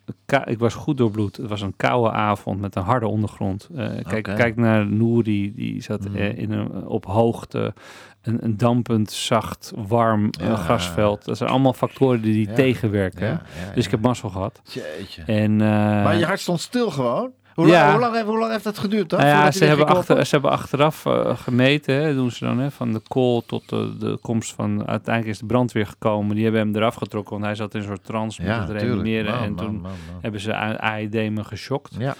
ik 0.44 0.58
was 0.58 0.74
goed 0.74 0.96
doorbloed. 0.96 1.36
Het 1.36 1.48
was 1.48 1.60
een 1.60 1.76
koude 1.76 2.10
avond 2.10 2.60
met 2.60 2.76
een 2.76 2.82
harde 2.82 3.06
ondergrond. 3.06 3.68
Eh, 3.74 3.90
kijk, 4.02 4.22
kijk 4.22 4.56
naar 4.56 4.86
Nouri, 4.86 5.54
die 5.54 5.82
zat 5.82 6.06
eh, 6.06 6.38
in 6.38 6.52
een, 6.52 6.86
op 6.86 7.04
hoogte, 7.04 7.74
een, 8.22 8.38
een 8.44 8.56
dampend, 8.56 9.10
zacht, 9.12 9.72
warm 9.76 10.30
eh, 10.40 10.46
Ja. 10.46 10.56
grasveld. 10.56 11.24
Dat 11.24 11.36
zijn 11.36 11.50
allemaal 11.50 11.72
factoren 11.72 12.20
die, 12.22 12.32
die 12.32 12.48
Ja. 12.48 12.54
tegenwerken. 12.54 13.26
Ja, 13.28 13.42
Dus 13.74 13.84
ik 13.84 13.90
heb 13.90 14.00
mazzel 14.00 14.28
gehad. 14.28 14.60
Jeetje. 14.64 15.22
En, 15.26 15.52
eh, 15.60 15.66
Maar 15.68 16.16
je 16.16 16.24
hart 16.24 16.40
stond 16.40 16.60
stil 16.60 16.90
gewoon? 16.90 17.30
Hoe, 17.54 17.66
Ja. 17.68 17.80
lang, 17.80 17.90
hoe, 17.92 18.00
lang, 18.00 18.14
heeft- 18.14 18.26
hoe 18.26 18.38
lang 18.38 18.50
heeft 18.52 18.64
dat 18.64 18.78
geduurd 18.78 19.10
dan? 19.10 19.18
nou 19.20 19.30
ja, 19.30 19.50
ze 19.50 19.64
hebben, 19.64 19.86
achter, 19.86 20.24
ze 20.26 20.30
hebben 20.30 20.50
achteraf 20.50 21.06
eh, 21.06 21.36
gemeten, 21.36 21.94
hè, 21.94 22.14
doen 22.14 22.30
ze 22.30 22.44
dan, 22.44 22.58
hè, 22.58 22.70
van 22.70 22.92
de 22.92 23.00
kool 23.08 23.42
tot 23.46 23.68
de, 23.68 23.96
de 23.98 24.18
komst 24.22 24.52
van, 24.54 24.88
uiteindelijk 24.88 25.34
is 25.34 25.40
de 25.40 25.46
brandweer 25.46 25.86
gekomen. 25.86 26.34
Die 26.34 26.44
hebben 26.44 26.60
hem 26.62 26.76
eraf 26.76 26.94
getrokken, 26.94 27.32
want 27.32 27.44
hij 27.44 27.54
zat 27.54 27.74
in 27.74 27.80
een 27.80 27.86
soort 27.86 28.04
trance 28.04 28.42
met 28.42 28.50
Ja, 28.50 28.60
het 28.60 28.70
reanimeren. 28.70 29.34
En 29.40 29.52
man, 29.52 29.64
toen 29.64 29.72
man, 29.74 29.82
man. 29.82 29.92
hebben 30.20 30.40
ze 30.40 30.54
A- 30.54 30.76
AED 30.78 31.12
me 31.30 31.44
geschokt. 31.44 31.94
Ja. 31.98 32.14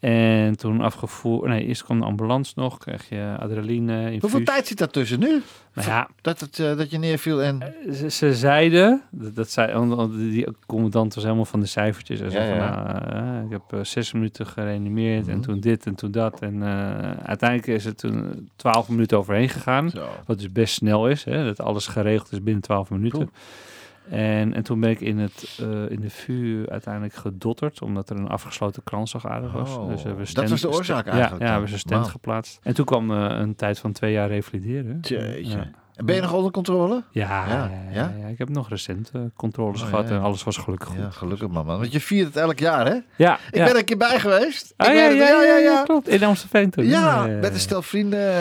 En 0.00 0.56
toen 0.56 0.80
afgevoerd, 0.80 1.48
nee, 1.48 1.66
eerst 1.66 1.84
kwam 1.84 1.98
de 1.98 2.04
ambulance 2.04 2.52
nog, 2.56 2.78
kreeg 2.78 3.08
je 3.08 3.36
adrenaline, 3.38 4.02
infuus. 4.04 4.20
Hoeveel 4.20 4.42
tijd 4.42 4.66
zit 4.66 4.78
daar 4.78 4.88
tussen 4.88 5.20
nu? 5.20 5.42
Nou 5.74 5.88
ja, 5.88 6.08
Dat, 6.22 6.40
het, 6.40 6.58
eh, 6.58 6.76
dat 6.76 6.90
je 6.90 6.98
neerviel 6.98 7.42
en... 7.42 7.74
ze, 7.92 8.10
ze 8.10 8.34
zeiden, 8.34 9.02
dat, 9.10 9.34
dat 9.34 9.50
zei, 9.50 9.96
die 10.30 10.46
commandant 10.66 11.14
was 11.14 11.24
helemaal 11.24 11.44
van 11.44 11.60
de 11.60 11.66
cijfertjes. 11.66 12.18
Zei 12.18 12.32
Ja, 12.32 12.46
van, 12.46 12.56
ja. 12.56 12.82
nou, 12.82 13.36
eh, 13.38 13.44
ik 13.44 13.50
heb 13.50 13.62
eh, 13.68 13.84
zes 13.84 14.12
minuten 14.12 14.46
gereanimeerd 14.46 15.28
en 15.28 15.34
Mhm. 15.36 15.42
toen 15.42 15.60
dit 15.60 15.86
en 15.86 15.94
toen 15.94 16.10
dat. 16.10 16.40
En 16.40 16.62
eh, 16.62 17.10
uiteindelijk 17.24 17.68
is 17.68 17.84
het 17.84 17.98
toen 17.98 18.48
twaalf 18.56 18.88
minuten 18.88 19.18
overheen 19.18 19.48
gegaan. 19.48 19.90
Zo. 19.90 20.08
Wat 20.26 20.38
dus 20.38 20.52
best 20.52 20.74
snel 20.74 21.08
is, 21.08 21.24
hè, 21.24 21.44
dat 21.44 21.60
alles 21.60 21.86
geregeld 21.86 22.32
is 22.32 22.42
binnen 22.42 22.62
12 22.62 22.90
minuten. 22.90 23.30
En, 24.10 24.54
en 24.54 24.62
toen 24.62 24.80
ben 24.80 24.90
ik 24.90 25.00
in, 25.00 25.18
het, 25.18 25.58
eh, 25.60 25.90
in 25.90 26.00
de 26.00 26.10
VU 26.10 26.64
uiteindelijk 26.68 27.14
gedotterd, 27.14 27.82
omdat 27.82 28.10
er 28.10 28.16
een 28.16 28.28
afgesloten 28.28 28.82
kransslagader 28.84 29.50
was. 29.50 29.76
Oh, 29.76 29.88
dus 29.88 30.02
hebben 30.02 30.24
we 30.26 30.32
dat 30.34 30.48
was 30.50 30.60
de 30.60 30.70
oorzaak 30.70 31.06
eigenlijk 31.06 31.42
Ja, 31.42 31.46
ja 31.48 31.52
dan? 31.52 31.68
hebben 31.68 31.80
een 31.92 31.98
Man. 32.00 32.10
geplaatst. 32.10 32.58
En 32.62 32.74
toen 32.74 32.84
kwam 32.84 33.10
eh, 33.10 33.38
een 33.38 33.54
tijd 33.54 33.78
van 33.78 33.92
twee 33.92 34.12
jaar 34.12 34.28
revalideren. 34.28 34.98
Jeetje. 35.00 35.56
Ja. 35.56 35.70
En 35.94 36.06
Ben 36.06 36.14
je 36.14 36.20
nog 36.20 36.32
onder 36.32 36.50
controle? 36.50 37.02
Ja, 37.10 37.46
Ja, 37.92 38.12
ja, 38.20 38.26
ik 38.26 38.38
heb 38.38 38.48
nog 38.48 38.68
recent 38.68 39.10
eh, 39.14 39.20
controles 39.36 39.82
Oh, 39.82 39.88
gehad 39.88 40.10
en 40.10 40.20
alles 40.20 40.44
was 40.44 40.56
gelukkig 40.56 40.88
goed. 40.88 40.98
Ja, 40.98 41.10
gelukkig 41.10 41.48
man, 41.48 41.66
man. 41.66 41.78
Want 41.78 41.92
je 41.92 42.00
viert 42.00 42.26
het 42.26 42.36
elk 42.36 42.58
jaar, 42.58 42.86
hè? 42.86 42.96
Ja, 43.16 43.34
Ik 43.34 43.50
ben 43.50 43.68
er 43.68 43.76
een 43.76 43.84
keer 43.84 43.96
bij 43.96 44.18
geweest. 44.20 44.74
Ah, 44.76 44.88
ik 44.88 44.94
ja, 44.94 45.08
ja, 45.08 45.42
ja, 45.42 45.56
ja, 45.56 45.82
klopt. 45.82 46.08
In 46.08 46.22
Amsterdam 46.24 46.70
toen. 46.70 46.86
Ja, 46.86 47.26
met 47.26 47.52
een 47.54 47.60
stel 47.60 47.82
vrienden. 47.82 48.32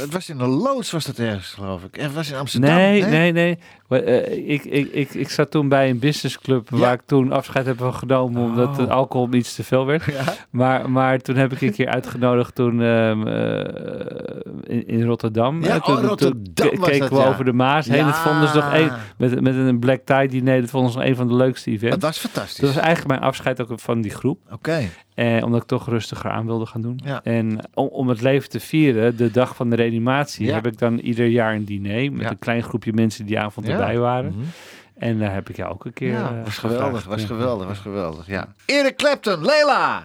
Het 0.00 0.12
was 0.12 0.28
in 0.28 0.40
een 0.40 0.48
loods, 0.48 0.90
was 0.90 1.04
dat 1.04 1.18
ergens, 1.18 1.52
geloof 1.52 1.84
ik. 1.84 1.96
En 1.96 2.04
het 2.04 2.14
was 2.14 2.30
in 2.30 2.36
Amsterdam. 2.36 2.74
Nee, 2.74 3.02
nee, 3.04 3.32
nee. 3.32 3.58
Maar, 3.94 4.02
eh, 4.02 4.48
ik, 4.48 4.64
ik, 4.64 4.92
ik, 4.92 5.14
ik 5.14 5.30
zat 5.30 5.50
toen 5.50 5.68
bij 5.68 5.90
een 5.90 5.98
businessclub 5.98 6.68
Ja. 6.70 6.76
waar 6.78 6.92
ik 6.92 7.00
toen 7.06 7.32
afscheid 7.32 7.66
heb 7.66 7.78
van 7.78 7.94
genomen 7.94 8.42
omdat 8.42 8.68
Oh. 8.68 8.76
het 8.76 8.90
alcohol 8.90 9.26
me 9.26 9.36
iets 9.36 9.54
te 9.54 9.64
veel 9.64 9.86
werd. 9.86 10.04
Ja. 10.14 10.34
Maar, 10.50 10.90
maar 10.90 11.18
toen 11.18 11.36
heb 11.36 11.52
ik 11.52 11.60
een 11.60 11.72
keer 11.72 11.88
uitgenodigd 11.88 12.54
toen 12.54 12.82
ehm, 12.82 13.26
eh, 13.26 14.76
in, 14.76 14.86
in 14.86 15.02
Rotterdam. 15.04 15.62
Ja, 15.62 15.78
toen, 15.80 15.94
oh, 15.94 16.00
toen 16.00 16.08
Rotterdam 16.08 16.78
was 16.78 16.88
keken 16.88 17.10
dat, 17.10 17.18
we 17.18 17.26
over 17.26 17.44
de 17.44 17.52
Maas 17.52 17.86
heen. 17.86 18.04
Dat 18.04 18.16
vonden 18.18 18.48
ze 18.48 18.56
nog 18.56 18.74
een, 18.74 18.90
met, 19.18 19.40
met 19.40 19.54
een 19.54 19.78
black 19.78 20.00
tie 20.04 20.28
diner. 20.28 20.60
Dat 20.60 20.70
vonden 20.70 20.92
ze 20.92 20.98
nog 20.98 21.06
een 21.06 21.16
van 21.16 21.28
de 21.28 21.34
leukste 21.34 21.70
Dat 21.70 21.82
events. 21.82 22.04
was 22.04 22.18
fantastisch. 22.18 22.56
Dat 22.56 22.74
was 22.74 22.82
eigenlijk 22.82 23.08
mijn 23.08 23.20
afscheid 23.30 23.60
ook 23.62 23.80
van 23.80 24.00
die 24.00 24.10
groep. 24.10 24.38
Oké. 24.52 24.88
Eh, 25.14 25.42
omdat 25.44 25.62
ik 25.62 25.66
toch 25.68 25.88
rustiger 25.88 26.30
aan 26.30 26.46
wilde 26.46 26.66
gaan 26.66 26.80
doen. 26.82 27.00
Ja. 27.04 27.20
En 27.22 27.58
om, 27.74 27.86
om 27.86 28.08
het 28.08 28.20
leven 28.20 28.48
te 28.48 28.60
vieren, 28.60 29.16
de 29.16 29.30
dag 29.30 29.56
van 29.56 29.70
de 29.70 29.76
reanimatie, 29.76 30.46
Ja. 30.46 30.54
heb 30.54 30.66
ik 30.66 30.78
dan 30.78 30.98
ieder 30.98 31.26
jaar 31.26 31.54
een 31.54 31.64
diner 31.64 32.12
met 32.12 32.22
Ja. 32.22 32.30
een 32.30 32.38
klein 32.38 32.62
groepje 32.62 32.92
mensen 32.92 33.26
die 33.26 33.38
avond 33.38 33.68
erbij 33.68 33.98
waren. 33.98 34.30
Mhm. 34.36 34.44
En 34.98 35.18
daar 35.18 35.32
heb 35.34 35.48
ik 35.48 35.56
jou 35.56 35.72
ook 35.72 35.84
een 35.84 35.92
keer. 35.92 36.10
Ja, 36.12 36.36
eh, 36.38 36.44
was 36.44 36.58
geweldig, 36.58 37.04
was 37.04 37.24
geweldig, 37.24 37.66
was 37.66 37.78
geweldig. 37.78 38.26
Ja. 38.26 38.46
Eric 38.66 38.96
Clapton, 38.96 39.44
Leila! 39.44 40.04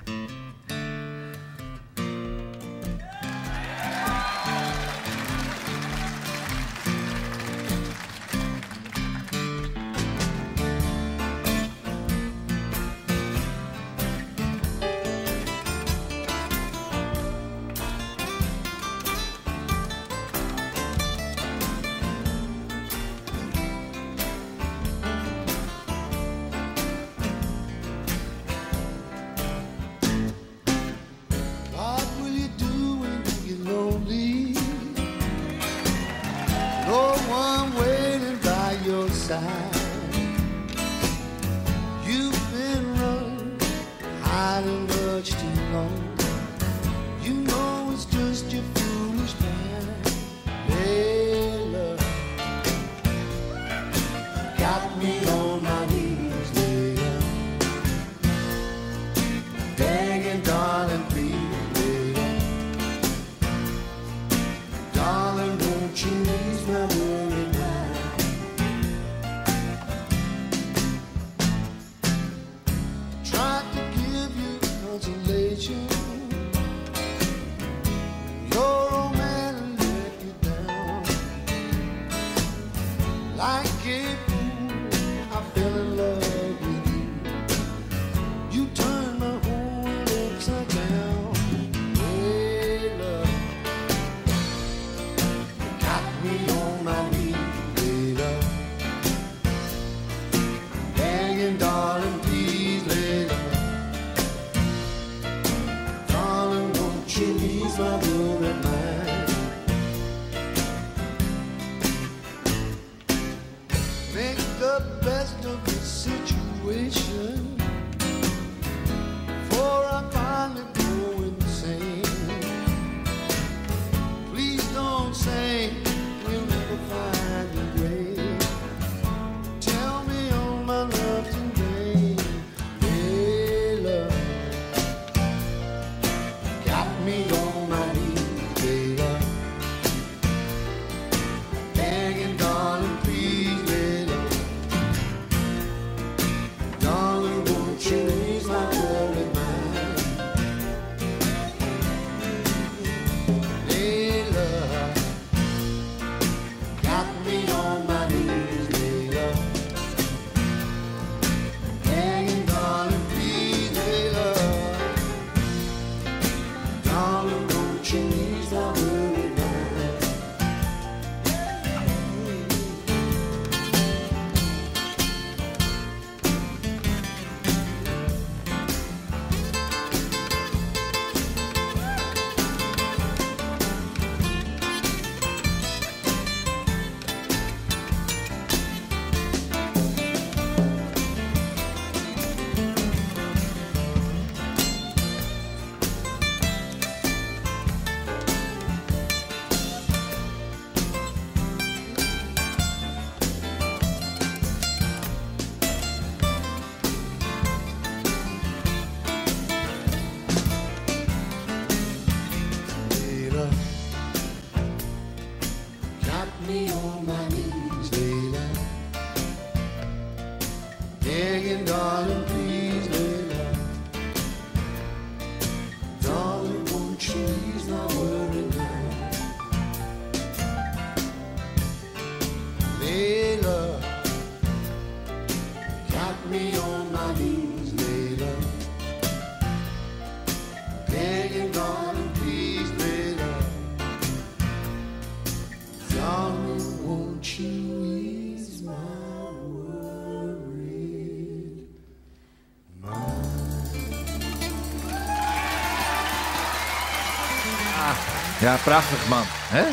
Ja, 258.40 258.56
prachtig 258.64 259.10
man. 259.10 259.24
Hè? 259.26 259.64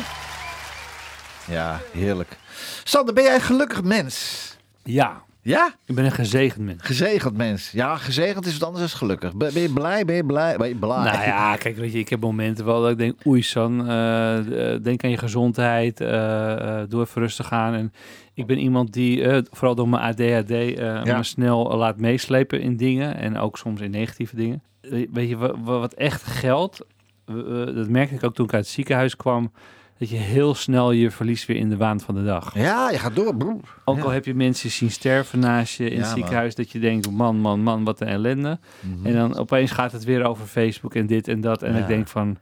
Ja, 1.53 1.79
heerlijk. 1.93 2.37
Sander, 2.83 3.13
ben 3.13 3.23
jij 3.23 3.35
een 3.35 3.41
gelukkig 3.41 3.83
mens? 3.83 4.45
Ja, 4.83 5.21
Ja? 5.41 5.73
ik 5.85 5.95
ben 5.95 6.05
een 6.05 6.11
gezegend 6.11 6.65
mens. 6.65 6.83
Gezegend 6.83 7.37
mens. 7.37 7.71
Ja, 7.71 7.95
gezegend 7.97 8.45
is 8.45 8.57
wat 8.57 8.67
anders 8.69 8.89
dan 8.91 8.99
gelukkig. 8.99 9.33
Ben 9.35 9.53
ben 9.53 9.61
je 9.61 9.69
blij? 9.73 10.05
Ben 10.05 10.15
je 10.15 10.25
blij? 10.25 10.57
Ben 10.57 10.67
je 10.67 10.75
blij? 10.75 11.03
Nou 11.03 11.23
ja, 11.23 11.55
kijk, 11.55 11.77
weet 11.77 11.91
je, 11.93 11.99
ik 11.99 12.09
heb 12.09 12.19
momenten 12.21 12.65
wel 12.65 12.81
dat 12.81 12.91
ik 12.91 12.97
denk, 12.97 13.19
oei 13.27 13.41
San, 13.41 13.87
eh, 13.89 14.73
eh, 14.73 14.83
denk 14.83 15.03
aan 15.03 15.09
je 15.09 15.17
gezondheid, 15.17 16.01
eh, 16.01 16.81
eh, 16.81 16.89
doe 16.89 17.01
even 17.01 17.21
rustig 17.21 17.51
aan. 17.51 17.73
En 17.73 17.93
ik 18.33 18.45
ben 18.45 18.57
iemand 18.57 18.93
die, 18.93 19.41
vooral 19.51 19.75
door 19.75 19.89
mijn 19.89 20.03
ADHD, 20.03 20.77
Ja. 20.77 21.17
me 21.17 21.23
snel 21.23 21.77
laat 21.77 21.97
meeslepen 21.97 22.61
in 22.61 22.77
dingen 22.77 23.17
en 23.17 23.37
ook 23.37 23.57
soms 23.57 23.81
in 23.81 23.91
negatieve 23.91 24.35
dingen. 24.35 24.61
We- 24.81 25.07
Weet 25.13 25.29
je, 25.29 25.37
wa- 25.37 25.59
wa- 25.63 25.79
wat 25.79 25.93
echt 25.93 26.23
geldt, 26.23 26.85
dat 27.75 27.89
merkte 27.89 28.15
ik 28.15 28.23
ook 28.23 28.33
toen 28.35 28.45
ik 28.45 28.53
uit 28.53 28.63
het 28.63 28.73
ziekenhuis 28.73 29.15
kwam, 29.15 29.51
dat 29.97 30.09
je 30.09 30.15
heel 30.15 30.55
snel 30.55 30.91
je 30.91 31.11
verliest 31.11 31.45
weer 31.45 31.57
in 31.57 31.69
de 31.69 31.77
waan 31.77 31.99
van 31.99 32.15
de 32.15 32.23
dag. 32.23 32.53
Ja, 32.55 32.89
je 32.91 32.97
gaat 32.97 33.15
door. 33.15 33.35
broer. 33.35 33.59
Ook 33.85 33.97
Ja. 33.97 34.03
al 34.03 34.09
heb 34.09 34.25
je 34.25 34.33
mensen 34.33 34.69
zien 34.71 34.91
sterven 34.91 35.39
naast 35.39 35.77
je 35.77 35.89
in 35.89 35.95
Ja, 35.97 36.03
het 36.03 36.07
ziekenhuis, 36.11 36.55
dat 36.55 36.71
je 36.71 36.79
denkt, 36.79 37.11
man, 37.11 37.37
man, 37.39 37.59
man, 37.61 37.83
wat 37.83 38.01
een 38.01 38.07
ellende. 38.07 38.59
En 39.03 39.13
dan 39.13 39.37
opeens 39.37 39.71
gaat 39.71 39.91
het 39.91 40.03
weer 40.03 40.23
over 40.25 40.45
Facebook 40.45 40.95
en 40.95 41.05
dit 41.07 41.27
en 41.27 41.41
dat. 41.41 41.63
En 41.63 41.73
Ja. 41.73 41.79
ik 41.79 41.87
denk 41.87 42.07
van, 42.07 42.37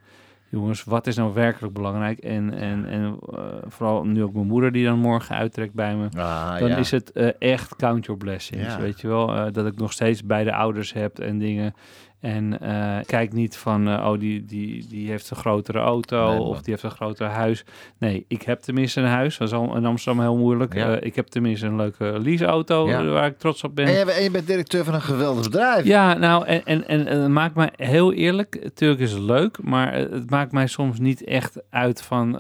jongens, 0.50 0.84
wat 0.84 1.08
is 1.08 1.16
nou 1.16 1.34
werkelijk 1.34 1.74
belangrijk? 1.74 2.20
En, 2.20 2.54
en, 2.54 2.86
en 2.86 3.20
eh, 3.34 3.38
vooral 3.68 4.04
nu 4.06 4.24
ook 4.24 4.34
mijn 4.34 4.48
moeder 4.48 4.72
die 4.72 4.86
dan 4.86 5.00
morgen 5.00 5.36
uittrekt 5.36 5.74
bij 5.74 5.96
me. 5.96 6.08
Ah, 6.18 6.60
Dan 6.60 6.70
is 6.70 6.92
het 6.92 7.12
eh, 7.12 7.30
echt 7.40 7.76
count 7.76 8.06
your 8.06 8.22
blessings, 8.22 8.78
weet 8.78 9.02
je 9.02 9.08
wel. 9.08 9.36
Eh, 9.36 9.46
dat 9.52 9.66
ik 9.66 9.76
nog 9.78 9.92
steeds 9.92 10.24
beide 10.26 10.54
ouders 10.54 10.94
heb 10.94 11.20
en 11.20 11.38
dingen. 11.40 11.74
En 12.20 12.60
eh, 12.62 12.98
kijk 13.06 13.34
niet 13.34 13.58
van, 13.58 13.88
eh, 13.88 14.08
oh, 14.12 14.20
die, 14.20 14.46
die, 14.46 14.88
die 14.88 15.10
heeft 15.10 15.30
een 15.30 15.38
grotere 15.38 15.80
auto 15.80 16.30
Nee, 16.30 16.40
of 16.40 16.62
die 16.62 16.72
heeft 16.72 16.84
een 16.84 16.92
groter 16.92 17.28
huis. 17.28 17.66
Nee, 17.98 18.26
ik 18.28 18.42
heb 18.42 18.60
tenminste 18.60 19.02
een 19.02 19.08
huis. 19.08 19.38
Dat 19.38 19.48
is 19.48 19.54
al 19.54 19.76
in 19.76 19.86
Amsterdam 19.86 20.24
heel 20.24 20.38
moeilijk. 20.38 20.74
Ja. 20.74 20.96
Eh, 20.96 21.08
ik 21.08 21.16
heb 21.16 21.28
tenminste 21.28 21.66
een 21.66 21.76
leuke 21.76 22.20
leaseauto 22.20 22.88
Ja. 22.88 23.04
waar 23.04 23.26
ik 23.26 23.38
trots 23.38 23.64
op 23.64 23.76
ben. 23.76 23.86
En 23.86 23.94
je, 23.94 24.12
en 24.12 24.24
je 24.24 24.32
bent 24.32 24.48
directeur 24.48 24.84
van 24.84 24.94
een 24.94 25.02
geweldig 25.02 25.44
bedrijf. 25.44 25.86
Ja, 25.86 26.14
nou, 26.14 26.46
en, 26.46 26.66
en, 26.66 26.88
en, 26.88 27.08
en 27.08 27.22
het 27.22 27.32
maakt 27.32 27.56
mij 27.56 27.72
heel 27.76 28.14
eerlijk, 28.14 28.60
natuurlijk 28.64 29.02
is 29.02 29.12
het 29.12 29.22
leuk, 29.22 29.64
maar 29.64 29.94
het 29.94 30.30
maakt 30.30 30.52
mij 30.52 30.68
soms 30.68 31.00
niet 31.00 31.24
echt 31.24 31.62
uit 31.70 32.02
van 32.02 32.32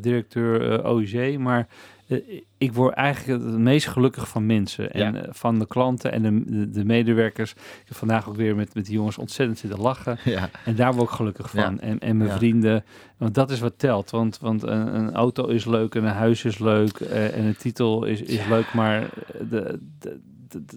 directeur 0.00 0.80
eh, 0.80 0.92
OIG, 0.92 1.38
maar 1.38 1.68
ik 2.58 2.72
word 2.72 2.94
eigenlijk 2.94 3.42
het 3.44 3.58
meest 3.58 3.86
gelukkig 3.86 4.28
van 4.28 4.46
mensen. 4.46 4.92
En 4.92 5.14
Ja. 5.14 5.20
eh, 5.22 5.28
van 5.32 5.58
de 5.58 5.66
klanten 5.66 6.12
en 6.12 6.22
de, 6.22 6.44
de, 6.44 6.70
de 6.70 6.84
medewerkers. 6.84 7.50
Ik 7.52 7.84
heb 7.84 7.96
vandaag 7.96 8.28
ook 8.28 8.36
weer 8.36 8.56
met, 8.56 8.74
met 8.74 8.84
die 8.86 8.94
jongens 8.94 9.18
ontzettend 9.18 9.58
zitten 9.58 9.80
lachen. 9.80 10.18
Ja. 10.24 10.50
En 10.64 10.74
daar 10.74 10.94
word 10.94 11.08
ik 11.08 11.14
gelukkig 11.14 11.50
van. 11.50 11.60
Ja. 11.60 11.80
En, 11.80 11.98
en 11.98 12.16
mijn 12.16 12.30
vrienden. 12.30 12.84
Want 13.16 13.34
dat 13.34 13.50
is 13.50 13.60
wat 13.60 13.78
telt. 13.78 14.10
Want, 14.10 14.38
want 14.38 14.62
een, 14.62 14.94
een 14.94 15.12
auto 15.14 15.46
is 15.46 15.64
leuk 15.64 15.94
en 15.94 16.04
een 16.04 16.10
huis 16.14 16.44
is 16.44 16.58
leuk. 16.58 17.00
eh, 17.00 17.36
en 17.38 17.44
een 17.44 17.56
titel 17.56 18.04
is, 18.04 18.22
is 18.22 18.46
leuk. 18.46 18.72
Maar 18.74 19.08
de- 19.50 19.78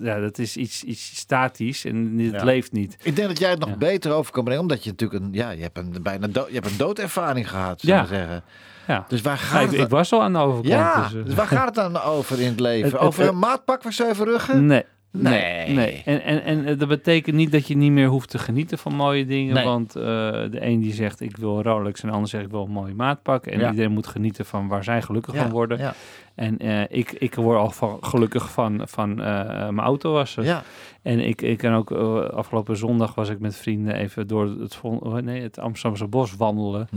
ja, 0.02 0.20
dat 0.20 0.38
is 0.38 0.58
iets, 0.58 0.84
iets 0.84 1.16
statisch 1.16 1.86
en 1.86 2.18
het 2.18 2.32
Ja. 2.34 2.44
leeft 2.44 2.72
niet. 2.72 2.98
Ik 3.04 3.16
denk 3.16 3.28
dat 3.28 3.40
jij 3.40 3.50
het 3.50 3.60
nog 3.60 3.70
Ja. 3.70 3.76
beter 3.78 4.12
over 4.12 4.32
kan 4.32 4.44
brengen, 4.44 4.62
omdat 4.62 4.84
je 4.84 4.90
natuurlijk 4.90 5.24
een, 5.24 5.34
ja, 5.34 5.50
je 5.50 5.62
hebt 5.62 5.78
een 5.78 5.96
bijna 6.02 6.28
dood, 6.28 6.48
je 6.48 6.54
hebt 6.54 6.66
een 6.72 6.78
doodervaring 6.78 7.50
gehad, 7.50 7.82
zou 7.82 7.98
Ja. 7.98 8.06
zeggen. 8.06 8.44
Ja. 8.88 9.06
Dus 9.08 9.22
waar 9.22 9.34
Ja, 9.34 9.40
gaat 9.40 9.64
ik, 9.64 9.72
het? 9.72 9.80
ik 9.80 9.90
was 9.90 10.12
al 10.14 10.22
aan 10.22 10.34
de 10.34 10.40
overkant. 10.40 10.68
ja, 10.68 11.04
dus, 11.04 11.14
eh, 11.20 11.26
dus 11.26 11.34
waar 11.34 11.48
gaat 11.48 11.66
het 11.66 11.76
dan 11.76 12.02
over 12.02 12.40
in 12.40 12.48
het 12.50 12.60
leven? 12.60 12.84
Het- 12.90 12.92
het- 13.00 13.02
over 13.08 13.28
een 13.28 13.40
maatpak 13.40 13.82
voor 13.82 13.94
zeven 13.94 14.26
ruggen? 14.26 14.66
Nee. 14.66 14.84
Nee. 15.18 15.70
Nee. 15.70 16.02
En, 16.06 16.24
en, 16.24 16.44
en 16.44 16.66
eh, 16.66 16.80
dat 16.80 16.88
betekent 16.88 17.36
niet 17.36 17.52
dat 17.52 17.68
je 17.68 17.78
niet 17.78 17.92
meer 17.92 18.08
hoeft 18.08 18.30
te 18.30 18.38
genieten 18.40 18.78
van 18.78 18.96
mooie 18.96 19.26
dingen. 19.26 19.54
Nee. 19.54 19.64
Want 19.66 19.96
eh, 19.96 20.04
de 20.04 20.58
een 20.66 20.80
die 20.80 20.94
zegt 20.94 21.22
ik 21.22 21.38
wil 21.38 21.62
Rolex 21.62 22.02
en 22.02 22.08
de 22.08 22.14
ander 22.14 22.30
zegt 22.30 22.44
ik 22.46 22.52
wil 22.52 22.64
een 22.64 22.72
mooie 22.72 22.94
maatpak. 22.96 23.46
En 23.46 23.60
Ja. 23.60 23.70
iedereen 23.70 23.92
moet 23.92 24.08
genieten 24.08 24.46
van 24.46 24.68
waar 24.68 24.84
zij 24.84 25.02
gelukkig 25.02 25.34
Ja, 25.34 25.42
van 25.42 25.52
worden. 25.52 25.78
Ja, 25.78 25.94
En 26.36 26.58
eh, 26.60 26.82
ik, 26.90 27.12
ik 27.12 27.36
word 27.36 27.58
al 27.58 27.70
van, 27.70 27.98
gelukkig 28.02 28.52
van, 28.52 28.82
van 28.86 29.16
mijn 29.16 29.80
auto 29.80 30.12
wassen. 30.14 30.44
ja. 30.44 30.64
En 31.02 31.20
ik, 31.20 31.42
ik 31.42 31.58
kan 31.58 31.74
ook 31.74 31.92
afgelopen 32.32 32.78
zondag 32.78 33.16
was 33.16 33.30
ik 33.30 33.40
met 33.40 33.56
vrienden 33.56 33.96
even 33.96 34.28
door 34.28 34.46
het, 34.60 34.80
nee, 35.26 35.42
het 35.42 35.60
Amsterdamse 35.60 36.08
bos 36.08 36.36
wandelen. 36.36 36.88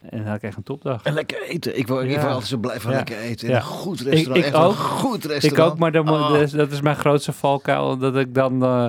En 0.00 0.18
dan 0.18 0.26
had 0.26 0.36
ik 0.36 0.42
echt 0.42 0.56
een 0.56 0.62
topdag. 0.62 1.02
En 1.02 1.12
lekker 1.12 1.42
eten. 1.48 1.78
Ik 1.78 1.86
word, 1.88 2.04
ik 2.04 2.10
Ja. 2.10 2.16
word 2.20 2.28
altijd 2.28 2.48
zo 2.48 2.56
blij 2.56 2.80
van 2.80 2.90
Ja. 2.90 2.96
lekker 2.96 3.18
eten. 3.18 3.46
In 3.48 3.52
Ja. 3.54 3.58
een 3.60 3.64
goed 3.66 4.00
restaurant. 4.00 4.36
ik 4.38 4.44
echt 4.44 4.54
ook. 4.54 4.70
Een 4.70 4.76
goed 4.76 5.24
Ik 5.24 5.30
restaurant. 5.30 5.72
ook, 5.72 5.78
maar 5.78 6.04
moet- 6.04 6.12
Oh. 6.14 6.32
dus 6.32 6.50
dat 6.50 6.70
is 6.72 6.80
mijn 6.80 6.96
grootste 6.96 7.32
valkuil. 7.64 7.96
Dat 7.98 8.16
ik 8.16 8.34
dan 8.34 8.62
eh, 8.64 8.86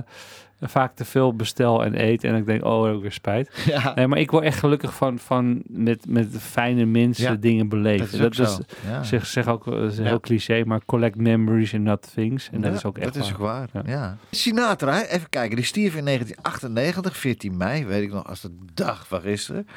vaak 0.61 0.95
te 0.95 1.05
veel 1.05 1.36
bestel 1.36 1.84
en 1.86 2.01
eet. 2.01 2.24
En 2.24 2.36
ik 2.36 2.45
denk, 2.45 2.63
oh, 2.65 2.86
heb 2.86 2.95
ik 2.95 3.01
weer 3.01 3.11
spijt. 3.11 3.49
Ja, 3.65 3.93
Nee, 3.95 4.07
maar 4.07 4.19
ik 4.19 4.32
word 4.32 4.43
echt 4.43 4.59
gelukkig 4.59 4.93
van, 4.93 5.19
van 5.19 5.61
met, 5.67 6.05
met 6.07 6.28
fijne 6.39 6.86
mensen 6.86 7.32
Ja, 7.32 7.36
dingen 7.39 7.69
dat 7.69 7.80
beleven. 7.80 8.30
is 8.30 8.36
zo. 8.38 8.57
Ja. 8.88 9.03
zeg, 9.03 9.26
zeg 9.26 9.47
ook, 9.47 9.67
eh, 9.67 9.84
is 9.84 9.97
heel 9.97 10.19
cliché, 10.19 10.63
maar 10.65 10.86
collect 10.86 11.15
memories 11.15 11.74
and 11.74 11.84
not 11.84 12.11
things. 12.13 12.49
En 12.51 12.61
dat 12.61 12.74
is 12.74 12.86
ook 12.86 12.97
echt 12.97 13.13
Dat 13.13 13.24
is 13.24 13.32
ook 13.32 13.38
waar. 13.38 13.69
Ja. 13.86 14.17
Sinatra, 14.32 15.03
even 15.05 15.30
kijken. 15.30 15.55
Die 15.55 15.65
stierf 15.65 15.95
in 15.95 16.05
1998, 16.05 17.17
14 17.17 17.57
mei. 17.57 17.86
Weet 17.86 18.03
ik 18.03 18.11
nog 18.11 18.28
als 18.28 18.41
de 18.41 18.55
dag 18.74 19.07
van 19.07 19.22
gisteren. 19.22 19.67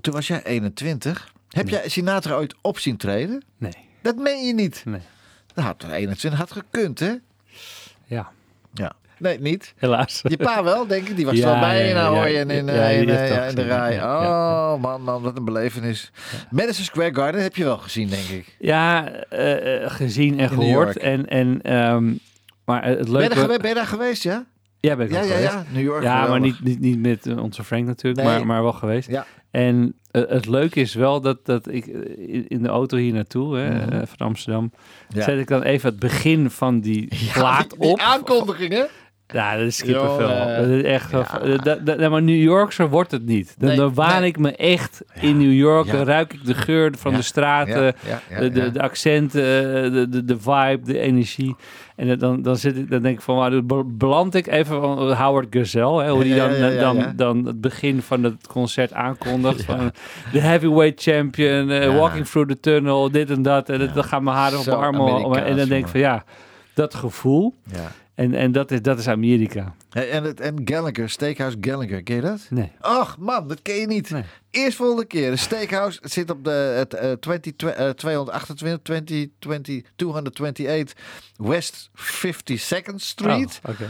Toen 0.00 0.12
was 0.14 0.26
jij 0.26 0.42
21. 0.44 1.32
Heb 1.48 1.68
jij 1.68 1.88
Sinatra 1.88 2.34
ooit 2.34 2.54
op 2.60 2.78
zien 2.78 2.96
treden? 2.96 3.42
Nee, 3.58 3.72
Dat 4.02 4.16
meen 4.16 4.46
je 4.46 4.54
niet. 4.54 4.82
nee. 4.86 5.00
Dat 5.54 5.64
had 5.64 5.84
21 5.92 6.38
had 6.40 6.52
gekund, 6.52 6.98
hè? 6.98 7.12
Ja, 8.12 8.30
Ja. 8.74 8.92
Nee, 9.18 9.40
niet. 9.40 9.74
helaas. 9.76 10.20
Je 10.28 10.36
pa 10.36 10.64
wel, 10.64 10.86
denk 10.86 11.08
ik. 11.08 11.16
Die 11.16 11.24
was 11.24 11.34
er 11.34 11.40
Ja, 11.40 11.50
wel 11.50 11.60
bij. 11.60 11.92
nou 11.92 12.28
in, 12.28 12.50
in, 12.50 12.66
ja, 12.66 12.72
in, 12.86 13.08
eh, 13.08 13.48
in 13.48 13.54
de 13.54 13.62
rij. 13.62 14.02
Oh, 14.02 14.80
man, 14.80 15.02
man, 15.02 15.22
wat 15.22 15.36
een 15.36 15.44
belevenis. 15.44 16.10
Madison 16.50 16.84
Square 16.84 17.14
Garden 17.14 17.42
heb 17.42 17.56
je 17.56 17.64
wel 17.64 17.76
gezien, 17.78 18.08
denk 18.08 18.24
ik. 18.28 18.56
Ja, 18.58 19.08
eh, 19.28 19.82
eh, 19.84 19.90
gezien 19.90 20.32
en 20.38 20.38
In 20.38 20.48
gehoord. 20.48 20.96
En, 20.98 21.28
en, 21.28 21.62
ehm, 21.62 22.12
maar 22.64 22.84
het 22.84 22.96
Ben 22.96 23.06
je, 23.06 23.12
leuke... 23.12 23.28
daar 23.28 23.38
geweest, 23.38 23.60
ben 23.60 23.68
je 23.68 23.74
daar 23.76 23.86
geweest, 23.86 24.22
ja? 24.22 24.44
Ja, 24.80 24.96
ben 24.96 25.06
ik 25.06 25.12
Ja, 25.12 25.20
ja, 25.20 25.26
geweest. 25.26 25.52
ja. 25.52 25.64
New 25.72 25.82
York. 25.82 26.02
Ja, 26.02 26.26
maar 26.26 26.40
niet, 26.40 26.60
niet, 26.64 26.80
niet 26.80 26.98
met 26.98 27.26
eh, 27.26 27.42
onze 27.42 27.64
Frank 27.64 27.86
natuurlijk, 27.86 28.26
Nee. 28.26 28.36
maar, 28.36 28.46
maar 28.46 28.62
wel 28.62 28.72
geweest. 28.72 29.08
Ja. 29.08 29.26
En 29.50 29.94
eh, 30.12 30.22
het 30.28 30.46
leuke 30.46 30.80
is 30.80 30.94
wel 30.94 31.20
dat, 31.20 31.46
dat 31.46 31.68
ik 31.68 31.86
eh, 31.86 32.44
in- 32.48 32.62
de 32.62 32.68
auto 32.68 32.96
hier 32.96 33.12
naartoe, 33.12 33.56
hè, 33.56 33.70
Mhm. 33.74 33.92
eh, 33.92 34.00
van 34.06 34.26
Amsterdam, 34.26 34.72
Ja. 35.08 35.22
zet 35.22 35.38
ik 35.38 35.48
dan 35.48 35.62
even 35.62 35.90
het 35.90 35.98
begin 35.98 36.50
van 36.50 36.80
die 36.80 37.08
plaat 37.32 37.70
die- 37.70 37.78
die 37.78 37.88
op. 37.90 37.98
aankondiging, 37.98 38.72
hè? 38.72 38.84
Ja, 39.32 39.56
dat 39.56 39.66
is 39.66 39.82
kippenvel. 39.82 40.20
Jongen. 40.20 40.56
Dat 40.56 40.66
is 40.66 40.82
echt... 40.82 41.10
Ja. 41.10 41.26
Ja. 41.44 41.56
Dat, 41.56 41.86
dat, 41.86 42.10
maar 42.10 42.22
New 42.22 42.42
Yorkser 42.42 42.88
wordt 42.88 43.10
het 43.10 43.26
niet. 43.26 43.54
Dan, 43.58 43.68
Nee, 43.68 43.76
dan 43.76 43.94
waan 43.94 44.20
nee. 44.20 44.28
ik 44.28 44.38
me 44.38 44.56
echt 44.56 45.02
in 45.20 45.38
New 45.38 45.52
York. 45.52 45.90
Dan 45.90 46.04
ruik 46.04 46.32
ik 46.32 46.44
de 46.44 46.54
geur 46.54 46.92
van 46.98 47.14
de 47.14 47.22
straten. 47.22 47.94
De, 48.38 48.50
de, 48.50 48.80
accenten, 48.80 49.42
eh, 49.42 49.92
de, 49.92 50.08
de, 50.08 50.24
de 50.24 50.38
vibe, 50.38 50.80
de 50.84 50.98
energie. 50.98 51.56
En 51.96 52.18
dan, 52.18 52.42
dan, 52.42 52.56
zit 52.56 52.76
ik, 52.76 52.90
dan 52.90 53.02
denk 53.02 53.16
ik 53.16 53.22
van, 53.22 53.50
dan 53.66 53.96
beland 53.98 54.34
ik 54.34 54.46
even 54.46 54.80
van 54.80 55.12
Howard 55.12 55.46
Gazelle. 55.50 56.02
Hè, 56.02 56.10
hoe 56.10 56.22
die 56.22 56.34
dan, 56.34 56.54
ja, 56.54 56.66
ja, 56.66 56.80
dan, 56.80 56.96
ja. 56.96 57.12
dan 57.16 57.46
het 57.46 57.60
begin 57.60 58.02
van 58.02 58.22
het 58.22 58.46
concert 58.46 58.92
aankondigt. 58.92 59.64
Van 59.64 59.92
de 60.32 60.40
heavyweight 60.40 61.02
champion, 61.02 61.70
eh, 61.70 61.98
walking 61.98 62.26
through 62.26 62.50
the 62.50 62.60
tunnel, 62.60 63.10
dit 63.10 63.30
en 63.30 63.42
dat. 63.42 63.68
En 63.68 63.90
dan 63.94 64.04
gaan 64.04 64.24
mijn 64.24 64.36
haren 64.36 64.58
op 64.58 64.66
mijn 64.66 64.78
armen. 64.78 65.44
En 65.44 65.56
dan 65.56 65.68
denk 65.68 65.84
ik 65.84 65.90
van, 65.90 66.00
ja, 66.00 66.24
dat 66.74 66.94
gevoel. 66.94 67.54
Ja. 67.64 67.90
En, 68.22 68.34
en 68.34 68.52
dat, 68.52 68.70
is, 68.70 68.82
dat 68.82 68.98
is 68.98 69.08
Amerika. 69.08 69.74
En, 69.90 70.24
het, 70.24 70.40
en 70.40 70.60
Gallagher, 70.64 71.10
Steakhouse 71.10 71.56
Gallagher, 71.60 72.02
ken 72.02 72.16
je 72.16 72.22
dat? 72.22 72.46
Nee. 72.50 72.72
Ach 72.80 73.18
man, 73.18 73.48
dat 73.48 73.62
ken 73.62 73.74
je 73.74 73.86
niet. 73.86 74.10
Nee. 74.10 74.22
Eerst 74.50 74.76
volgende 74.76 75.04
keer. 75.04 75.30
De 75.30 75.36
Steakhouse 75.36 75.98
zit 76.02 76.30
op 76.30 76.44
de 76.44 76.50
het, 76.50 77.20
20, 77.20 77.52
eh, 77.52 77.88
228, 77.90 78.82
20, 78.82 79.26
20, 79.38 79.82
228 79.96 80.92
West 81.36 81.90
52nd 81.94 82.94
Street. 82.94 83.60
Oh. 83.68 83.80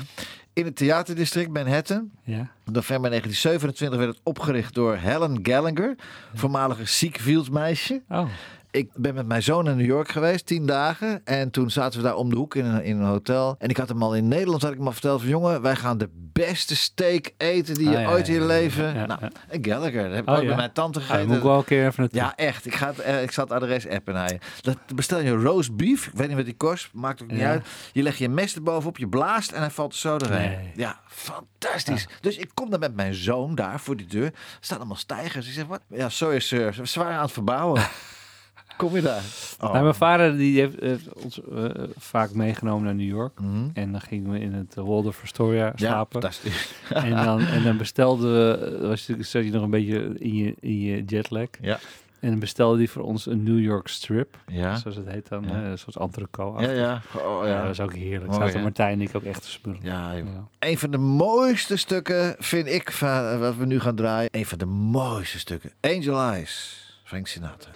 In 0.52 0.64
het 0.64 0.76
theaterdistrict 0.76 1.50
Manhattan. 1.50 2.10
Ja. 2.24 2.50
November 2.64 3.10
1927 3.10 3.98
werd 3.98 4.10
het 4.10 4.20
opgericht 4.22 4.74
door 4.74 4.96
Helen 4.96 5.38
Gallagher, 5.42 5.94
voormalige 6.34 6.84
Siekfields 6.86 7.50
meisje. 7.50 8.02
Oh. 8.08 8.28
Ik 8.72 8.90
ben 8.94 9.14
met 9.14 9.26
mijn 9.26 9.42
zoon 9.42 9.64
naar 9.64 9.76
New 9.76 9.86
York 9.86 10.08
geweest, 10.08 10.46
tien 10.46 10.66
dagen. 10.66 11.20
En 11.24 11.50
toen 11.50 11.70
zaten 11.70 11.98
we 12.00 12.04
daar 12.06 12.16
om 12.16 12.30
de 12.30 12.36
hoek 12.36 12.54
in 12.54 12.64
een, 12.64 12.84
in 12.84 12.98
een 12.98 13.06
hotel. 13.06 13.54
En 13.58 13.68
ik 13.68 13.76
had 13.76 13.88
hem 13.88 14.02
al 14.02 14.14
in 14.16 14.28
Nederland, 14.28 14.62
had 14.62 14.70
ik 14.70 14.76
hem 14.76 14.86
al 14.86 14.92
verteld 14.92 15.20
van... 15.20 15.28
jongen, 15.30 15.62
wij 15.62 15.76
gaan 15.76 15.98
de 15.98 16.08
beste 16.14 16.76
steak 16.76 17.30
eten 17.36 17.74
die 17.74 17.90
je 17.90 17.96
Ah, 17.96 18.02
ja, 18.02 18.10
ooit 18.10 18.28
in 18.28 18.34
je 18.34 18.40
ja, 18.40 18.46
leven... 18.46 18.94
ja, 18.94 19.06
nou, 19.06 19.20
Gallagher, 19.62 20.02
dat 20.02 20.12
heb 20.14 20.22
ik 20.22 20.28
Oh, 20.28 20.36
ook 20.38 20.44
met 20.44 20.56
mijn 20.56 20.72
tante 20.72 20.98
Ah, 20.98 21.04
gegeten. 21.04 21.26
moet 21.28 21.36
ik 21.36 21.42
wel 21.42 21.58
een 21.58 21.64
keer 21.64 21.86
even 21.86 22.00
naartoe. 22.00 22.20
Ja, 22.20 22.36
echt. 22.36 22.66
Ik, 22.66 22.74
ga 22.74 22.92
eh, 22.92 23.22
ik 23.22 23.30
zal 23.32 23.44
het 23.44 23.52
adres 23.52 23.88
appen 23.88 24.14
naar 24.14 24.32
je. 24.32 24.38
Dat 24.60 24.76
bestel 24.94 25.20
je 25.20 25.30
roast 25.30 25.76
beef. 25.76 26.06
Ik 26.06 26.12
weet 26.14 26.26
niet 26.28 26.36
wat 26.36 26.44
die 26.44 26.56
kost. 26.56 26.88
Maakt 26.92 27.22
ook 27.22 27.30
niet 27.30 27.42
uit. 27.42 27.66
Je 27.92 28.02
legt 28.02 28.18
je 28.18 28.28
mes 28.28 28.54
erbovenop, 28.54 28.98
je 28.98 29.08
blaast 29.08 29.52
en 29.52 29.60
hij 29.60 29.70
valt 29.70 29.92
er 29.92 29.98
zo 29.98 30.18
doorheen. 30.18 30.50
Nee. 30.50 30.72
Ja, 30.76 31.00
fantastisch. 31.06 32.08
Dus 32.20 32.36
ik 32.36 32.50
kom 32.54 32.70
dan 32.70 32.80
met 32.80 32.94
mijn 32.94 33.14
zoon 33.14 33.54
daar 33.54 33.80
voor 33.80 33.96
die 33.96 34.06
deur. 34.06 34.24
Er 34.24 34.32
staan 34.60 34.78
allemaal 34.78 34.96
stijgers. 34.96 35.46
Ik 35.46 35.52
zeg, 35.52 35.66
wat? 35.66 35.80
Ja, 35.88 36.08
sorry 36.08 36.40
sir. 36.40 36.74
Ze 36.74 36.84
zijn 36.84 37.06
aan 37.06 37.22
het 37.22 37.32
verbouwen. 37.32 37.82
kom 38.88 38.94
je 38.94 39.02
daar? 39.02 39.22
Oh. 39.60 39.70
Nou, 39.72 39.82
mijn 39.82 39.94
vader 39.94 40.36
die 40.36 40.60
heeft, 40.60 40.80
heeft 40.80 41.12
ons 41.12 41.40
eh, 41.54 41.64
vaak 41.96 42.32
meegenomen 42.32 42.84
naar 42.84 42.94
New 42.94 43.08
York. 43.08 43.40
Mhm. 43.40 43.68
En 43.74 43.92
dan 43.92 44.00
gingen 44.00 44.30
we 44.30 44.38
in 44.40 44.52
het 44.52 44.74
uh, 44.78 44.84
Waldorf 44.84 45.22
Astoria 45.22 45.64
Ja, 45.64 45.72
slapen. 45.76 46.20
fantastisch. 46.20 46.74
en, 46.90 47.10
dan, 47.24 47.40
en 47.40 47.62
dan 47.62 47.76
bestelden 47.76 48.32
we, 48.32 48.76
eh, 48.80 48.88
was, 48.88 49.06
je- 49.06 49.22
zat 49.22 49.44
je 49.44 49.50
nog 49.50 49.62
een 49.62 49.70
beetje 49.70 50.14
in 50.18 50.34
je, 50.34 50.54
in 50.60 50.80
je 50.80 51.04
jetlag. 51.04 51.46
Ja. 51.60 51.78
En 52.20 52.30
dan 52.30 52.38
bestelde 52.38 52.76
hij 52.78 52.86
voor 52.88 53.02
ons 53.02 53.26
een 53.26 53.42
New 53.42 53.60
York 53.60 53.88
strip. 53.88 54.36
Ja. 54.46 54.76
Zoals 54.76 54.96
het 54.96 55.06
heet 55.08 55.28
dan. 55.28 55.44
Ja. 55.48 55.54
hè, 55.54 55.70
Een 55.70 55.78
soort. 55.78 55.96
Ja, 56.60 56.70
ja. 56.70 57.02
Oh, 57.16 57.44
Ja, 57.44 57.48
ja. 57.50 57.62
dat 57.62 57.70
is 57.70 57.80
ook 57.80 57.94
heerlijk. 57.94 58.30
Mooi, 58.30 58.44
Zaten? 58.46 58.62
Martijn 58.62 58.92
en 58.92 59.00
ik 59.00 59.16
ook 59.16 59.22
echt 59.24 59.42
te 59.42 59.50
smullen. 59.50 59.80
Ja. 59.82 60.12
Ja. 60.12 60.22
Een 60.58 60.78
van 60.78 60.90
de 60.90 60.98
mooiste 60.98 61.76
stukken 61.76 62.36
vind 62.38 62.66
ik 62.66 62.90
van 62.92 63.38
wat 63.38 63.56
we 63.56 63.66
nu 63.66 63.80
gaan 63.80 63.94
draaien. 63.94 64.28
Een 64.32 64.46
van 64.46 64.58
de 64.58 64.64
mooiste 64.66 65.38
stukken. 65.38 65.70
Angel 65.80 66.20
Eyes. 66.20 66.80
Frank 67.04 67.26
Sinatra. 67.26 67.70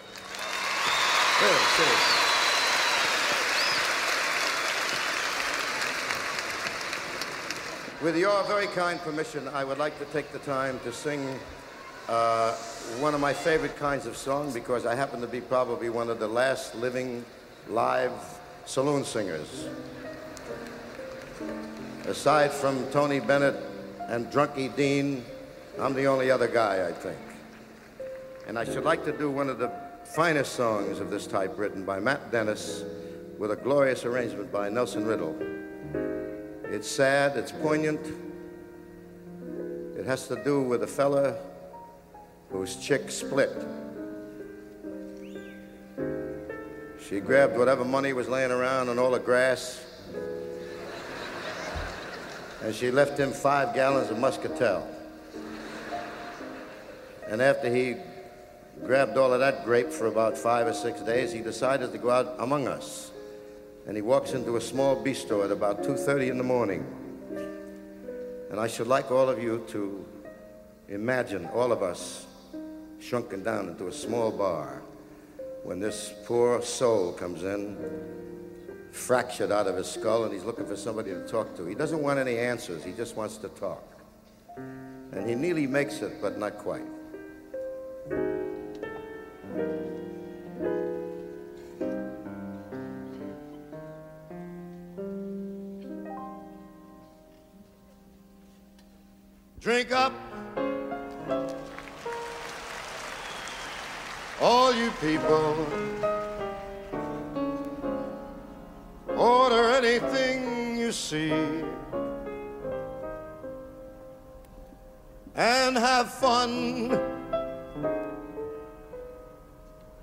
With 8.02 8.16
your 8.16 8.42
very 8.44 8.68
kind 8.68 8.98
permission, 9.00 9.46
I 9.48 9.62
would 9.62 9.76
like 9.76 9.98
to 9.98 10.06
take 10.06 10.32
the 10.32 10.38
time 10.38 10.80
to 10.84 10.92
sing 10.94 11.38
uh, 12.08 12.52
one 13.00 13.12
of 13.14 13.20
my 13.20 13.34
favorite 13.34 13.76
kinds 13.76 14.06
of 14.06 14.16
song 14.16 14.50
because 14.54 14.86
I 14.86 14.94
happen 14.94 15.20
to 15.20 15.26
be 15.26 15.42
probably 15.42 15.90
one 15.90 16.08
of 16.08 16.20
the 16.20 16.26
last 16.26 16.74
living 16.74 17.22
live 17.68 18.12
saloon 18.64 19.04
singers. 19.04 19.68
Aside 22.06 22.50
from 22.50 22.82
Tony 22.92 23.20
Bennett 23.20 23.56
and 24.08 24.32
Drunky 24.32 24.74
Dean, 24.74 25.22
I'm 25.78 25.92
the 25.92 26.06
only 26.06 26.30
other 26.30 26.48
guy, 26.48 26.88
I 26.88 26.92
think. 26.92 27.18
And 28.48 28.58
I 28.58 28.64
should 28.64 28.84
like 28.84 29.04
to 29.04 29.12
do 29.12 29.30
one 29.30 29.50
of 29.50 29.58
the 29.58 29.85
finest 30.14 30.54
songs 30.54 31.00
of 31.00 31.10
this 31.10 31.26
type 31.26 31.58
written 31.58 31.84
by 31.84 31.98
Matt 31.98 32.30
Dennis 32.30 32.84
with 33.38 33.50
a 33.50 33.56
glorious 33.56 34.04
arrangement 34.04 34.50
by 34.52 34.68
Nelson 34.68 35.04
Riddle. 35.04 35.36
It's 36.64 36.88
sad, 36.88 37.36
it's 37.36 37.52
poignant. 37.52 38.00
It 39.98 40.06
has 40.06 40.28
to 40.28 40.42
do 40.42 40.62
with 40.62 40.84
a 40.84 40.86
fella 40.86 41.36
whose 42.50 42.76
chick 42.76 43.10
split. 43.10 43.52
She 47.08 47.20
grabbed 47.20 47.56
whatever 47.58 47.84
money 47.84 48.12
was 48.12 48.28
laying 48.28 48.50
around 48.50 48.88
and 48.88 48.98
all 48.98 49.10
the 49.10 49.18
grass, 49.18 49.84
and 52.62 52.74
she 52.74 52.90
left 52.90 53.18
him 53.18 53.32
five 53.32 53.74
gallons 53.74 54.10
of 54.10 54.18
muscatel. 54.18 54.88
And 57.28 57.42
after 57.42 57.68
he 57.68 57.96
grabbed 58.84 59.16
all 59.16 59.32
of 59.32 59.40
that 59.40 59.64
grape 59.64 59.90
for 59.90 60.06
about 60.06 60.36
five 60.36 60.66
or 60.66 60.74
six 60.74 61.00
days, 61.00 61.32
he 61.32 61.40
decided 61.40 61.92
to 61.92 61.98
go 61.98 62.10
out 62.10 62.36
among 62.38 62.68
us. 62.68 63.10
And 63.86 63.96
he 63.96 64.02
walks 64.02 64.32
into 64.32 64.56
a 64.56 64.60
small 64.60 64.96
bistro 64.96 65.44
at 65.44 65.50
about 65.50 65.82
2.30 65.82 66.30
in 66.30 66.38
the 66.38 66.44
morning. 66.44 66.84
And 68.50 68.60
I 68.60 68.66
should 68.66 68.86
like 68.86 69.10
all 69.10 69.28
of 69.28 69.42
you 69.42 69.64
to 69.68 70.04
imagine 70.88 71.46
all 71.46 71.72
of 71.72 71.82
us 71.82 72.26
shrunken 73.00 73.42
down 73.42 73.68
into 73.68 73.88
a 73.88 73.92
small 73.92 74.30
bar 74.30 74.82
when 75.62 75.80
this 75.80 76.14
poor 76.24 76.62
soul 76.62 77.12
comes 77.12 77.42
in, 77.42 77.76
fractured 78.92 79.50
out 79.50 79.66
of 79.66 79.76
his 79.76 79.88
skull, 79.88 80.24
and 80.24 80.32
he's 80.32 80.44
looking 80.44 80.64
for 80.64 80.76
somebody 80.76 81.10
to 81.10 81.26
talk 81.26 81.56
to. 81.56 81.66
He 81.66 81.74
doesn't 81.74 82.00
want 82.00 82.18
any 82.20 82.38
answers, 82.38 82.84
he 82.84 82.92
just 82.92 83.16
wants 83.16 83.36
to 83.38 83.48
talk. 83.48 83.84
And 84.56 85.28
he 85.28 85.34
nearly 85.34 85.66
makes 85.66 86.02
it, 86.02 86.22
but 86.22 86.38
not 86.38 86.58
quite. 86.58 86.86
Drink 99.66 99.90
up, 99.90 100.12
all 104.40 104.72
you 104.72 104.92
people. 105.00 105.66
Order 109.16 109.70
anything 109.70 110.76
you 110.76 110.92
see. 110.92 111.32
And 115.34 115.76
have 115.76 116.12
fun. 116.12 117.15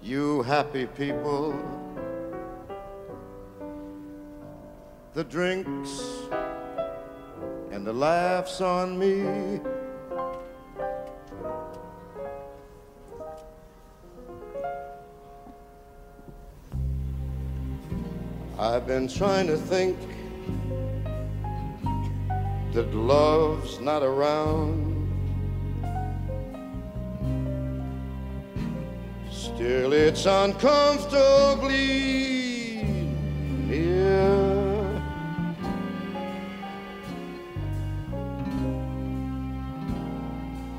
You 0.04 0.43
happy 0.43 0.86
people. 0.86 1.58
The 5.14 5.24
drinks 5.24 6.04
and 7.72 7.88
the 7.88 7.93
laughs 7.93 8.60
on 8.60 8.99
me. 8.99 9.62
I've 18.60 18.86
been 18.86 19.08
trying 19.08 19.47
to 19.47 19.56
think 19.56 19.97
that 22.74 22.93
love's 22.93 23.80
not 23.80 24.04
around. 24.04 24.93
Still, 29.64 29.93
it's 29.93 30.26
uncomfortably 30.26 32.84
near. 33.70 35.01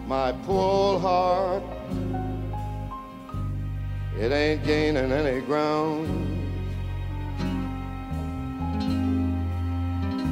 My 0.07 0.33
poor 0.45 1.01
heart, 1.01 1.63
it 4.21 4.31
ain't 4.31 4.63
gaining 4.67 5.13
any 5.13 5.41
ground. 5.41 6.43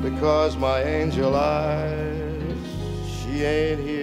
because 0.02 0.58
my 0.58 0.82
angel 0.82 1.34
eyes, 1.34 2.58
she 3.08 3.44
ain't 3.44 3.80
here. 3.80 4.01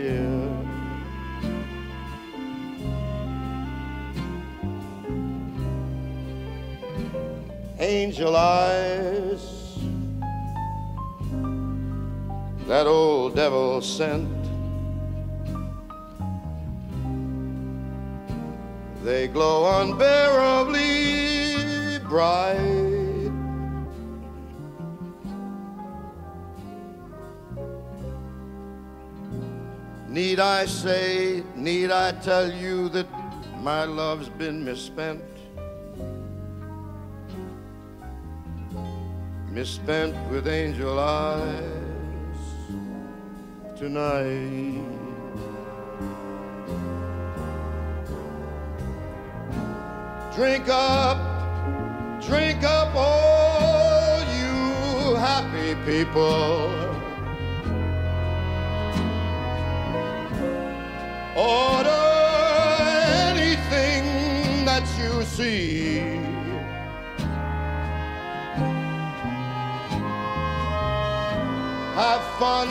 Angel 7.89 8.35
eyes, 8.35 9.79
that 12.67 12.85
old 12.85 13.35
devil 13.35 13.81
sent. 13.81 14.29
They 19.03 19.27
glow 19.27 19.81
unbearably 19.81 21.97
bright. 22.07 23.31
Need 30.07 30.39
I 30.39 30.67
say, 30.67 31.43
need 31.55 31.89
I 31.89 32.11
tell 32.11 32.51
you 32.51 32.87
that 32.89 33.07
my 33.63 33.85
love's 33.85 34.29
been 34.29 34.63
misspent? 34.63 35.38
Misspent 39.59 40.15
with 40.31 40.47
angel 40.47 40.97
eyes 40.97 41.59
tonight. 43.77 44.85
Drink 50.33 50.69
up, 50.69 52.21
drink 52.21 52.63
up, 52.63 52.95
all 52.95 54.19
you 54.39 55.15
happy 55.15 55.75
people. 55.83 56.71
Order 61.35 62.05
anything 63.27 64.63
that 64.63 64.87
you 64.97 65.25
see. 65.25 66.18
Fun, 72.39 72.69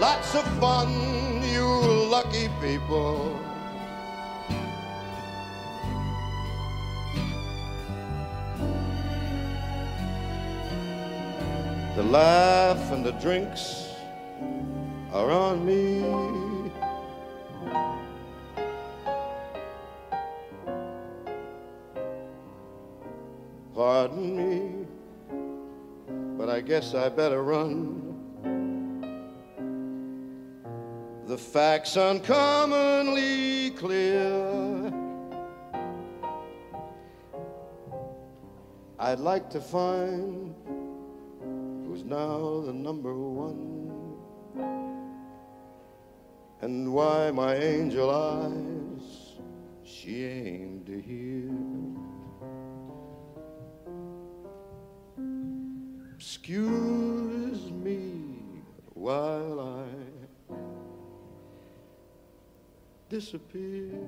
lots 0.00 0.34
of 0.34 0.42
fun, 0.58 0.88
you 1.42 1.68
lucky 2.08 2.48
people. 2.62 3.38
The 11.94 12.02
laugh 12.02 12.90
and 12.90 13.04
the 13.04 13.12
drinks 13.20 13.90
are 15.12 15.30
on 15.30 15.66
me. 15.66 16.72
Pardon 23.74 24.36
me, 24.40 24.86
but 26.38 26.48
I 26.48 26.62
guess 26.62 26.94
I 26.94 27.10
better 27.10 27.42
run. 27.42 28.09
The 31.30 31.38
facts 31.38 31.96
uncommonly 31.96 33.70
clear. 33.76 34.92
I'd 38.98 39.20
like 39.20 39.48
to 39.50 39.60
find 39.60 40.52
who's 41.86 42.02
now 42.02 42.62
the 42.66 42.72
number 42.72 43.14
one 43.14 44.18
and 46.62 46.92
why 46.92 47.30
my 47.30 47.54
angel 47.54 48.10
eyes 48.10 49.38
she 49.84 50.24
aimed 50.24 50.86
to 50.86 51.00
hear. 51.00 51.48
Excuse 56.16 57.70
me 57.70 58.00
while 58.94 59.60
I 59.60 59.89
disappear. 63.10 63.98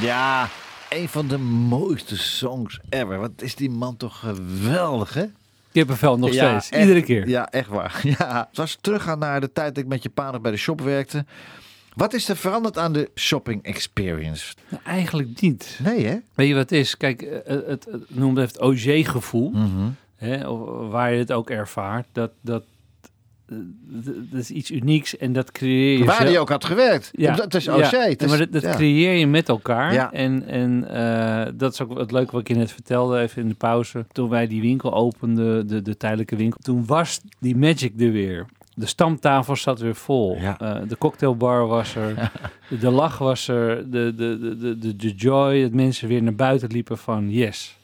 Ja, 0.00 0.48
een 0.90 1.08
van 1.08 1.28
de 1.28 1.38
mooiste 1.38 2.16
songs 2.18 2.80
ever. 2.88 3.18
Wat 3.18 3.30
is 3.36 3.54
die 3.54 3.70
man 3.70 3.96
toch 3.96 4.18
geweldig, 4.18 5.14
hè? 5.14 5.24
Kippenvel 5.72 6.18
nog 6.18 6.32
Ja, 6.32 6.48
steeds. 6.60 6.70
echt. 6.70 6.80
Iedere 6.88 7.02
keer. 7.06 7.28
Ja, 7.28 7.48
echt 7.50 7.68
waar. 7.68 8.00
Ja. 8.18 8.48
Als 8.54 8.72
we 8.74 8.78
teruggaan 8.80 9.18
naar 9.18 9.40
de 9.40 9.52
tijd 9.52 9.74
dat 9.74 9.84
ik 9.84 9.90
met 9.90 10.02
je 10.02 10.08
pa 10.08 10.30
nog 10.30 10.40
bij 10.40 10.50
de 10.50 10.56
shop 10.56 10.80
werkte. 10.80 11.24
Wat 11.94 12.12
is 12.14 12.28
er 12.28 12.36
veranderd 12.36 12.78
aan 12.78 12.92
de 12.92 13.10
shopping 13.14 13.62
experience? 13.62 14.54
Nou, 14.68 14.82
eigenlijk 14.84 15.40
niet. 15.40 15.78
Nee, 15.82 16.06
hè? 16.06 16.16
Weet 16.34 16.48
je 16.48 16.54
wat 16.54 16.70
het 16.70 16.78
is? 16.78 16.96
Kijk, 16.96 17.22
eh, 17.22 17.38
het, 17.44 17.66
het, 17.66 17.84
het 17.90 18.14
noemde 18.16 18.40
het 18.40 18.60
OG-gevoel. 18.60 19.50
Mhm. 19.50 19.88
hè, 20.16 20.44
waar 20.88 21.12
je 21.12 21.18
het 21.18 21.32
ook 21.32 21.50
ervaart. 21.50 22.06
Dat, 22.12 22.30
dat, 22.40 22.62
eh, 22.62 22.68
dat 24.30 24.40
is 24.40 24.50
iets 24.50 24.70
unieks 24.70 25.16
en 25.16 25.32
dat 25.32 25.52
creëer 25.52 25.98
je 25.98 26.04
Waar 26.04 26.16
zelf. 26.16 26.28
die 26.28 26.38
ook 26.38 26.48
had 26.48 26.64
gewerkt. 26.64 27.10
Dat 27.36 27.54
is 27.54 27.68
OC. 27.68 27.76
Ja, 27.90 28.00
Het 28.02 28.22
is- 28.22 28.28
maar 28.28 28.38
dat, 28.38 28.52
dat 28.52 28.62
ja. 28.62 28.74
creëer 28.74 29.12
je 29.12 29.26
met 29.26 29.48
elkaar. 29.48 29.92
Ja. 29.92 30.12
En, 30.12 30.46
en 30.46 30.88
eh, 30.88 31.52
dat 31.54 31.72
is 31.72 31.80
ook 31.82 31.98
het 31.98 32.12
leuke 32.12 32.32
wat 32.32 32.40
ik 32.40 32.48
je 32.48 32.54
net 32.54 32.72
vertelde, 32.72 33.20
even 33.20 33.42
in 33.42 33.48
de 33.48 33.54
pauze. 33.54 34.04
Toen 34.12 34.28
wij 34.28 34.46
die 34.46 34.60
winkel 34.60 34.94
openden, 34.94 35.66
de, 35.66 35.82
de 35.82 35.96
tijdelijke 35.96 36.36
winkel, 36.36 36.58
toen 36.62 36.86
was 36.86 37.20
die 37.40 37.56
magic 37.56 38.00
er 38.00 38.12
weer. 38.12 38.46
de 38.74 38.86
stamtafel 38.86 39.56
zat 39.56 39.80
weer 39.80 39.94
vol. 39.94 40.36
Ja. 40.40 40.58
Eh, 40.58 40.88
de 40.88 40.98
cocktailbar 40.98 41.66
was 41.66 41.94
er. 41.94 42.30
de, 42.68 42.78
de 42.84 42.90
lach 42.90 43.18
was 43.18 43.48
er. 43.48 43.90
De, 43.90 44.14
de, 44.16 44.38
de, 44.40 44.56
de, 44.56 44.78
de, 44.78 44.96
de 44.96 45.10
joy. 45.14 45.62
Dat 45.62 45.72
mensen 45.72 46.08
weer 46.08 46.22
naar 46.22 46.34
buiten 46.34 46.68
liepen 46.72 46.98
van 46.98 47.30
yes. 47.30 47.76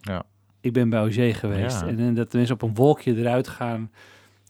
Ja. 0.00 0.22
Ik 0.60 0.72
ben 0.72 0.88
bij 0.90 1.00
OG 1.02 1.38
geweest. 1.38 1.80
Ja. 1.80 1.86
En, 1.86 1.98
en 1.98 2.14
dat 2.14 2.32
mensen 2.32 2.54
op 2.54 2.62
een 2.62 2.74
wolkje 2.74 3.16
eruit 3.16 3.48
gaan. 3.48 3.90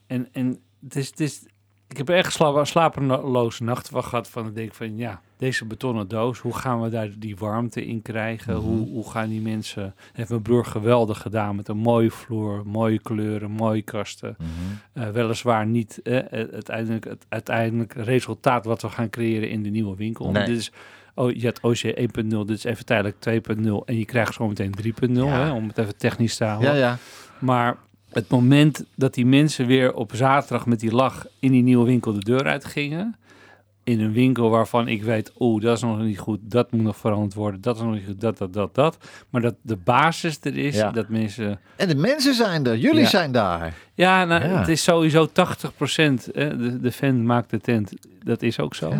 En, 0.08 0.28
en 0.32 0.58
het 0.82 0.96
is, 0.96 1.06
het 1.06 1.20
is, 1.20 1.46
ik 1.88 1.96
heb 1.96 2.08
echt 2.08 2.32
sla 2.32 2.64
slapeloze 2.64 3.62
nachten 3.64 3.92
van 3.92 4.04
gehad. 4.04 4.28
Van 4.28 4.46
ik 4.46 4.54
denk 4.54 4.74
van 4.74 4.96
ja, 4.96 5.20
deze 5.36 5.64
betonnen 5.64 6.08
doos. 6.08 6.38
Hoe 6.38 6.54
gaan 6.54 6.82
we 6.82 6.88
daar 6.88 7.10
die 7.18 7.36
warmte 7.36 7.86
in 7.86 8.02
krijgen? 8.02 8.56
Mhm. 8.56 8.64
hoe, 8.64 8.88
hoe 8.88 9.10
gaan 9.10 9.28
die 9.28 9.40
mensen... 9.40 9.94
Heeft 10.12 10.28
mijn 10.28 10.42
broer 10.42 10.64
geweldig 10.64 11.20
gedaan 11.20 11.56
met 11.56 11.68
een 11.68 11.76
mooie 11.76 12.10
vloer, 12.10 12.62
mooie 12.66 12.98
kleuren, 12.98 13.50
mooie 13.50 13.82
kasten. 13.82 14.36
Mhm. 14.38 14.48
Eh, 14.92 15.10
weliswaar 15.10 15.66
niet 15.66 16.02
eh, 16.02 16.14
het, 16.28 16.52
uiteindelijk, 16.52 17.04
het 17.04 17.26
uiteindelijk 17.28 17.92
resultaat 17.92 18.64
wat 18.64 18.82
we 18.82 18.88
gaan 18.88 19.10
creëren 19.10 19.50
in 19.50 19.62
de 19.62 19.70
nieuwe 19.70 19.96
winkel. 19.96 20.30
Nee. 20.30 20.46
Dit 20.46 20.56
is, 20.56 20.72
oh, 21.14 21.32
je 21.32 21.44
had 21.44 21.60
OC 21.60 21.82
1.0, 22.22 22.46
dit 22.46 22.50
is 22.50 22.64
even 22.64 22.84
tijdelijk 22.84 23.16
2.0 23.56 23.84
en 23.84 23.98
je 23.98 24.04
krijgt 24.04 24.34
zo 24.34 24.48
meteen 24.48 24.74
3.0, 24.82 25.12
Ja. 25.12 25.54
om 25.54 25.68
het 25.68 25.78
even 25.78 25.96
technisch 25.96 26.36
te 26.36 26.44
houden. 26.44 26.70
Ja, 26.74 26.76
ja. 26.76 26.98
Maar 27.38 27.76
het 28.12 28.28
moment 28.28 28.84
dat 28.94 29.14
die 29.14 29.26
mensen 29.26 29.66
weer 29.66 29.94
op 29.94 30.10
zaterdag 30.14 30.66
met 30.66 30.80
die 30.80 30.92
lach 30.94 31.26
in 31.38 31.52
die 31.52 31.62
nieuwe 31.62 31.84
winkel 31.86 32.12
de 32.12 32.24
deur 32.24 32.44
uitgingen. 32.46 33.16
In 33.84 34.00
een 34.00 34.12
winkel 34.12 34.50
waarvan 34.50 34.88
ik 34.88 35.02
weet, 35.02 35.32
oeh, 35.38 35.62
dat 35.62 35.76
is 35.76 35.82
nog 35.82 35.98
niet 35.98 36.18
goed, 36.18 36.38
dat 36.42 36.72
moet 36.72 36.82
nog 36.82 36.96
veranderd 36.96 37.34
worden, 37.34 37.60
dat 37.60 37.76
is 37.76 37.82
nog 37.82 37.92
niet 37.92 38.04
goed, 38.06 38.20
dat, 38.20 38.38
dat, 38.38 38.52
dat, 38.52 38.74
dat. 38.74 38.98
Maar 39.30 39.40
dat 39.40 39.54
de 39.62 39.76
basis 39.76 40.38
er 40.42 40.56
is, 40.56 40.74
Ja. 40.76 40.90
dat 40.90 41.08
mensen 41.08 41.60
En 41.76 41.88
de 41.88 41.94
mensen 41.94 42.34
zijn 42.34 42.66
er. 42.66 42.76
Jullie 42.76 43.00
Ja. 43.00 43.06
zijn 43.08 43.32
daar. 43.32 43.74
ja, 43.94 44.24
nou, 44.24 44.44
Ja. 44.44 44.58
het 44.58 44.68
is 44.68 44.82
sowieso 44.82 45.26
80%. 45.26 46.28
Hè? 46.32 46.56
De, 46.56 46.80
de 46.80 46.92
fan 46.92 47.26
maakt 47.26 47.50
de 47.50 47.60
tent. 47.60 47.92
Dat 48.22 48.42
is 48.42 48.60
ook 48.60 48.74
zo. 48.74 48.92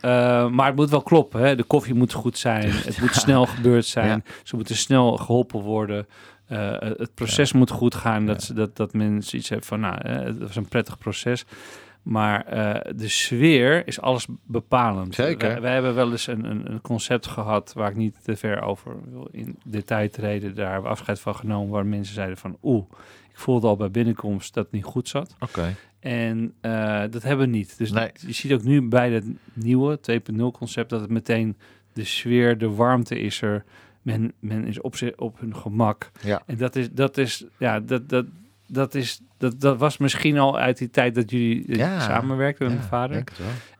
Eh, 0.00 0.48
maar 0.48 0.66
het 0.66 0.76
moet 0.76 0.90
wel 0.90 1.02
kloppen. 1.02 1.40
Hè? 1.40 1.56
De 1.56 1.62
koffie 1.64 1.94
moet 1.94 2.12
goed 2.12 2.38
zijn. 2.38 2.70
Het 2.90 3.00
moet 3.00 3.14
snel 3.14 3.46
gebeurd 3.46 3.86
zijn. 3.86 4.24
Ze 4.42 4.56
moeten 4.56 4.76
snel 4.76 5.16
geholpen 5.16 5.60
worden. 5.60 6.06
Eh, 6.50 6.70
het 6.80 7.14
proces 7.14 7.52
moet 7.52 7.70
goed 7.70 7.94
gaan. 7.94 8.26
Dat, 8.26 8.50
dat, 8.54 8.76
dat 8.76 8.92
mensen 8.92 9.38
iets 9.38 9.48
hebben 9.48 9.66
van, 9.66 9.80
nou, 9.80 10.08
het 10.08 10.38
was 10.38 10.56
een 10.56 10.68
prettig 10.68 10.98
proces. 10.98 11.44
Maar 12.02 12.44
eh, 12.46 12.92
de 12.96 13.08
sfeer 13.08 13.86
is 13.86 14.00
alles 14.00 14.26
bepalend. 14.46 15.14
Zeker. 15.14 15.48
Wij, 15.48 15.60
wij 15.60 15.72
hebben 15.72 15.94
wel 15.94 16.10
eens 16.10 16.26
een, 16.26 16.44
een, 16.44 16.70
een 16.72 16.80
concept 16.80 17.26
gehad 17.26 17.72
waar 17.72 17.90
ik 17.90 17.96
niet 17.96 18.24
te 18.24 18.36
ver 18.36 18.62
over 18.62 18.96
wil 19.10 19.28
in 19.32 19.58
detail 19.64 20.10
treden. 20.10 20.54
Daar 20.54 20.66
hebben 20.66 20.82
we 20.82 20.88
afscheid 20.96 21.20
van 21.20 21.34
genomen 21.36 21.70
waar 21.70 21.86
mensen 21.86 22.14
zeiden 22.14 22.36
van, 22.36 22.56
oeh, 22.62 22.84
ik 23.30 23.38
voelde 23.38 23.66
al 23.66 23.76
bij 23.76 23.90
binnenkomst 23.90 24.54
dat 24.54 24.64
het 24.64 24.72
niet 24.72 24.84
goed 24.84 25.08
zat. 25.08 25.36
Oké. 25.40 25.74
En 26.00 26.54
eh, 26.60 27.02
dat 27.10 27.22
hebben 27.22 27.50
we 27.50 27.56
niet. 27.56 27.78
Dus 27.78 27.90
Nee. 27.90 28.10
je 28.26 28.32
ziet 28.32 28.52
ook 28.52 28.62
nu 28.62 28.82
bij 28.82 29.10
het 29.10 29.24
nieuwe 29.52 29.98
2.0 30.00 30.50
concept 30.52 30.90
dat 30.90 31.00
het 31.00 31.10
meteen 31.10 31.56
de 31.92 32.04
sfeer, 32.04 32.58
de 32.58 32.70
warmte 32.70 33.18
is 33.18 33.42
er. 33.42 33.64
Men, 34.10 34.32
men 34.40 34.66
is 34.66 34.80
op, 34.80 34.96
zich, 34.96 35.16
op 35.16 35.40
hun 35.40 35.56
gemak. 35.56 36.10
Ja. 36.20 36.42
En 36.46 36.56
dat 36.56 36.76
is, 36.76 36.90
dat 36.90 37.16
is, 37.18 37.44
ja, 37.58 37.80
dat, 37.80 38.08
dat, 38.08 38.24
dat 38.66 38.94
is, 38.94 39.20
dat, 39.38 39.60
dat 39.60 39.78
was 39.78 39.96
misschien 39.98 40.38
al 40.38 40.58
uit 40.58 40.78
die 40.78 40.90
tijd 40.90 41.14
dat 41.14 41.30
jullie 41.30 41.76
Ja. 41.76 42.00
samenwerkten 42.00 42.64
met 42.66 42.72
Ja, 42.74 42.78
mijn 42.78 42.88
vader. 42.90 43.24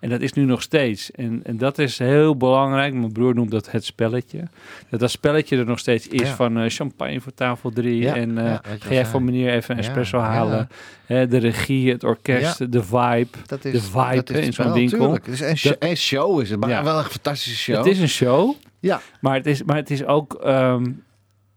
En 0.01 0.09
dat 0.11 0.21
is 0.21 0.33
nu 0.33 0.45
nog 0.45 0.63
steeds. 0.63 1.11
En, 1.11 1.41
en 1.45 1.57
dat 1.57 1.79
is 1.79 1.99
heel 1.99 2.37
belangrijk. 2.37 2.95
Mijn 2.95 3.13
broer 3.13 3.35
noemt 3.35 3.51
dat 3.51 3.71
het 3.71 3.85
spelletje. 3.85 4.43
Dat 4.91 5.01
dat 5.01 5.11
spelletje 5.11 5.57
er 5.57 5.65
nog 5.67 5.79
steeds 5.79 6.09
is 6.09 6.29
Ja. 6.29 6.35
van 6.35 6.59
eh, 6.59 6.69
champagne 6.71 7.21
voor 7.21 7.35
tafel 7.35 7.71
3. 7.71 8.03
Ja, 8.03 8.15
en 8.17 8.35
je 8.35 8.59
ga 8.79 8.93
jij 8.95 9.07
voor 9.07 9.23
meneer 9.23 9.53
even 9.53 9.75
een 9.75 9.81
espresso 9.81 10.19
halen. 10.19 10.69
Hè, 11.07 11.27
de 11.27 11.39
regie, 11.39 11.91
het 11.91 12.05
orkest, 12.05 12.73
de 12.73 12.83
vibe. 12.83 13.29
Dat 13.47 13.63
De 13.63 13.71
is, 13.71 13.83
vibe, 13.85 14.15
dat 14.15 14.31
is 14.31 14.47
in 14.47 14.53
zo'n 14.53 14.73
winkel. 14.73 15.13
Het 15.13 15.29
is 15.29 15.41
een, 15.79 15.97
show, 15.97 16.41
is 16.41 16.51
het, 16.51 16.61
maar 16.61 16.69
Ja. 16.69 16.85
wel 16.85 16.99
een 16.99 17.05
fantastische 17.05 17.59
show. 17.59 17.77
Het 17.77 17.87
is 17.87 18.01
een 18.01 18.09
show. 18.09 18.55
Ja. 18.81 19.01
Maar 19.21 19.35
het 19.35 19.47
is, 19.47 19.63
maar 19.63 19.77
het 19.77 19.91
is 19.91 20.05
ook... 20.05 20.35
ehm, 20.35 20.93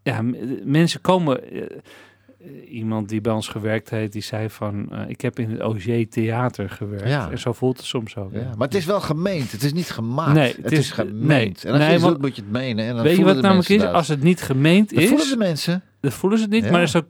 ja, 0.03 0.21
mensen 0.63 1.01
komen... 1.01 1.51
eh, 1.51 1.61
eh, 1.61 2.73
iemand 2.73 3.09
die 3.09 3.21
bij 3.21 3.33
ons 3.33 3.47
gewerkt 3.47 3.89
heeft, 3.89 4.11
die 4.11 4.21
zei 4.21 4.49
van... 4.49 4.91
eh, 4.91 5.09
ik 5.09 5.21
heb 5.21 5.39
in 5.39 5.51
het 5.51 5.61
OG 5.61 5.83
Theater 6.09 6.69
gewerkt. 6.69 7.07
Ja. 7.07 7.29
En 7.31 7.39
zo 7.39 7.53
voelt 7.53 7.77
het 7.77 7.85
soms 7.85 8.17
ook. 8.17 8.33
Ja, 8.33 8.51
maar 8.57 8.67
het 8.67 8.75
is 8.77 8.85
wel 8.85 9.01
gemeend. 9.01 9.51
Het 9.51 9.63
is 9.63 9.73
niet 9.73 9.89
gemaakt. 9.89 10.33
Nee, 10.33 10.47
het, 10.47 10.63
het 10.63 10.71
is, 10.71 10.77
is- 10.79 10.91
gemeend. 10.91 11.27
nee. 11.27 11.45
En 11.63 11.69
als 11.71 11.77
Nee, 11.79 11.87
je 11.87 11.93
het 11.93 12.01
want- 12.01 12.21
moet 12.21 12.35
je 12.35 12.41
het 12.41 12.51
menen. 12.51 12.85
En 12.85 12.93
dan 12.93 13.01
Weet 13.03 13.09
je 13.11 13.15
voelen 13.15 13.33
wat 13.33 13.43
de 13.43 13.47
namelijk 13.49 13.69
is? 13.69 13.81
dat. 13.81 13.93
Als 13.93 14.07
het 14.07 14.23
niet 14.23 14.41
gemeend 14.41 14.89
Dat 14.95 15.03
voelen 15.03 15.25
is, 15.25 15.29
de 15.31 15.37
mensen. 15.37 15.81
dan 15.99 16.11
voelen 16.11 16.39
ze 16.39 16.45
het 16.45 16.53
niet, 16.53 16.63
Ja. 16.63 16.71
maar 16.71 16.79
dat 16.79 16.89
is 16.89 16.95
ook 16.95 17.05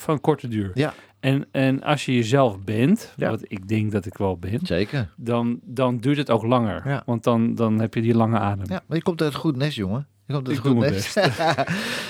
van 0.00 0.20
korte 0.20 0.48
duur. 0.48 0.70
Ja. 0.74 0.94
En, 1.20 1.46
en 1.52 1.82
als 1.82 2.04
je 2.04 2.14
jezelf 2.14 2.58
bent, 2.64 3.12
Ja. 3.16 3.30
wat 3.30 3.42
ik 3.42 3.68
denk 3.68 3.92
dat 3.92 4.06
ik 4.06 4.16
wel 4.18 4.38
ben, 4.38 4.58
Zeker. 4.62 5.12
dan, 5.16 5.58
dan 5.64 5.98
duurt 5.98 6.16
het 6.16 6.30
ook 6.30 6.42
langer. 6.42 6.88
Ja. 6.88 7.02
Want 7.06 7.24
dan, 7.24 7.54
dan 7.54 7.80
heb 7.80 7.94
je 7.94 8.00
die 8.02 8.14
lange 8.14 8.38
adem. 8.38 8.64
Ja, 8.68 8.82
maar 8.86 8.96
je 8.96 9.02
komt 9.02 9.22
uit 9.22 9.32
het 9.32 9.40
goed 9.40 9.56
nest, 9.56 9.76
jongen. 9.76 10.06
Je 10.26 10.34
komt 10.34 10.48
uit 10.48 10.56
het 10.56 10.66
goed 10.66 10.74
doe 10.74 10.80
mijn 10.80 10.92
nest. 10.92 11.16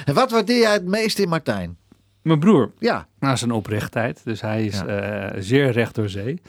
en 0.05 0.15
wat 0.21 0.31
waardeer 0.31 0.59
jij 0.59 0.73
het 0.73 0.85
meest 0.87 1.19
in 1.19 1.29
Martijn? 1.29 1.77
Mijn 2.23 2.39
broer, 2.39 2.73
Ja. 2.79 3.07
nou, 3.19 3.37
zijn 3.37 3.51
oprechtheid. 3.51 4.21
Dus 4.25 4.41
hij 4.41 4.65
is 4.65 4.79
Ja. 4.79 4.87
eh, 4.87 5.41
zeer 5.43 5.71
recht 5.71 5.95
door 5.95 6.09
zee. 6.09 6.41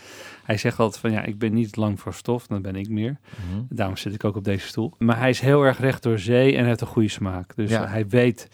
Hij 0.43 0.57
zegt 0.57 0.80
altijd 0.80 1.01
van 1.01 1.12
ja, 1.12 1.24
ik 1.24 1.38
ben 1.39 1.53
niet 1.53 1.76
lang 1.76 1.99
voor 1.99 2.14
stof, 2.14 2.47
dan 2.47 2.62
ben 2.62 2.76
ik 2.76 2.89
meer. 2.89 3.18
Mhm. 3.49 3.62
Daarom 3.70 3.97
zit 3.97 4.14
ik 4.14 4.24
ook 4.24 4.36
op 4.36 4.43
deze 4.43 4.68
stoel. 4.68 4.93
Maar 4.97 5.18
hij 5.20 5.30
is 5.30 5.39
heel 5.39 5.64
erg 5.64 5.80
recht 5.80 6.03
door 6.03 6.20
zee 6.20 6.55
en 6.55 6.66
heeft 6.66 6.82
een 6.82 6.88
goede 6.88 7.07
smaak. 7.10 7.55
Dus 7.55 7.70
Ja. 7.70 7.88
hij 7.88 8.07
weet, 8.07 8.47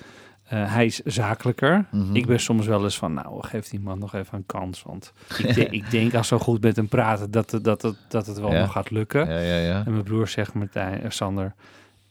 eh, 0.46 0.74
hij 0.74 0.86
is 0.86 1.00
zakelijker. 1.00 1.86
Mhm. 1.92 2.16
Ik 2.16 2.26
ben 2.26 2.40
soms 2.40 2.66
wel 2.66 2.84
eens 2.84 2.98
van, 2.98 3.14
nou, 3.14 3.44
geef 3.48 3.68
die 3.68 3.80
man 3.80 4.00
nog 4.00 4.14
even 4.14 4.38
een 4.38 4.46
kans. 4.46 4.84
Want 4.84 5.14
ik, 5.44 5.56
denk- 5.56 5.70
ik 5.72 5.92
denk 5.92 6.14
als 6.14 6.28
zo 6.28 6.40
goed 6.40 6.62
met 6.62 6.76
hem 6.76 6.88
praten, 6.88 7.32
dat, 7.32 7.52
het- 7.52 7.64
dat, 7.64 7.82
het, 7.82 7.96
dat 8.08 8.26
het 8.26 8.40
wel 8.40 8.52
Ja. 8.54 8.60
nog 8.62 8.72
gaat 8.72 8.90
lukken. 8.92 9.28
Ja, 9.30 9.40
ja, 9.40 9.58
ja. 9.58 9.84
En 9.86 9.92
mijn 9.92 10.04
broer 10.04 10.28
zegt, 10.28 10.54
Martijn, 10.54 11.02
eh, 11.02 11.10
Sander, 11.10 11.54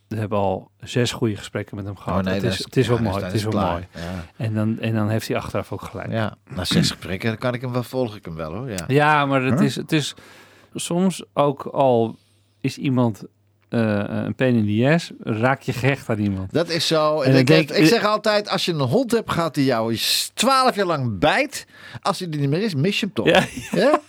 we 0.09 0.17
hebben 0.17 0.39
al 0.39 0.71
zes 0.81 1.13
goede 1.13 1.37
gesprekken 1.37 1.77
met 1.77 1.85
hem 1.85 1.97
gehad. 1.97 2.19
Oh, 2.19 2.25
nee, 2.25 2.35
het, 2.35 2.43
dat 2.43 2.53
is, 2.53 2.65
het 2.65 2.77
is 2.77 2.89
wel 2.89 2.97
ja, 2.97 3.03
mooi, 3.03 3.15
dat 3.15 3.25
het 3.25 3.35
is 3.35 3.43
wel 3.43 3.53
klaar. 3.53 3.71
mooi. 3.73 3.87
Ja. 3.95 4.25
En 4.45 4.55
dan, 4.55 4.79
en 4.81 4.95
dan 4.95 5.09
heeft 5.09 5.29
hij 5.29 5.37
achteraf 5.37 5.73
ook 5.73 5.83
gelijk. 5.83 6.11
Ja, 6.11 6.15
Ja, 6.17 6.55
na 6.55 6.65
zes 6.75 6.91
gesprekken 6.91 7.29
dan 7.29 7.39
kan 7.39 7.55
ik 7.55 7.61
hem 7.61 7.73
wel, 7.73 7.83
volg 7.83 8.17
ik 8.17 8.25
hem 8.25 8.35
wel 8.35 8.55
hoor. 8.55 8.71
Ja. 8.87 9.27
maar 9.27 9.43
het 9.43 9.59
Huh? 9.59 9.67
is, 9.67 9.77
het 9.77 9.93
is 9.93 10.15
soms 10.75 11.25
ook 11.33 11.63
al 11.63 12.17
is 12.61 12.79
iemand 12.79 13.25
een 13.79 14.35
pain 14.35 14.55
in 14.55 14.67
the 14.81 14.93
ass, 14.93 15.11
raak 15.23 15.63
je 15.63 15.73
gehecht 15.73 16.09
aan 16.09 16.19
iemand. 16.19 16.53
Dat 16.53 16.69
is 16.69 16.87
zo. 16.87 17.21
En 17.21 17.33
En 17.33 17.39
ik, 17.39 17.47
denk- 17.47 17.71
ik 17.71 17.87
zeg 17.87 18.05
altijd, 18.05 18.49
als 18.49 18.65
je 18.65 18.73
een 18.73 18.81
hond 18.81 19.11
hebt 19.11 19.31
gehad 19.33 19.55
die 19.55 19.65
jou 19.65 19.99
twaalf 20.35 20.75
jaar 20.75 20.87
lang 20.87 21.19
bijt, 21.19 21.67
als 22.03 22.19
hij 22.19 22.29
er 22.31 22.39
niet 22.39 22.49
meer 22.49 22.63
is, 22.63 22.75
mis 22.75 23.01
je 23.01 23.07
hem 23.07 23.15
toch. 23.15 23.27
Ja, 23.27 23.45
Ja? 23.71 24.01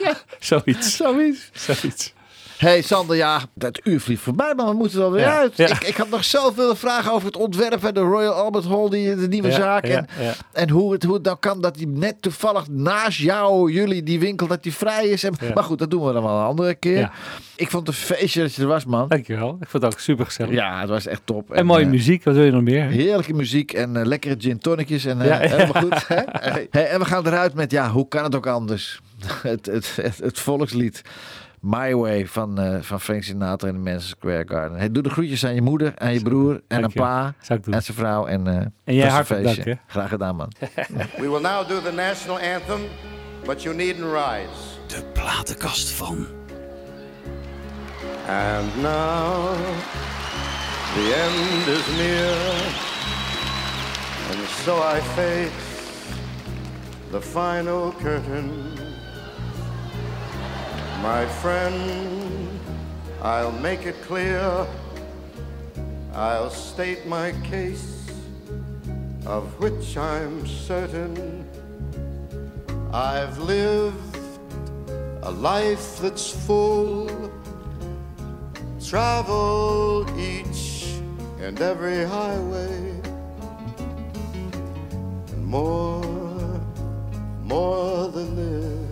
zoiets. 0.40 0.96
Zoiets. 0.96 1.50
zoiets. 1.52 2.13
Hey 2.58 2.82
Sander, 2.82 3.16
ja, 3.16 3.40
dat 3.54 3.80
uur 3.84 4.00
vliegt 4.00 4.22
voorbij, 4.22 4.54
maar 4.56 4.66
we 4.66 4.72
moeten 4.72 4.96
er 4.98 5.02
wel 5.04 5.12
weer 5.12 5.24
Ja, 5.24 5.36
uit. 5.38 5.56
ja. 5.56 5.66
Ik, 5.68 5.82
ik 5.84 5.96
had 5.96 6.08
nog 6.08 6.24
zoveel 6.24 6.76
vragen 6.76 7.12
over 7.12 7.26
het 7.26 7.36
ontwerp 7.36 7.80
van 7.80 7.94
de 7.94 8.00
Royal 8.00 8.32
Albert 8.34 8.64
Hall, 8.64 8.88
die, 8.88 9.14
de 9.16 9.28
nieuwe 9.28 9.48
Ja, 9.48 9.54
zaak. 9.54 9.84
en 9.84 10.06
en 10.52 10.70
hoe, 10.70 10.92
het, 10.92 11.02
hoe 11.04 11.14
het 11.14 11.22
nou 11.24 11.36
kan 11.40 11.60
dat 11.60 11.74
die 11.74 11.88
net 11.88 12.22
toevallig 12.22 12.68
naast 12.68 13.18
jou, 13.18 13.72
jullie, 13.72 14.02
die 14.02 14.20
winkel, 14.20 14.46
dat 14.46 14.62
die 14.62 14.74
vrij 14.74 15.06
is. 15.08 15.24
En. 15.24 15.34
Maar 15.54 15.64
goed, 15.64 15.78
dat 15.78 15.90
doen 15.90 16.06
we 16.06 16.12
dan 16.12 16.22
wel 16.22 16.38
een 16.38 16.44
andere 16.44 16.74
keer. 16.74 17.10
Ik 17.56 17.70
vond 17.70 17.86
het 17.86 17.96
een 17.96 18.02
feestje 18.16 18.40
dat 18.40 18.54
je 18.54 18.62
er 18.62 18.68
was, 18.68 18.84
man. 18.84 19.08
Dankjewel. 19.08 19.56
Ik 19.60 19.68
vond 19.68 19.82
het 19.82 19.92
ook 19.94 20.00
super 20.00 20.24
gezellig. 20.24 20.52
Ja, 20.54 20.80
het 20.80 20.88
was 20.88 21.06
echt 21.06 21.20
top. 21.24 21.52
En 21.52 21.66
mooie 21.66 21.84
eh, 21.84 21.90
muziek, 21.90 22.24
wat 22.24 22.34
wil 22.34 22.44
je 22.44 22.50
nog 22.50 22.62
meer? 22.62 22.84
Heerlijke 22.86 23.32
muziek 23.34 23.72
en 23.72 23.96
eh, 23.96 24.04
lekkere 24.06 24.34
gin 24.38 24.58
tonicjes. 24.58 25.04
En, 25.04 25.20
eh. 25.20 25.38
Helemaal 25.50 25.82
goed. 25.82 26.08
Hè? 26.08 26.20
Hey, 26.30 26.66
hey, 26.70 26.88
en 26.88 26.98
we 26.98 27.04
gaan 27.04 27.26
eruit 27.26 27.54
met, 27.54 27.70
ja, 27.70 27.90
hoe 27.90 28.08
kan 28.08 28.24
het 28.24 28.34
ook 28.34 28.46
anders? 28.46 29.00
het, 29.42 29.66
het, 29.66 29.96
het, 30.02 30.18
het 30.18 30.40
volkslied. 30.40 31.02
My 31.66 31.94
Way 31.94 32.26
van, 32.26 32.58
eh 32.60 32.76
van 32.80 33.00
Frank 33.00 33.22
Sinatra 33.22 33.68
in 33.68 33.74
de 33.74 33.80
Madison 33.80 34.08
Square 34.08 34.44
Garden. 34.48 34.78
Hey, 34.78 34.90
doe 34.90 35.02
de 35.02 35.10
groetjes 35.10 35.44
aan 35.46 35.54
je 35.54 35.62
moeder, 35.62 35.92
aan 35.98 36.12
je 36.12 36.22
broer 36.22 36.52
en 36.54 36.80
Dank 36.80 36.84
een 36.84 37.02
pa 37.02 37.34
Zou 37.40 37.58
ik 37.58 37.64
doen. 37.64 37.74
en 37.74 37.82
zijn 37.82 37.96
vrouw. 37.96 38.26
En, 38.26 38.46
eh 38.46 38.56
En 38.84 38.94
jij 38.94 39.08
hartelijk 39.08 39.44
feestje. 39.44 39.64
dank, 39.64 39.76
hè? 39.76 39.82
Graag 39.92 40.08
gedaan, 40.08 40.36
man. 40.36 40.52
We 41.20 41.28
will 41.30 41.40
now 41.40 41.68
do 41.68 41.80
the 41.82 41.92
national 41.92 42.38
anthem, 42.54 42.80
but 43.46 43.62
you 43.62 43.74
needn't 43.76 44.12
rise. 44.12 44.62
De 44.86 45.02
platenkast 45.12 45.90
van. 45.90 46.26
And 48.28 48.76
now 48.82 49.54
the 50.94 51.14
end 51.24 51.66
is 51.78 51.96
near, 51.96 52.36
and 54.30 54.48
so 54.48 54.76
I 54.96 55.00
face 55.00 55.50
the 57.10 57.20
final 57.22 57.92
curtain. 58.02 58.73
My 61.02 61.26
friend, 61.42 62.60
I'll 63.22 63.52
make 63.52 63.86
it 63.86 64.00
clear, 64.02 64.66
I'll 66.14 66.50
state 66.50 67.06
my 67.06 67.32
case, 67.42 68.08
of 69.26 69.44
which 69.60 69.96
I'm 69.96 70.46
certain. 70.46 71.48
I've 72.92 73.38
lived 73.38 74.18
a 75.22 75.30
life 75.30 75.98
that's 75.98 76.30
full 76.30 77.32
traveled 78.94 80.10
each 80.18 80.94
and 81.40 81.60
every 81.60 82.04
highway. 82.04 83.00
And 85.32 85.44
more 85.44 86.04
more 87.42 88.08
than 88.08 88.36
this 88.36 88.83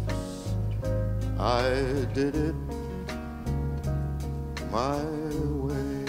I 1.43 2.07
did 2.15 2.37
it 2.37 2.55
my 4.71 5.03
way. 5.67 6.05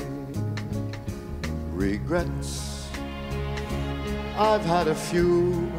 Regrets, 1.72 2.88
I've 4.38 4.64
had 4.64 4.88
a 4.90 4.94
few, 4.94 5.72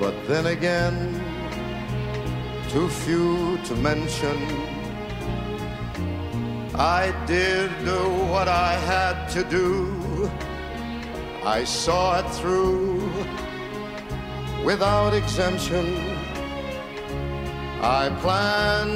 but 0.00 0.12
then 0.26 0.46
again, 0.46 1.22
too 2.70 2.88
few 2.88 3.58
to 3.58 3.76
mention. 3.76 4.42
I 6.74 7.14
did 7.26 7.70
do 7.84 8.08
what 8.32 8.48
I 8.48 8.72
had 8.72 9.28
to 9.34 9.44
do. 9.44 10.28
I 11.44 11.62
saw 11.62 12.18
it 12.18 12.28
through 12.32 13.08
without 14.64 15.14
exemption. 15.14 16.13
I 17.86 18.08
planned 18.22 18.94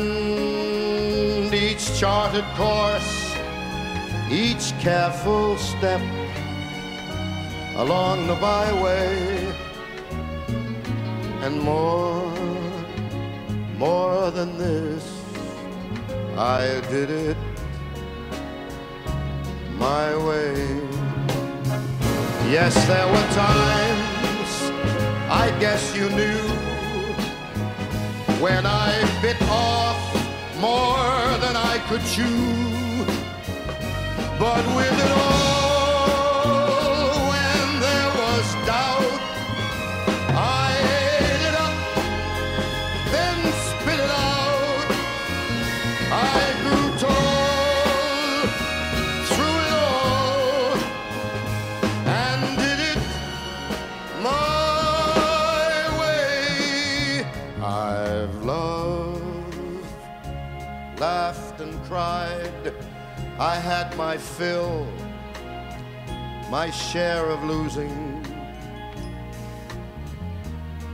each 1.52 1.98
charted 2.00 2.46
course, 2.56 3.34
each 4.30 4.72
careful 4.80 5.58
step 5.58 6.00
along 7.76 8.26
the 8.28 8.34
byway, 8.36 9.52
and 11.42 11.60
more, 11.60 12.32
more 13.76 14.30
than 14.30 14.56
this, 14.56 15.04
I 16.38 16.80
did 16.88 17.10
it 17.10 17.36
my 19.76 20.16
way. 20.16 20.80
Yes, 22.50 22.74
there 22.86 23.06
were 23.06 23.28
times, 23.34 24.72
I 25.28 25.50
guess 25.60 25.94
you 25.94 26.08
knew, 26.08 26.57
when 28.40 28.64
I 28.66 28.92
bit 29.20 29.36
off 29.50 29.98
more 30.60 31.38
than 31.38 31.56
I 31.56 31.78
could 31.88 32.04
chew. 32.06 33.04
But 34.38 34.64
with 34.76 35.04
it 35.04 35.10
all, 35.10 35.37
I 63.40 63.54
had 63.54 63.96
my 63.96 64.16
fill, 64.16 64.84
my 66.50 66.70
share 66.70 67.26
of 67.26 67.44
losing. 67.44 68.20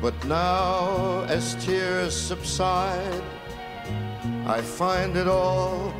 But 0.02 0.14
now, 0.26 1.22
as 1.22 1.54
tears 1.64 2.14
subside, 2.14 3.22
I 4.46 4.60
find 4.60 5.16
it 5.16 5.26
all 5.26 5.94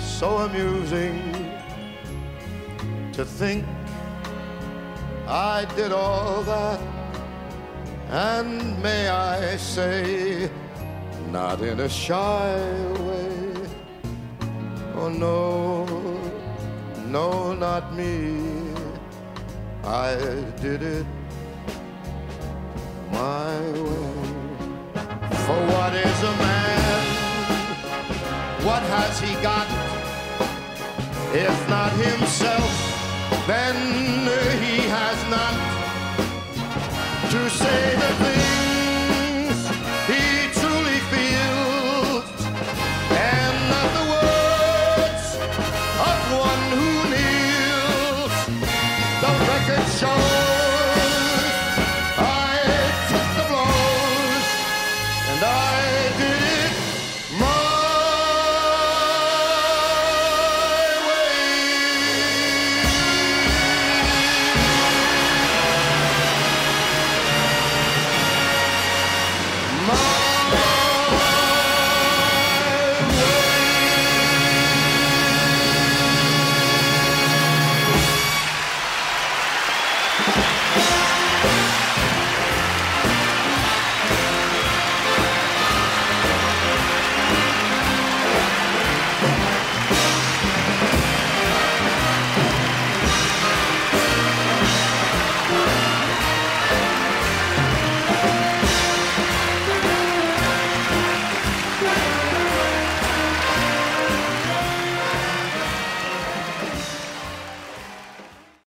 so 0.00 0.38
amusing 0.38 1.32
to 3.12 3.24
think 3.24 3.64
I 5.28 5.64
did 5.76 5.92
all 5.92 6.42
that, 6.42 6.80
and 8.08 8.82
may 8.82 9.08
I 9.08 9.56
say, 9.58 10.50
not 11.30 11.60
in 11.60 11.78
a 11.78 11.88
shy 11.88 12.56
way. 12.98 13.21
Oh 15.04 15.08
no, 15.08 15.84
no, 17.08 17.54
not 17.54 17.92
me. 17.92 18.38
I 19.82 20.14
did 20.60 20.80
it 20.80 21.06
my 23.10 23.58
way. 23.82 24.22
For 25.44 25.58
what 25.74 25.92
is 25.94 26.18
a 26.22 26.34
man? 26.46 27.02
What 28.62 28.82
has 28.94 29.18
he 29.18 29.34
got? 29.42 29.66
If 31.34 31.56
not 31.68 31.90
himself, 32.06 32.72
then 33.48 33.74
he 34.62 34.76
has 34.98 35.18
not 35.34 35.54
to 37.32 37.50
say 37.50 37.96
the 37.96 38.12
things 38.22 38.41